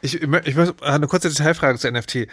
[0.00, 2.28] Ich, ich möchte eine kurze Detailfrage zu NFT.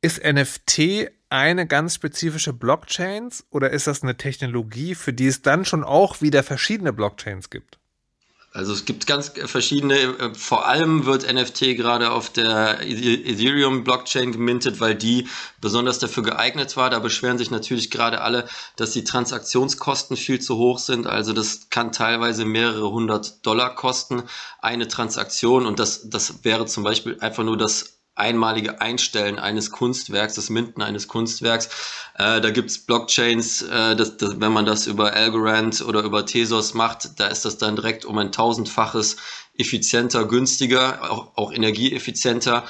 [0.00, 5.64] Ist NFT eine ganz spezifische Blockchains oder ist das eine Technologie, für die es dann
[5.64, 7.77] schon auch wieder verschiedene Blockchains gibt?
[8.52, 14.32] Also es gibt ganz verschiedene, äh, vor allem wird NFT gerade auf der Ethereum Blockchain
[14.32, 15.28] gemintet, weil die
[15.60, 16.88] besonders dafür geeignet war.
[16.88, 21.06] Da beschweren sich natürlich gerade alle, dass die Transaktionskosten viel zu hoch sind.
[21.06, 24.22] Also das kann teilweise mehrere hundert Dollar kosten,
[24.60, 25.66] eine Transaktion.
[25.66, 30.82] Und das, das wäre zum Beispiel einfach nur das einmalige Einstellen eines Kunstwerks, das Minden
[30.82, 31.68] eines Kunstwerks.
[32.14, 36.74] Äh, da gibt's Blockchains, äh, das, das, wenn man das über Algorand oder über Tezos
[36.74, 39.16] macht, da ist das dann direkt um ein tausendfaches
[39.56, 42.64] effizienter, günstiger, auch, auch energieeffizienter.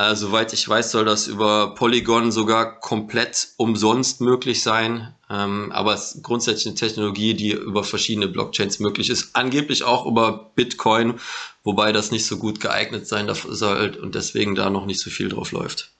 [0.00, 5.14] Äh, soweit ich weiß, soll das über Polygon sogar komplett umsonst möglich sein.
[5.28, 9.36] Ähm, aber es ist grundsätzlich eine Technologie, die über verschiedene Blockchains möglich ist.
[9.36, 11.20] Angeblich auch über Bitcoin,
[11.64, 15.28] wobei das nicht so gut geeignet sein soll und deswegen da noch nicht so viel
[15.28, 15.92] drauf läuft.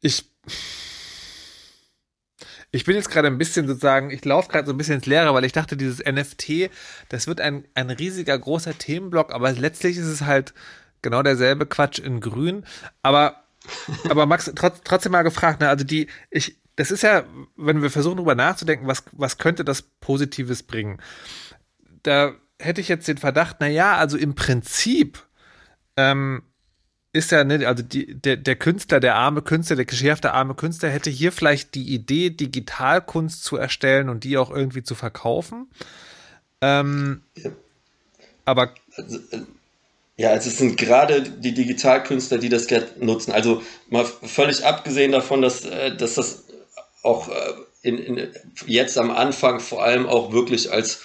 [0.00, 0.24] Ich
[2.70, 5.32] ich bin jetzt gerade ein bisschen sozusagen, ich laufe gerade so ein bisschen ins Leere,
[5.34, 6.70] weil ich dachte, dieses NFT,
[7.08, 10.52] das wird ein, ein riesiger, großer Themenblock, aber letztlich ist es halt
[11.02, 12.64] genau derselbe Quatsch in grün.
[13.02, 13.42] Aber,
[14.08, 15.68] aber Max, trotz, trotzdem mal gefragt, ne?
[15.68, 17.24] also die, ich, das ist ja,
[17.56, 21.00] wenn wir versuchen darüber nachzudenken, was, was könnte das Positives bringen?
[22.02, 25.22] Da hätte ich jetzt den Verdacht, na ja, also im Prinzip
[25.96, 26.42] ähm,
[27.16, 30.90] ist ja, ne, also die, der, der Künstler, der arme Künstler, der geschärfte arme Künstler
[30.90, 35.68] hätte hier vielleicht die Idee, Digitalkunst zu erstellen und die auch irgendwie zu verkaufen.
[36.60, 37.50] Ähm, ja.
[38.44, 38.74] Aber.
[38.96, 39.42] Also, äh,
[40.16, 42.66] ja, also es sind gerade die Digitalkünstler, die das
[42.98, 43.32] nutzen.
[43.32, 46.44] Also mal völlig abgesehen davon, dass, äh, dass das
[47.02, 47.32] auch äh,
[47.82, 48.28] in, in,
[48.66, 51.02] jetzt am Anfang vor allem auch wirklich als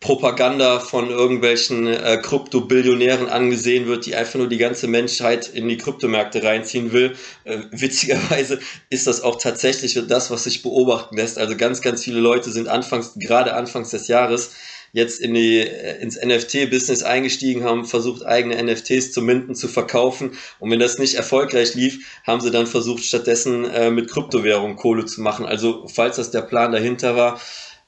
[0.00, 5.78] Propaganda von irgendwelchen äh, Krypto-Billionären angesehen wird, die einfach nur die ganze Menschheit in die
[5.78, 7.16] Kryptomärkte reinziehen will.
[7.44, 8.58] Äh, witzigerweise
[8.90, 11.38] ist das auch tatsächlich das, was sich beobachten lässt.
[11.38, 14.52] Also ganz, ganz viele Leute sind anfangs, gerade anfangs des Jahres,
[14.94, 20.38] jetzt in die, äh, ins NFT-Business eingestiegen, haben versucht, eigene NFTs zu minden, zu verkaufen.
[20.60, 25.04] Und wenn das nicht erfolgreich lief, haben sie dann versucht, stattdessen äh, mit Kryptowährung Kohle
[25.04, 25.46] zu machen.
[25.46, 27.40] Also falls das der Plan dahinter war,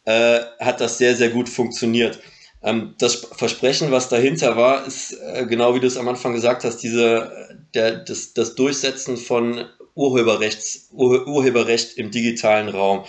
[0.05, 2.19] äh, hat das sehr, sehr gut funktioniert.
[2.61, 6.65] Ähm, das Versprechen, was dahinter war, ist äh, genau wie du es am Anfang gesagt
[6.65, 9.65] hast, diese, der, das, das Durchsetzen von
[9.95, 13.05] Urheberrechts, Ur, Urheberrecht im digitalen Raum.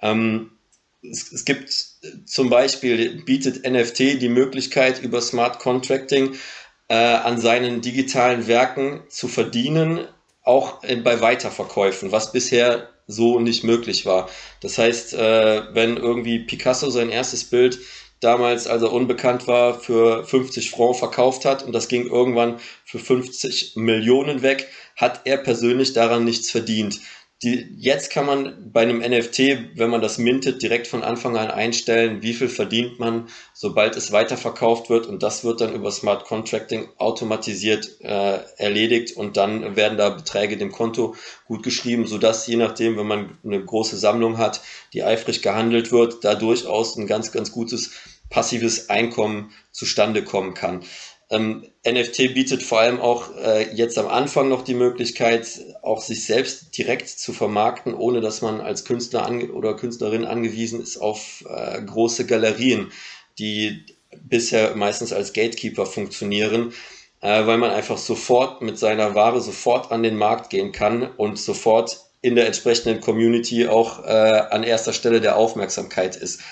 [0.00, 0.52] Ähm,
[1.02, 1.91] es, es gibt
[2.26, 6.34] zum Beispiel, bietet NFT die Möglichkeit, über Smart Contracting
[6.88, 10.06] äh, an seinen digitalen Werken zu verdienen,
[10.42, 14.28] auch in, bei Weiterverkäufen, was bisher so nicht möglich war.
[14.60, 17.78] Das heißt, äh, wenn irgendwie Picasso sein erstes Bild
[18.20, 22.98] damals, als er unbekannt war, für 50 Francs verkauft hat und das ging irgendwann für
[22.98, 27.00] 50 Millionen weg, hat er persönlich daran nichts verdient.
[27.42, 31.50] Die, jetzt kann man bei einem NFT, wenn man das mintet, direkt von Anfang an
[31.50, 36.24] einstellen, wie viel verdient man, sobald es weiterverkauft wird und das wird dann über Smart
[36.24, 41.16] Contracting automatisiert äh, erledigt und dann werden da Beträge dem Konto
[41.46, 44.60] gut geschrieben, sodass je nachdem, wenn man eine große Sammlung hat,
[44.92, 47.90] die eifrig gehandelt wird, da durchaus ein ganz, ganz gutes
[48.30, 50.84] passives Einkommen zustande kommen kann.
[51.32, 55.48] Ähm, NFT bietet vor allem auch äh, jetzt am Anfang noch die Möglichkeit,
[55.80, 60.98] auch sich selbst direkt zu vermarkten, ohne dass man als Künstler oder Künstlerin angewiesen ist
[60.98, 62.92] auf äh, große Galerien,
[63.38, 63.86] die
[64.20, 66.74] bisher meistens als Gatekeeper funktionieren,
[67.22, 71.38] äh, weil man einfach sofort mit seiner Ware sofort an den Markt gehen kann und
[71.38, 74.10] sofort in der entsprechenden Community auch äh,
[74.50, 76.42] an erster Stelle der Aufmerksamkeit ist.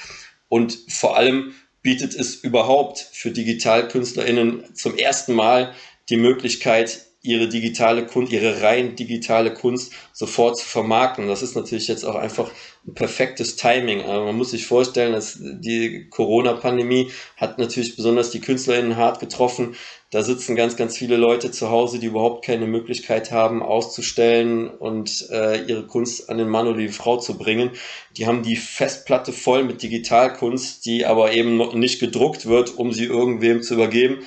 [0.48, 5.74] Und vor allem bietet es überhaupt für DigitalkünstlerInnen zum ersten Mal
[6.09, 11.28] die Möglichkeit, ihre digitale Kunst, ihre rein digitale Kunst sofort zu vermarkten.
[11.28, 12.51] Das ist natürlich jetzt auch einfach
[12.86, 14.02] ein perfektes Timing.
[14.02, 19.74] Aber man muss sich vorstellen, dass die Corona-Pandemie hat natürlich besonders die KünstlerInnen hart getroffen.
[20.11, 25.28] Da sitzen ganz, ganz viele Leute zu Hause, die überhaupt keine Möglichkeit haben, auszustellen und
[25.31, 27.70] äh, ihre Kunst an den Mann oder die Frau zu bringen.
[28.16, 32.93] Die haben die Festplatte voll mit Digitalkunst, die aber eben noch nicht gedruckt wird, um
[32.93, 34.24] sie irgendwem zu übergeben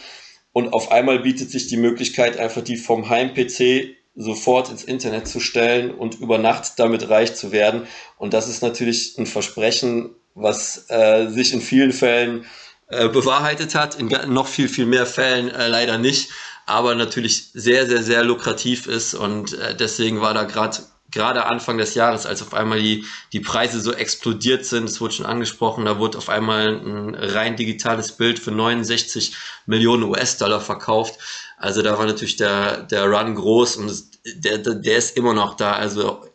[0.53, 5.39] und auf einmal bietet sich die Möglichkeit, einfach die vom Heim-PC sofort ins Internet zu
[5.39, 7.87] stellen und über Nacht damit reich zu werden.
[8.19, 12.45] Und das ist natürlich ein Versprechen, was äh, sich in vielen Fällen
[12.87, 16.29] äh, bewahrheitet hat, in noch viel, viel mehr Fällen äh, leider nicht,
[16.65, 19.13] aber natürlich sehr, sehr, sehr lukrativ ist.
[19.13, 20.77] Und äh, deswegen war da gerade
[21.13, 25.13] gerade Anfang des Jahres, als auf einmal die, die Preise so explodiert sind, es wurde
[25.13, 29.35] schon angesprochen, da wurde auf einmal ein rein digitales Bild für 69
[29.67, 31.19] Millionen US-Dollar verkauft.
[31.57, 35.73] Also da war natürlich der, der Run groß und der, der ist immer noch da.
[35.73, 36.25] Also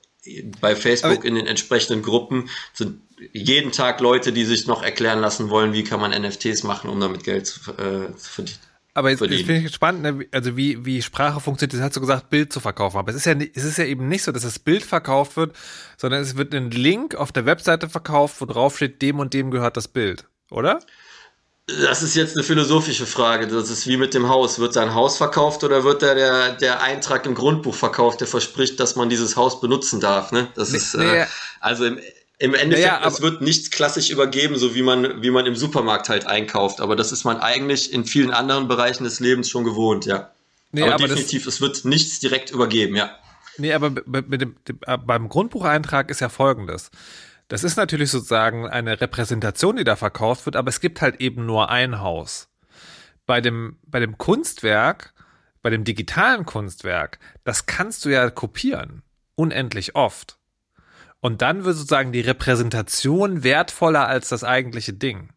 [0.60, 3.00] bei Facebook in den entsprechenden Gruppen sind
[3.32, 7.00] jeden Tag Leute, die sich noch erklären lassen wollen, wie kann man NFTs machen, um
[7.00, 8.58] damit Geld zu, äh, zu verdienen.
[8.94, 10.26] Aber jetzt, jetzt finde ich spannend, ne?
[10.32, 11.74] also wie, wie Sprache funktioniert.
[11.74, 12.96] Das hast du gesagt, Bild zu verkaufen.
[12.96, 15.54] Aber es ist ja, es ist ja eben nicht so, dass das Bild verkauft wird,
[15.96, 19.52] sondern es wird ein Link auf der Webseite verkauft, wo drauf steht, dem und dem
[19.52, 20.80] gehört das Bild, oder?
[21.68, 23.46] Das ist jetzt eine philosophische Frage.
[23.46, 24.58] Das ist wie mit dem Haus.
[24.58, 28.26] Wird da ein Haus verkauft oder wird da der, der Eintrag im Grundbuch verkauft, der
[28.26, 30.32] verspricht, dass man dieses Haus benutzen darf?
[30.32, 30.48] Ne?
[30.54, 31.26] Das nee, ist äh,
[31.60, 31.98] also im,
[32.38, 36.08] im Endeffekt, naja, es wird nichts klassisch übergeben, so wie man, wie man im Supermarkt
[36.08, 36.80] halt einkauft.
[36.80, 40.30] Aber das ist man eigentlich in vielen anderen Bereichen des Lebens schon gewohnt, ja.
[40.72, 43.10] Nee, aber, aber definitiv, das, es wird nichts direkt übergeben, ja.
[43.58, 46.90] Nee, aber mit dem, äh, beim Grundbucheintrag ist ja folgendes.
[47.48, 51.46] Das ist natürlich sozusagen eine Repräsentation, die da verkauft wird, aber es gibt halt eben
[51.46, 52.48] nur ein Haus.
[53.26, 55.14] Bei dem, bei dem Kunstwerk,
[55.62, 59.02] bei dem digitalen Kunstwerk, das kannst du ja kopieren.
[59.34, 60.38] Unendlich oft.
[61.20, 65.30] Und dann wird sozusagen die Repräsentation wertvoller als das eigentliche Ding.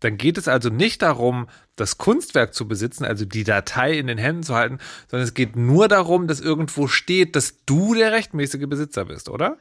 [0.00, 4.18] Dann geht es also nicht darum, das Kunstwerk zu besitzen, also die Datei in den
[4.18, 8.66] Händen zu halten, sondern es geht nur darum, dass irgendwo steht, dass du der rechtmäßige
[8.66, 9.58] Besitzer bist, oder?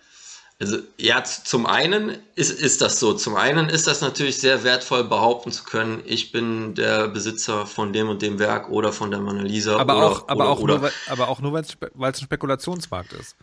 [0.57, 3.14] Also ja, zum einen ist, ist das so.
[3.14, 7.91] zum einen ist das natürlich sehr wertvoll, behaupten zu können, ich bin der Besitzer von
[7.91, 9.77] dem und dem Werk oder von der Mona Lisa.
[9.77, 10.77] Aber oder, auch, aber oder, auch oder.
[10.77, 13.36] nur, aber auch nur, weil es ein Spekulationsmarkt ist.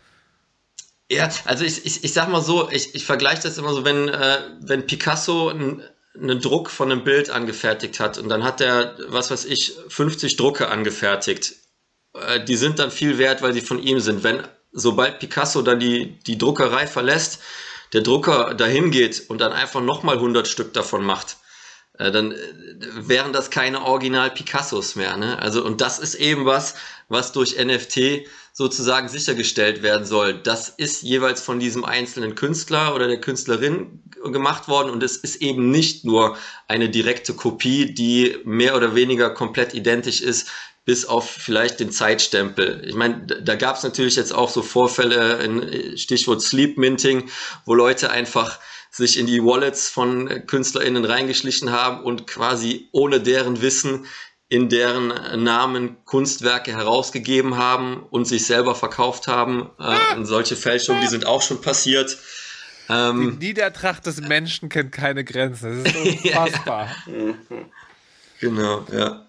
[1.10, 4.08] Ja, also ich, ich, ich sag mal so, ich, ich vergleiche das immer so, wenn,
[4.08, 5.82] äh, wenn Picasso ein,
[6.14, 10.36] einen Druck von einem Bild angefertigt hat und dann hat er, was weiß ich, 50
[10.36, 11.56] Drucke angefertigt.
[12.14, 14.24] Äh, die sind dann viel wert, weil sie von ihm sind.
[14.24, 14.42] Wenn
[14.72, 17.40] sobald Picasso dann die, die Druckerei verlässt,
[17.92, 21.36] der Drucker dahin geht und dann einfach nochmal 100 Stück davon macht,
[21.98, 22.36] äh, dann äh,
[22.80, 25.16] wären das keine Original Picassos mehr.
[25.16, 25.38] Ne?
[25.38, 26.74] Also, und das ist eben was,
[27.08, 30.34] was durch NFT sozusagen sichergestellt werden soll.
[30.34, 35.36] Das ist jeweils von diesem einzelnen Künstler oder der Künstlerin gemacht worden und es ist
[35.36, 36.36] eben nicht nur
[36.68, 40.48] eine direkte Kopie, die mehr oder weniger komplett identisch ist
[40.84, 42.82] bis auf vielleicht den Zeitstempel.
[42.86, 47.30] Ich meine, da gab es natürlich jetzt auch so Vorfälle, in Stichwort Sleep Minting,
[47.64, 48.58] wo Leute einfach
[48.90, 54.06] sich in die Wallets von KünstlerInnen reingeschlichen haben und quasi ohne deren Wissen
[54.48, 59.70] in deren Namen Kunstwerke herausgegeben haben und sich selber verkauft haben.
[59.78, 62.18] Äh, solche Fälschungen, die sind auch schon passiert.
[62.90, 65.82] Ähm, die Niedertracht des Menschen kennt keine Grenzen.
[65.82, 66.94] Das ist unfassbar.
[68.40, 69.24] genau, ja.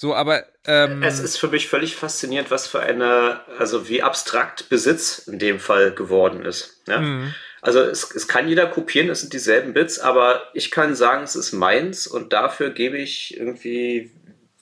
[0.00, 4.68] So, aber ähm, es ist für mich völlig faszinierend, was für eine, also wie abstrakt
[4.68, 6.80] Besitz in dem Fall geworden ist.
[6.86, 7.00] Ja?
[7.00, 7.34] Mhm.
[7.62, 11.34] Also es, es kann jeder kopieren, es sind dieselben Bits, aber ich kann sagen, es
[11.34, 14.12] ist meins und dafür gebe ich irgendwie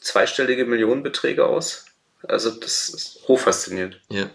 [0.01, 1.85] zweistellige Millionenbeträge aus.
[2.23, 4.01] Also das ist hochfaszinierend.
[4.09, 4.31] Ja.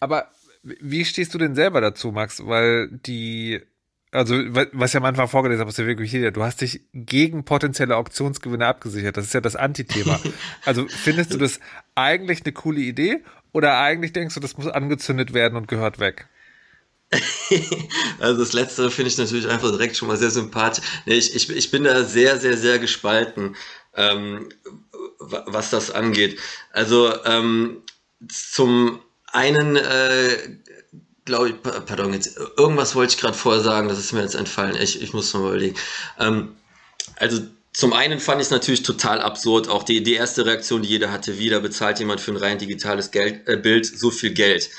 [0.00, 0.30] Aber
[0.62, 2.40] wie stehst du denn selber dazu, Max?
[2.46, 3.60] Weil die
[4.12, 7.96] also was ich am Anfang vorgelesen habe aus der Wikipedia, du hast dich gegen potenzielle
[7.96, 9.16] Auktionsgewinne abgesichert.
[9.16, 10.20] Das ist ja das Antithema.
[10.64, 11.60] also findest du das
[11.94, 13.22] eigentlich eine coole Idee
[13.52, 16.26] oder eigentlich denkst du, das muss angezündet werden und gehört weg?
[18.20, 20.84] also das Letztere finde ich natürlich einfach direkt schon mal sehr sympathisch.
[21.06, 23.56] Nee, ich, ich, ich bin da sehr, sehr, sehr gespalten,
[23.94, 24.48] ähm,
[25.18, 26.38] was das angeht.
[26.72, 27.82] Also ähm,
[28.28, 30.36] zum einen äh,
[31.30, 34.76] glaube ich, pardon, jetzt irgendwas wollte ich gerade vorher sagen, das ist mir jetzt entfallen.
[34.76, 35.76] Ich, ich muss noch mal überlegen.
[36.18, 36.56] Ähm,
[37.16, 37.40] also
[37.72, 41.12] zum einen fand ich es natürlich total absurd, auch die, die erste Reaktion, die jeder
[41.12, 44.70] hatte, wieder bezahlt jemand für ein rein digitales Geld, äh, Bild so viel Geld.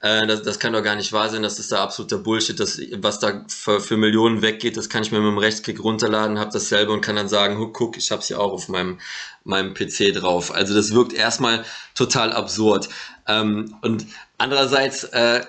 [0.00, 2.78] Äh, das, das kann doch gar nicht wahr sein, das ist da absoluter Bullshit, das,
[2.98, 6.52] was da für, für Millionen weggeht, das kann ich mir mit dem Rechtsklick runterladen, habe
[6.52, 9.00] das selber und kann dann sagen, guck, ich habe es ja auch auf meinem,
[9.44, 10.54] meinem PC drauf.
[10.54, 11.64] Also das wirkt erstmal
[11.94, 12.90] total absurd.
[13.26, 14.04] Ähm, und
[14.36, 15.46] andererseits, äh,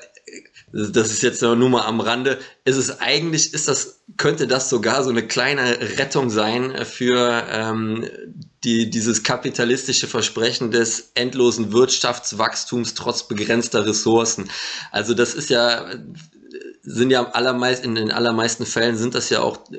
[0.76, 5.06] das ist jetzt nur mal am Rande, ist es eigentlich, ist das, könnte das sogar
[5.06, 8.06] so eine kleine Rettung sein für ähm,
[8.66, 14.50] die, dieses kapitalistische Versprechen des endlosen Wirtschaftswachstums trotz begrenzter Ressourcen.
[14.92, 15.86] Also das ist ja
[16.86, 19.78] sind ja allermeist, in den allermeisten Fällen sind das ja auch äh,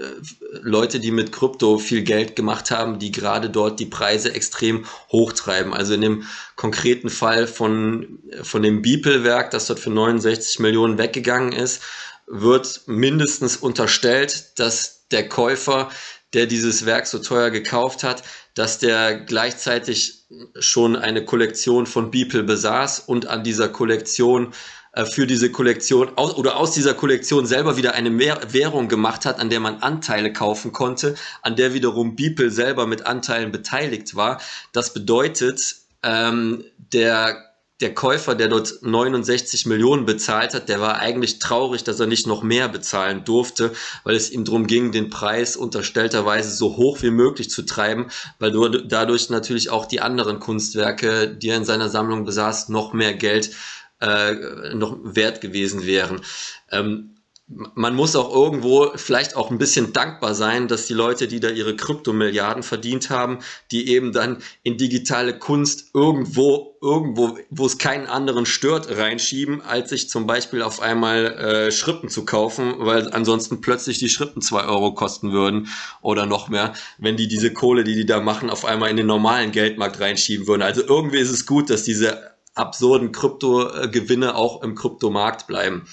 [0.61, 5.73] Leute, die mit Krypto viel Geld gemacht haben, die gerade dort die Preise extrem hochtreiben.
[5.73, 6.24] Also in dem
[6.57, 11.83] konkreten Fall von, von dem Beeple-Werk, das dort für 69 Millionen weggegangen ist,
[12.27, 15.89] wird mindestens unterstellt, dass der Käufer,
[16.35, 18.24] der dieses Werk so teuer gekauft hat,
[18.55, 20.24] dass der gleichzeitig
[20.59, 24.53] schon eine Kollektion von Beeple besaß und an dieser Kollektion
[25.05, 29.51] für diese Kollektion aus, oder aus dieser Kollektion selber wieder eine Währung gemacht hat, an
[29.51, 34.40] der man Anteile kaufen konnte, an der wiederum Beeple selber mit Anteilen beteiligt war.
[34.73, 37.43] Das bedeutet, ähm, der
[37.82, 42.27] der Käufer, der dort 69 Millionen bezahlt hat, der war eigentlich traurig, dass er nicht
[42.27, 47.10] noch mehr bezahlen durfte, weil es ihm darum ging, den Preis unterstellterweise so hoch wie
[47.10, 48.06] möglich zu treiben,
[48.39, 48.51] weil
[48.89, 53.51] dadurch natürlich auch die anderen Kunstwerke, die er in seiner Sammlung besaß, noch mehr Geld
[54.01, 56.20] äh, noch wert gewesen wären.
[56.70, 57.16] Ähm,
[57.48, 61.48] man muss auch irgendwo vielleicht auch ein bisschen dankbar sein, dass die Leute, die da
[61.48, 63.39] ihre Kryptomilliarden verdient haben,
[63.70, 69.90] die eben dann in digitale Kunst irgendwo, irgendwo, wo es keinen anderen stört, reinschieben, als
[69.90, 74.64] sich zum Beispiel auf einmal äh, Schrippen zu kaufen, weil ansonsten plötzlich die Schrippen zwei
[74.64, 75.68] Euro kosten würden
[76.02, 79.06] oder noch mehr, wenn die diese Kohle, die die da machen, auf einmal in den
[79.06, 80.62] normalen Geldmarkt reinschieben würden.
[80.62, 85.87] Also irgendwie ist es gut, dass diese absurden Kryptogewinne auch im Kryptomarkt bleiben.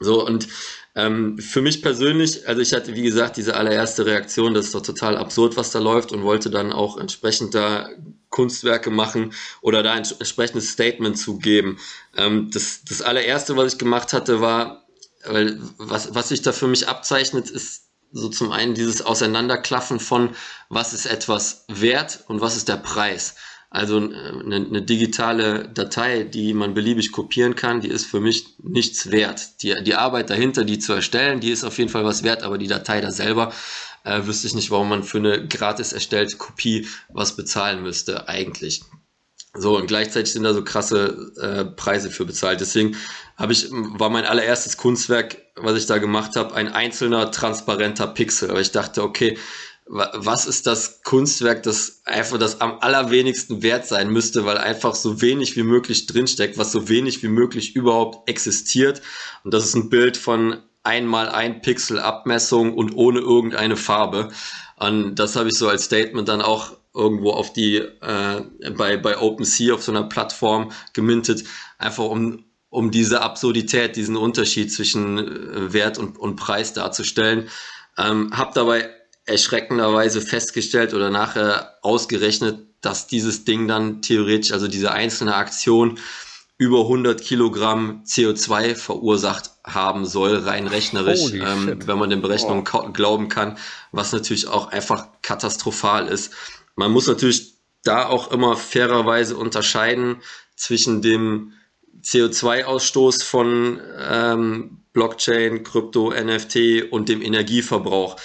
[0.00, 0.48] So, und
[0.94, 4.82] ähm, für mich persönlich, also ich hatte, wie gesagt, diese allererste Reaktion, das ist doch
[4.82, 7.88] total absurd, was da läuft und wollte dann auch entsprechend da
[8.30, 11.78] Kunstwerke machen oder da ein entsprechendes Statement zu geben.
[12.16, 14.86] Ähm, das, das allererste, was ich gemacht hatte, war,
[15.24, 20.34] weil was, was sich da für mich abzeichnet, ist so zum einen dieses Auseinanderklaffen von,
[20.68, 23.34] was ist etwas wert und was ist der Preis.
[23.70, 29.10] Also eine, eine, digitale Datei, die man beliebig kopieren kann, die ist für mich nichts
[29.10, 29.62] wert.
[29.62, 32.56] Die, die Arbeit dahinter, die zu erstellen, die ist auf jeden Fall was wert, aber
[32.56, 33.52] die Datei da selber
[34.04, 38.82] äh, wüsste ich nicht, warum man für eine gratis erstellte Kopie was bezahlen müsste eigentlich.
[39.54, 42.60] So, und gleichzeitig sind da so krasse äh, Preise für bezahlt.
[42.60, 42.96] Deswegen
[43.36, 48.50] habe ich, war mein allererstes Kunstwerk, was ich da gemacht habe, ein einzelner transparenter Pixel.
[48.50, 49.36] Aber ich dachte, okay,
[49.88, 55.22] was ist das Kunstwerk, das einfach das am allerwenigsten wert sein müsste, weil einfach so
[55.22, 59.00] wenig wie möglich drinsteckt, was so wenig wie möglich überhaupt existiert.
[59.44, 64.30] Und das ist ein Bild von einmal ein Pixel Abmessung und ohne irgendeine Farbe.
[64.76, 68.42] Und das habe ich so als Statement dann auch irgendwo auf die äh,
[68.76, 71.44] bei bei OpenSea auf so einer Plattform gemintet,
[71.78, 77.48] einfach um um diese Absurdität, diesen Unterschied zwischen äh, Wert und, und Preis darzustellen.
[77.96, 78.90] Ähm, hab dabei
[79.28, 85.98] erschreckenderweise festgestellt oder nachher ausgerechnet, dass dieses Ding dann theoretisch, also diese einzelne Aktion
[86.56, 92.90] über 100 Kilogramm CO2 verursacht haben soll, rein rechnerisch, ähm, wenn man den Berechnungen oh.
[92.92, 93.58] glauben kann,
[93.92, 96.32] was natürlich auch einfach katastrophal ist.
[96.74, 100.16] Man muss natürlich da auch immer fairerweise unterscheiden
[100.56, 101.52] zwischen dem
[102.02, 108.16] CO2-Ausstoß von ähm, Blockchain, Krypto, NFT und dem Energieverbrauch.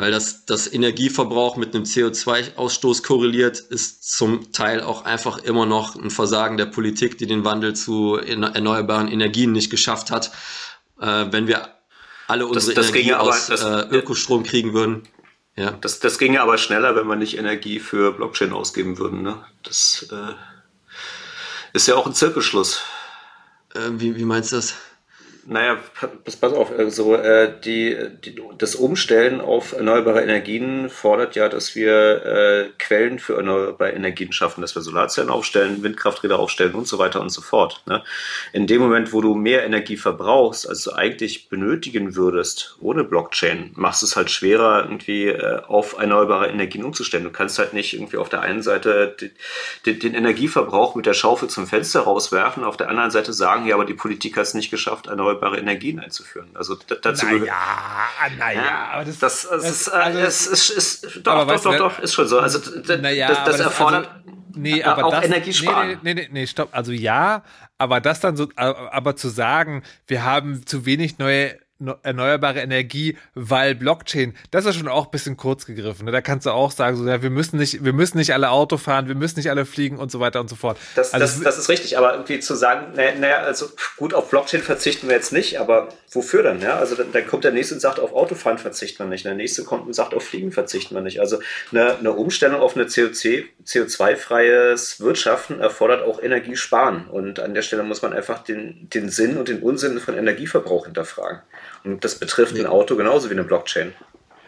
[0.00, 5.94] Weil das, das Energieverbrauch mit einem CO2-Ausstoß korreliert, ist zum Teil auch einfach immer noch
[5.94, 10.32] ein Versagen der Politik, die den Wandel zu erneuerbaren Energien nicht geschafft hat.
[10.98, 11.68] Äh, wenn wir
[12.28, 15.06] alle unsere das, das Energie aber, aus das, äh, Ökostrom kriegen würden.
[15.56, 15.72] Ja.
[15.72, 19.20] Das, das ginge aber schneller, wenn wir nicht Energie für Blockchain ausgeben würden.
[19.20, 19.44] Ne?
[19.64, 20.32] Das äh,
[21.74, 22.80] ist ja auch ein Zirkelschluss.
[23.74, 24.76] Äh, wie, wie meinst du das?
[25.52, 25.78] Naja,
[26.24, 31.74] pass, pass auf, also äh, die, die, das Umstellen auf erneuerbare Energien fordert ja, dass
[31.74, 37.00] wir äh, Quellen für erneuerbare Energien schaffen, dass wir Solarzellen aufstellen, Windkrafträder aufstellen und so
[37.00, 37.82] weiter und so fort.
[37.86, 38.04] Ne?
[38.52, 43.72] In dem Moment, wo du mehr Energie verbrauchst, als du eigentlich benötigen würdest ohne Blockchain,
[43.74, 47.24] machst es halt schwerer, irgendwie äh, auf erneuerbare Energien umzustellen.
[47.24, 49.16] Du kannst halt nicht irgendwie auf der einen Seite
[49.84, 53.74] den, den Energieverbrauch mit der Schaufel zum Fenster rauswerfen, auf der anderen Seite sagen, ja,
[53.74, 56.48] aber die Politik hat es nicht geschafft, erneuerbare erneuerbare Energien einzuführen.
[56.54, 57.54] Also dazu naja,
[58.38, 61.76] naja, ja, aber das, das, das, ist, äh, also, es ist, ist, doch, doch, doch,
[61.76, 62.38] doch, ist schon so.
[62.38, 62.60] Also
[63.00, 65.98] naja, das, das erfordert also, nee, aber auch das, Energiesparen.
[66.02, 66.70] Nee, nee, nee, nee, stopp.
[66.72, 67.42] Also ja,
[67.78, 71.58] aber das dann so, aber zu sagen, wir haben zu wenig neue
[72.02, 76.04] erneuerbare Energie, weil Blockchain, das ist schon auch ein bisschen kurz gegriffen.
[76.04, 76.12] Ne?
[76.12, 78.76] Da kannst du auch sagen, so, ja, wir müssen nicht, wir müssen nicht alle Auto
[78.76, 80.78] fahren, wir müssen nicht alle fliegen und so weiter und so fort.
[80.94, 83.66] Das, also, das, das ist richtig, aber irgendwie zu sagen, naja, na, also
[83.96, 86.60] gut, auf Blockchain verzichten wir jetzt nicht, aber wofür dann?
[86.60, 86.76] Ja?
[86.76, 89.24] Also dann, dann, kommt der nächste und sagt, auf Autofahren verzichten wir nicht.
[89.24, 91.20] Der nächste kommt und sagt, auf Fliegen verzichten wir nicht.
[91.20, 91.40] Also
[91.70, 97.06] eine, eine Umstellung auf eine CO2-freies Wirtschaften erfordert auch Energiesparen.
[97.06, 100.84] Und an der Stelle muss man einfach den, den Sinn und den Unsinn von Energieverbrauch
[100.86, 101.40] hinterfragen.
[101.84, 102.60] Und das betrifft nee.
[102.60, 103.92] ein Auto genauso wie eine Blockchain.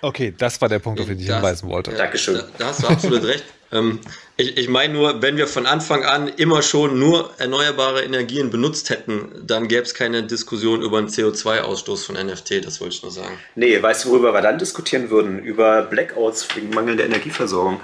[0.02, 1.92] Okay, das war der Punkt, auf den ich das, hinweisen wollte.
[1.92, 2.34] Dankeschön.
[2.34, 3.44] Da, da hast du absolut recht.
[3.70, 4.00] Ähm,
[4.36, 8.90] ich, ich meine nur, wenn wir von Anfang an immer schon nur erneuerbare Energien benutzt
[8.90, 13.12] hätten, dann gäbe es keine Diskussion über einen CO2-Ausstoß von NFT, das wollte ich nur
[13.12, 13.38] sagen.
[13.54, 15.38] Nee, weißt du, worüber wir dann diskutieren würden?
[15.38, 17.80] Über Blackouts wegen mangelnder Energieversorgung.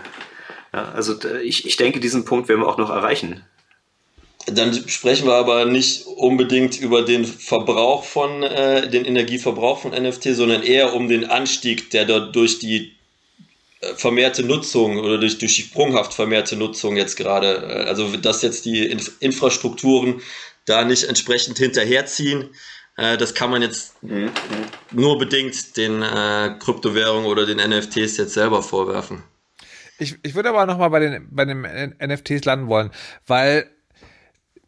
[0.75, 3.45] Ja, also ich, ich denke, diesen Punkt werden wir auch noch erreichen.
[4.53, 10.35] Dann sprechen wir aber nicht unbedingt über den Verbrauch von, äh, den Energieverbrauch von NFT,
[10.35, 12.93] sondern eher um den Anstieg, der dort durch die
[13.81, 18.43] äh, vermehrte Nutzung oder durch, durch die sprunghaft vermehrte Nutzung jetzt gerade, äh, also dass
[18.43, 20.21] jetzt die Inf Infrastrukturen
[20.67, 22.51] da nicht entsprechend hinterherziehen,
[22.97, 24.31] äh, das kann man jetzt mhm.
[24.91, 29.23] nur bedingt den äh, Kryptowährungen oder den NFTs jetzt selber vorwerfen.
[29.99, 32.91] Ich, ich würde aber nochmal bei den, bei den NFTs landen wollen,
[33.27, 33.69] weil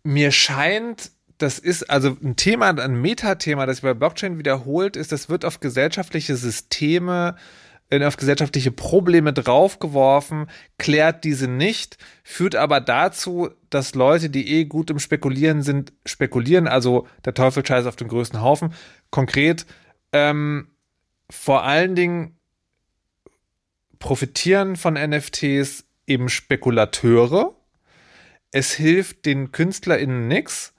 [0.03, 5.13] mir scheint, das ist also ein Thema, ein Metathema, das sich bei Blockchain wiederholt ist,
[5.13, 7.37] das wird auf gesellschaftliche Systeme,
[7.93, 10.47] auf gesellschaftliche Probleme draufgeworfen,
[10.79, 16.69] klärt diese nicht, führt aber dazu, dass Leute, die eh gut im Spekulieren sind, spekulieren,
[16.69, 18.75] also der Teufel scheißt auf den größten Haufen.
[19.11, 19.67] Konkret,
[20.13, 20.69] ähm,
[21.29, 22.37] vor allen Dingen
[23.99, 27.55] profitieren von NFTs eben Spekulateure,
[28.53, 30.75] es hilft den KünstlerInnen nichts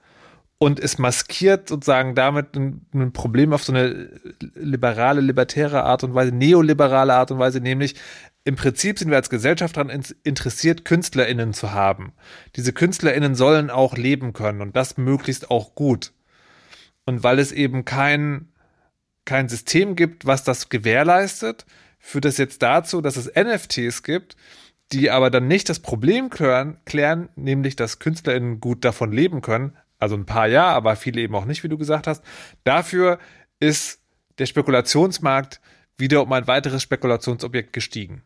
[0.58, 4.08] und es maskiert sozusagen damit ein, ein, Problem auf so eine
[4.54, 7.96] liberale, libertäre Art und Weise, neoliberale Art und Weise, nämlich
[8.44, 12.12] im Prinzip sind wir als Gesellschaft daran interessiert, KünstlerInnen zu haben.
[12.56, 16.12] Diese KünstlerInnen sollen auch leben können und das möglichst auch gut.
[17.04, 18.48] Und weil es eben kein,
[19.24, 21.66] kein System gibt, was das gewährleistet,
[21.98, 24.36] führt das jetzt dazu, dass es NFTs gibt,
[24.92, 29.76] die aber dann nicht das Problem klären, klären, nämlich dass KünstlerInnen gut davon leben können.
[29.98, 32.22] Also ein paar ja, aber viele eben auch nicht, wie du gesagt hast.
[32.64, 33.18] Dafür
[33.60, 34.00] ist
[34.38, 35.60] der Spekulationsmarkt
[35.96, 38.22] wieder um ein weiteres Spekulationsobjekt gestiegen.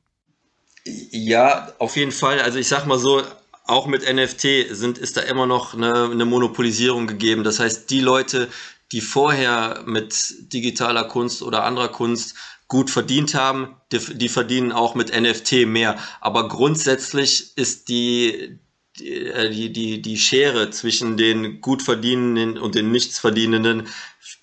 [0.85, 2.41] Ja, auf jeden Fall.
[2.41, 3.23] Also ich sag mal so,
[3.67, 7.43] auch mit NFT sind, ist da immer noch eine, eine Monopolisierung gegeben.
[7.43, 8.49] Das heißt, die Leute,
[8.93, 10.15] die vorher mit
[10.53, 12.37] digitaler Kunst oder anderer Kunst
[12.69, 15.97] gut verdient haben, die, die verdienen auch mit NFT mehr.
[16.21, 18.59] Aber grundsätzlich ist die,
[18.99, 23.89] die, die, die, die Schere zwischen den gut verdienenden und den Nichtsverdienenden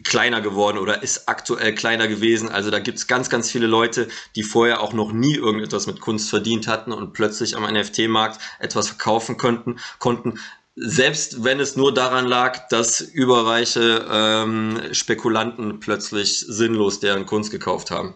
[0.04, 2.50] kleiner geworden oder ist aktuell kleiner gewesen.
[2.50, 6.30] Also da gibt's ganz, ganz viele Leute, die vorher auch noch nie irgendetwas mit Kunst
[6.30, 10.40] verdient hatten und plötzlich am NFT-Markt etwas verkaufen könnten, konnten.
[10.76, 17.92] Selbst wenn es nur daran lag, dass überreiche ähm, Spekulanten plötzlich sinnlos deren Kunst gekauft
[17.92, 18.16] haben.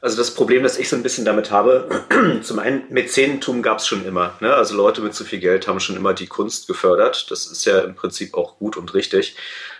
[0.00, 2.04] Also das Problem, das ich so ein bisschen damit habe,
[2.42, 4.36] zum einen Mäzenentum gab es schon immer.
[4.40, 4.54] Ne?
[4.54, 7.28] Also Leute mit zu viel Geld haben schon immer die Kunst gefördert.
[7.30, 9.34] Das ist ja im Prinzip auch gut und richtig.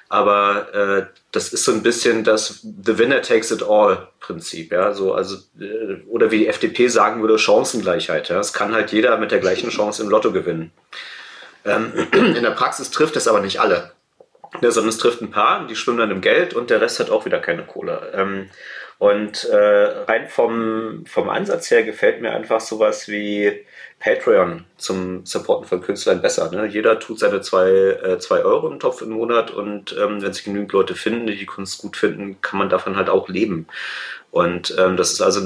[0.08, 4.92] Aber äh, das ist so ein bisschen das The Winner takes it all Prinzip, ja.
[4.92, 8.28] So, also, äh, oder wie die FDP sagen würde, Chancengleichheit.
[8.28, 8.40] Ja?
[8.40, 10.72] Es kann halt jeder mit der gleichen Chance im Lotto gewinnen.
[11.66, 13.92] Ähm, in der Praxis trifft es aber nicht alle.
[14.60, 17.10] Ja, sondern es trifft ein paar, die schwimmen dann im Geld und der Rest hat
[17.10, 18.12] auch wieder keine Kohle.
[18.14, 18.48] Ähm,
[18.98, 23.66] und äh, rein vom, vom Ansatz her gefällt mir einfach sowas wie
[23.98, 26.50] Patreon zum Supporten von Künstlern besser.
[26.50, 26.66] Ne?
[26.66, 30.44] Jeder tut seine zwei, äh, zwei Euro im Topf im Monat und ähm, wenn sich
[30.44, 33.66] genügend Leute finden, die die Kunst gut finden, kann man davon halt auch leben.
[34.36, 35.40] Und ähm, das ist also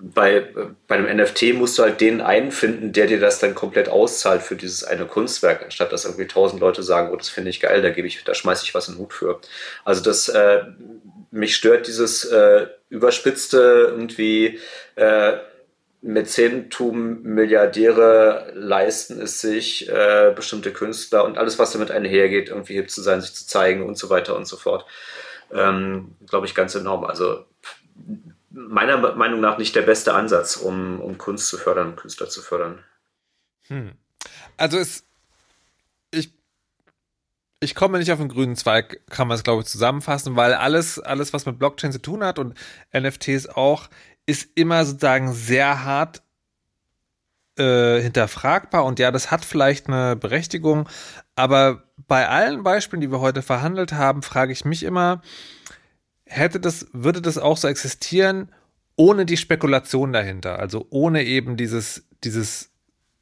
[0.00, 0.48] bei,
[0.88, 4.42] bei einem NFT musst du halt den einen finden, der dir das dann komplett auszahlt
[4.42, 7.82] für dieses eine Kunstwerk, anstatt dass irgendwie tausend Leute sagen, oh, das finde ich geil,
[7.82, 9.40] da gebe ich, da schmeiße ich was in den Hut für.
[9.84, 10.64] Also das, äh,
[11.30, 14.58] mich stört dieses äh, überspitzte irgendwie,
[14.96, 15.34] äh,
[16.02, 22.90] Mäzenentum, Milliardäre leisten es sich, äh, bestimmte Künstler und alles, was damit einhergeht, irgendwie hip
[22.90, 24.86] zu sein, sich zu zeigen und so weiter und so fort.
[25.52, 27.04] Ähm, Glaube ich ganz enorm.
[27.04, 27.44] Also
[28.50, 32.78] meiner Meinung nach nicht der beste Ansatz, um, um Kunst zu fördern, Künstler zu fördern.
[33.68, 33.92] Hm.
[34.56, 35.04] Also es,
[36.10, 36.32] ich,
[37.60, 40.98] ich komme nicht auf den grünen Zweig, kann man es glaube ich zusammenfassen, weil alles,
[40.98, 42.58] alles, was mit Blockchain zu tun hat und
[42.96, 43.88] NFTs auch,
[44.24, 46.22] ist immer sozusagen sehr hart
[47.58, 50.88] äh, hinterfragbar und ja, das hat vielleicht eine Berechtigung,
[51.34, 55.22] aber bei allen Beispielen, die wir heute verhandelt haben, frage ich mich immer,
[56.26, 58.50] hätte das, würde das auch so existieren,
[58.96, 62.70] ohne die Spekulation dahinter, also ohne eben dieses, dieses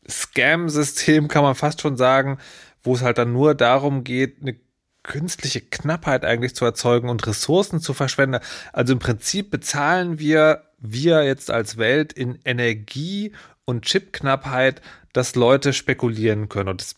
[0.09, 2.39] Scam-System, kann man fast schon sagen,
[2.83, 4.57] wo es halt dann nur darum geht, eine
[5.03, 8.41] künstliche Knappheit eigentlich zu erzeugen und Ressourcen zu verschwenden.
[8.73, 13.33] Also im Prinzip bezahlen wir wir jetzt als Welt in Energie
[13.65, 14.83] und Chipknappheit,
[15.13, 16.69] dass Leute spekulieren können.
[16.69, 16.97] Und das,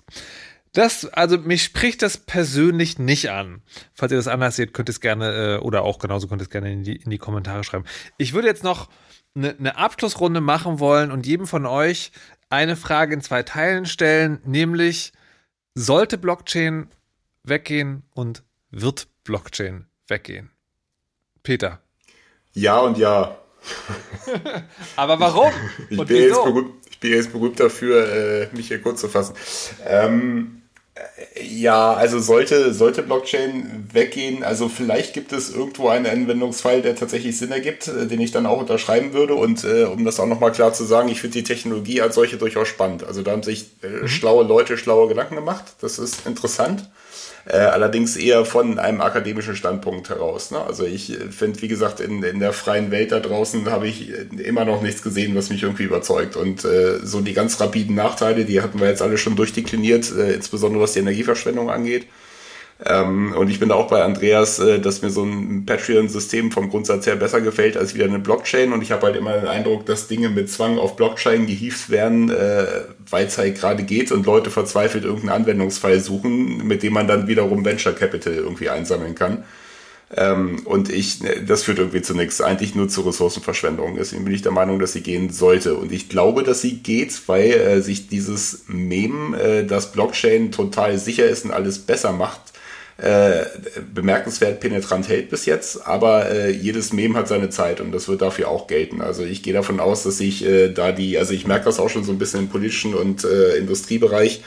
[0.77, 3.63] das, also mich spricht das persönlich nicht an.
[3.95, 6.45] Falls ihr das anders seht, könnt ihr es gerne, äh, oder auch genauso könnt ihr
[6.45, 7.87] es gerne in die, in die Kommentare schreiben.
[8.19, 8.91] Ich würde jetzt noch
[9.35, 12.13] eine, eine Abschlussrunde machen wollen und jedem von euch
[12.51, 15.13] eine Frage in zwei Teilen stellen, nämlich
[15.75, 16.89] sollte Blockchain
[17.43, 20.51] weggehen und wird Blockchain weggehen?
[21.43, 21.81] Peter.
[22.53, 23.39] Ja und ja.
[24.97, 25.53] Aber warum?
[25.89, 29.35] ich, bin jetzt berühmt, ich bin jetzt berühmt dafür, äh, mich hier kurz zu fassen.
[29.87, 30.56] Ähm, äh,
[31.41, 37.39] ja, also sollte, sollte Blockchain weggehen, also vielleicht gibt es irgendwo einen Anwendungsfall, der tatsächlich
[37.39, 39.35] Sinn ergibt, äh, den ich dann auch unterschreiben würde.
[39.35, 42.37] Und äh, um das auch nochmal klar zu sagen, ich finde die Technologie als solche
[42.37, 43.05] durchaus spannend.
[43.05, 44.09] Also da haben sich äh, mhm.
[44.09, 45.65] schlaue Leute schlaue Gedanken gemacht.
[45.81, 46.89] Das ist interessant.
[47.49, 50.51] Äh, allerdings eher von einem akademischen Standpunkt heraus.
[50.51, 50.61] Ne?
[50.61, 54.11] Also ich äh, finde, wie gesagt, in, in der freien Welt da draußen habe ich
[54.11, 56.35] äh, immer noch nichts gesehen, was mich irgendwie überzeugt.
[56.35, 60.33] Und äh, so die ganz rapiden Nachteile, die hatten wir jetzt alle schon durchdekliniert, äh,
[60.33, 62.07] insbesondere was die Energieverschwendung angeht.
[62.85, 66.69] Ähm, und ich bin da auch bei Andreas, äh, dass mir so ein Patreon-System vom
[66.69, 68.73] Grundsatz her besser gefällt als wieder eine Blockchain.
[68.73, 72.31] Und ich habe halt immer den Eindruck, dass Dinge mit Zwang auf Blockchain gehievt werden,
[72.31, 72.67] äh,
[73.11, 77.29] weil es halt gerade geht und Leute verzweifelt irgendeinen Anwendungsfall suchen, mit dem man dann
[77.29, 79.45] wiederum Venture Capital irgendwie einsammeln kann.
[80.15, 83.97] Ähm, und ich, ne, das führt irgendwie zu nichts, eigentlich nur zu Ressourcenverschwendung.
[83.97, 85.75] Deswegen bin ich der Meinung, dass sie gehen sollte.
[85.75, 90.99] Und ich glaube, dass sie geht, weil äh, sich dieses Meme, äh, dass Blockchain total
[90.99, 92.41] sicher ist und alles besser macht,
[92.99, 93.45] äh,
[93.93, 98.23] bemerkenswert penetrant hält bis jetzt, aber äh, jedes Mem hat seine Zeit und das wird
[98.23, 99.03] dafür auch gelten.
[99.03, 101.91] Also ich gehe davon aus, dass ich äh, da die, also ich merke das auch
[101.91, 104.43] schon so ein bisschen im politischen und äh, Industriebereich,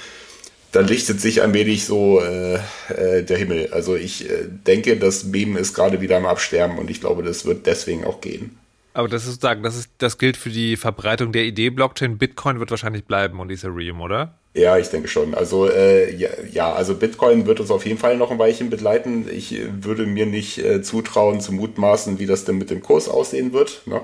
[0.72, 2.56] da lichtet sich ein wenig so äh,
[2.90, 3.70] äh, der Himmel.
[3.72, 7.46] Also ich äh, denke, das Mem ist gerade wieder am Absterben und ich glaube, das
[7.46, 8.58] wird deswegen auch gehen.
[8.94, 12.18] Aber das ist sozusagen, das ist, das gilt für die Verbreitung der Idee Blockchain.
[12.18, 14.40] Bitcoin wird wahrscheinlich bleiben und Ethereum, oder?
[14.56, 15.36] Ja, ich denke schon.
[15.36, 19.28] Also äh, ja, ja, also Bitcoin wird uns auf jeden Fall noch ein Weilchen begleiten.
[19.32, 23.54] Ich würde mir nicht äh, zutrauen zu mutmaßen, wie das denn mit dem Kurs aussehen
[23.54, 23.84] wird.
[23.86, 24.02] Ne?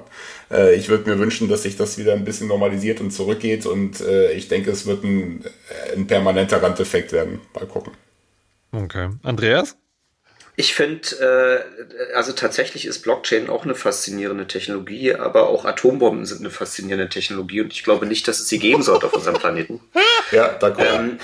[0.51, 4.01] Äh, ich würde mir wünschen, dass sich das wieder ein bisschen normalisiert und zurückgeht und
[4.01, 7.41] äh, ich denke, es wird ein, äh, ein permanenter Randeffekt werden.
[7.55, 7.93] Mal gucken.
[8.71, 9.09] Okay.
[9.23, 9.75] Andreas?
[10.57, 11.65] Ich finde,
[12.10, 17.10] äh, also tatsächlich ist Blockchain auch eine faszinierende Technologie, aber auch Atombomben sind eine faszinierende
[17.10, 19.82] Technologie und ich glaube nicht, dass es sie geben sollte auf unserem Planeten.
[20.32, 20.84] Ja, danke.
[20.84, 21.19] Ähm,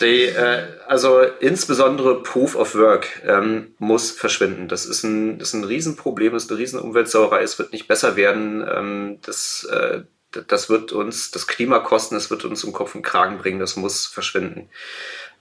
[0.00, 4.68] die, äh, also insbesondere Proof of Work ähm, muss verschwinden.
[4.68, 7.42] Das ist ein, das ist ein Riesenproblem, das ist eine Riesenumweltsauerei.
[7.42, 8.66] Es wird nicht besser werden.
[8.70, 10.02] Ähm, das, äh,
[10.48, 13.58] das wird uns das Klima kosten, das wird uns um Kopf und Kragen bringen.
[13.58, 14.68] Das muss verschwinden.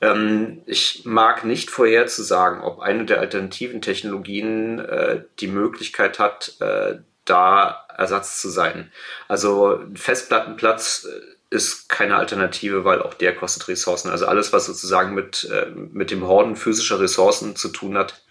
[0.01, 6.95] Ähm, ich mag nicht vorherzusagen, ob eine der alternativen Technologien äh, die Möglichkeit hat, äh,
[7.25, 8.91] da Ersatz zu sein.
[9.27, 14.09] Also Festplattenplatz äh, ist keine Alternative, weil auch der kostet Ressourcen.
[14.09, 18.21] Also alles, was sozusagen mit, äh, mit dem Horden physischer Ressourcen zu tun hat,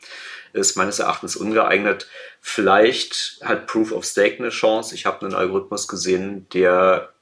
[0.52, 2.06] ist meines Erachtens ungeeignet.
[2.40, 4.94] Vielleicht hat Proof of Stake eine Chance.
[4.94, 7.13] Ich habe einen Algorithmus gesehen, der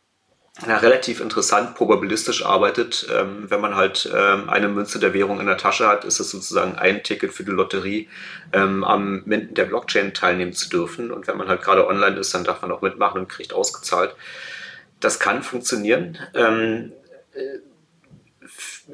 [0.67, 3.07] ja, relativ interessant probabilistisch arbeitet.
[3.11, 6.31] Ähm, wenn man halt ähm, eine Münze der Währung in der Tasche hat, ist es
[6.31, 8.09] sozusagen ein Ticket für die Lotterie,
[8.53, 11.11] ähm, am Minden der Blockchain teilnehmen zu dürfen.
[11.11, 14.15] Und wenn man halt gerade online ist, dann darf man auch mitmachen und kriegt ausgezahlt.
[15.01, 16.19] Das kann funktionieren.
[16.35, 16.93] Ähm,
[17.35, 17.59] äh,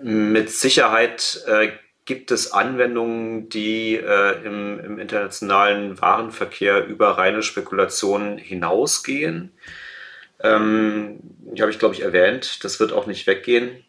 [0.02, 1.70] mit Sicherheit äh,
[2.04, 9.52] gibt es Anwendungen, die äh, im, im internationalen Warenverkehr über reine Spekulationen hinausgehen.
[10.40, 12.64] Ähm, die habe ich, glaube ich, erwähnt.
[12.64, 13.84] Das wird auch nicht weggehen.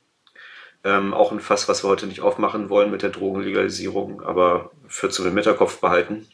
[0.84, 5.10] Ähm, auch ein Fass, was wir heute nicht aufmachen wollen mit der Drogenlegalisierung, aber für
[5.10, 6.28] zu den Hinterkopf behalten.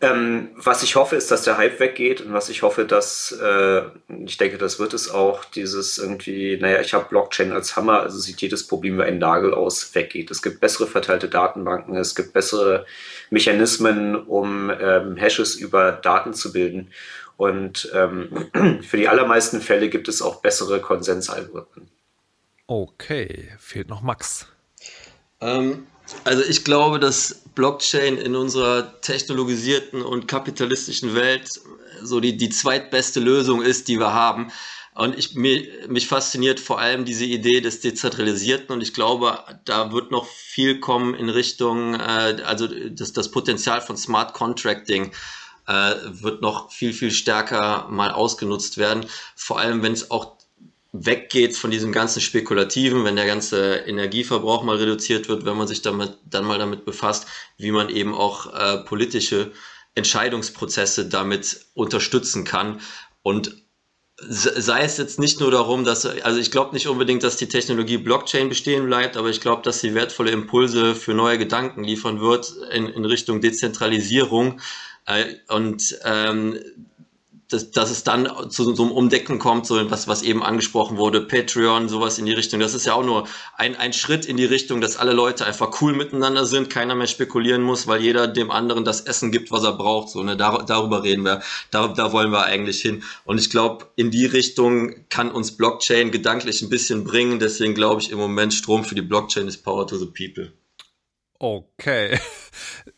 [0.00, 3.82] Ähm, was ich hoffe, ist, dass der Hype weggeht und was ich hoffe, dass, äh,
[4.26, 8.18] ich denke, das wird es auch, dieses irgendwie, naja, ich habe Blockchain als Hammer, also
[8.18, 10.30] sieht jedes Problem wie ein Nagel aus, weggeht.
[10.30, 12.84] Es gibt bessere verteilte Datenbanken, es gibt bessere
[13.30, 16.90] Mechanismen, um ähm, Hashes über Daten zu bilden.
[17.36, 18.48] Und ähm,
[18.82, 21.88] für die allermeisten Fälle gibt es auch bessere Konsensalgorithmen.
[22.66, 24.46] Okay, fehlt noch Max.
[25.40, 25.86] Ähm,
[26.24, 31.60] also ich glaube, dass Blockchain in unserer technologisierten und kapitalistischen Welt
[32.02, 34.50] so die, die zweitbeste Lösung ist, die wir haben.
[34.94, 39.92] Und ich, mich, mich fasziniert vor allem diese Idee des Dezentralisierten und ich glaube, da
[39.92, 45.10] wird noch viel kommen in Richtung, äh, also das, das Potenzial von Smart Contracting
[45.66, 49.06] äh, wird noch viel, viel stärker mal ausgenutzt werden.
[49.36, 50.34] Vor allem, wenn es auch
[50.92, 55.82] weggeht von diesem ganzen Spekulativen, wenn der ganze Energieverbrauch mal reduziert wird, wenn man sich
[55.82, 57.26] damit dann mal damit befasst,
[57.58, 59.50] wie man eben auch äh, politische
[59.96, 62.80] Entscheidungsprozesse damit unterstützen kann
[63.22, 63.56] und
[64.16, 67.98] sei es jetzt nicht nur darum, dass, also ich glaube nicht unbedingt, dass die Technologie
[67.98, 72.54] Blockchain bestehen bleibt, aber ich glaube, dass sie wertvolle Impulse für neue Gedanken liefern wird
[72.70, 74.60] in, in Richtung Dezentralisierung
[75.06, 76.58] äh, und ähm,
[77.48, 81.20] dass, dass es dann zu so einem Umdecken kommt, so was, was eben angesprochen wurde,
[81.20, 82.60] Patreon, sowas in die Richtung.
[82.60, 85.80] Das ist ja auch nur ein, ein Schritt in die Richtung, dass alle Leute einfach
[85.80, 89.62] cool miteinander sind, keiner mehr spekulieren muss, weil jeder dem anderen das Essen gibt, was
[89.64, 90.08] er braucht.
[90.08, 90.36] So, ne?
[90.36, 93.02] Dar darüber reden wir, da, da wollen wir eigentlich hin.
[93.24, 97.38] Und ich glaube, in die Richtung kann uns Blockchain gedanklich ein bisschen bringen.
[97.38, 100.52] Deswegen glaube ich im Moment, Strom für die Blockchain ist Power to the People.
[101.38, 102.18] Okay.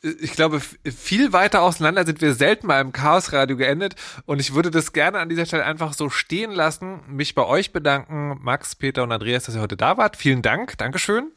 [0.02, 3.94] Ich glaube, viel weiter auseinander sind wir selten mal im Chaosradio geendet
[4.26, 7.72] und ich würde das gerne an dieser Stelle einfach so stehen lassen, mich bei euch
[7.72, 10.16] bedanken, Max, Peter und Andreas, dass ihr heute da wart.
[10.16, 11.32] Vielen Dank, Dankeschön.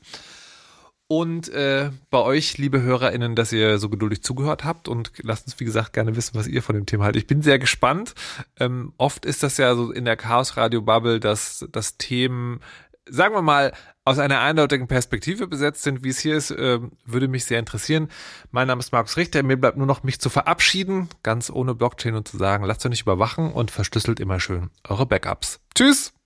[1.11, 5.59] Und äh, bei euch, liebe HörerInnen, dass ihr so geduldig zugehört habt und lasst uns,
[5.59, 7.23] wie gesagt, gerne wissen, was ihr von dem Thema haltet.
[7.23, 8.13] Ich bin sehr gespannt.
[8.59, 12.59] Ähm, oft ist das ja so in der Chaos-Radio-Bubble, dass, dass Themen,
[13.09, 13.73] sagen wir mal,
[14.05, 18.09] aus einer eindeutigen Perspektive besetzt sind, wie es hier ist, äh, würde mich sehr interessieren.
[18.51, 19.43] Mein Name ist Markus Richter.
[19.43, 22.89] Mir bleibt nur noch mich zu verabschieden, ganz ohne Blockchain und zu sagen, lasst euch
[22.89, 25.59] nicht überwachen und verschlüsselt immer schön eure Backups.
[25.75, 26.18] Tschüss!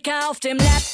[0.00, 0.89] 20 Sticker auf dem Laptop.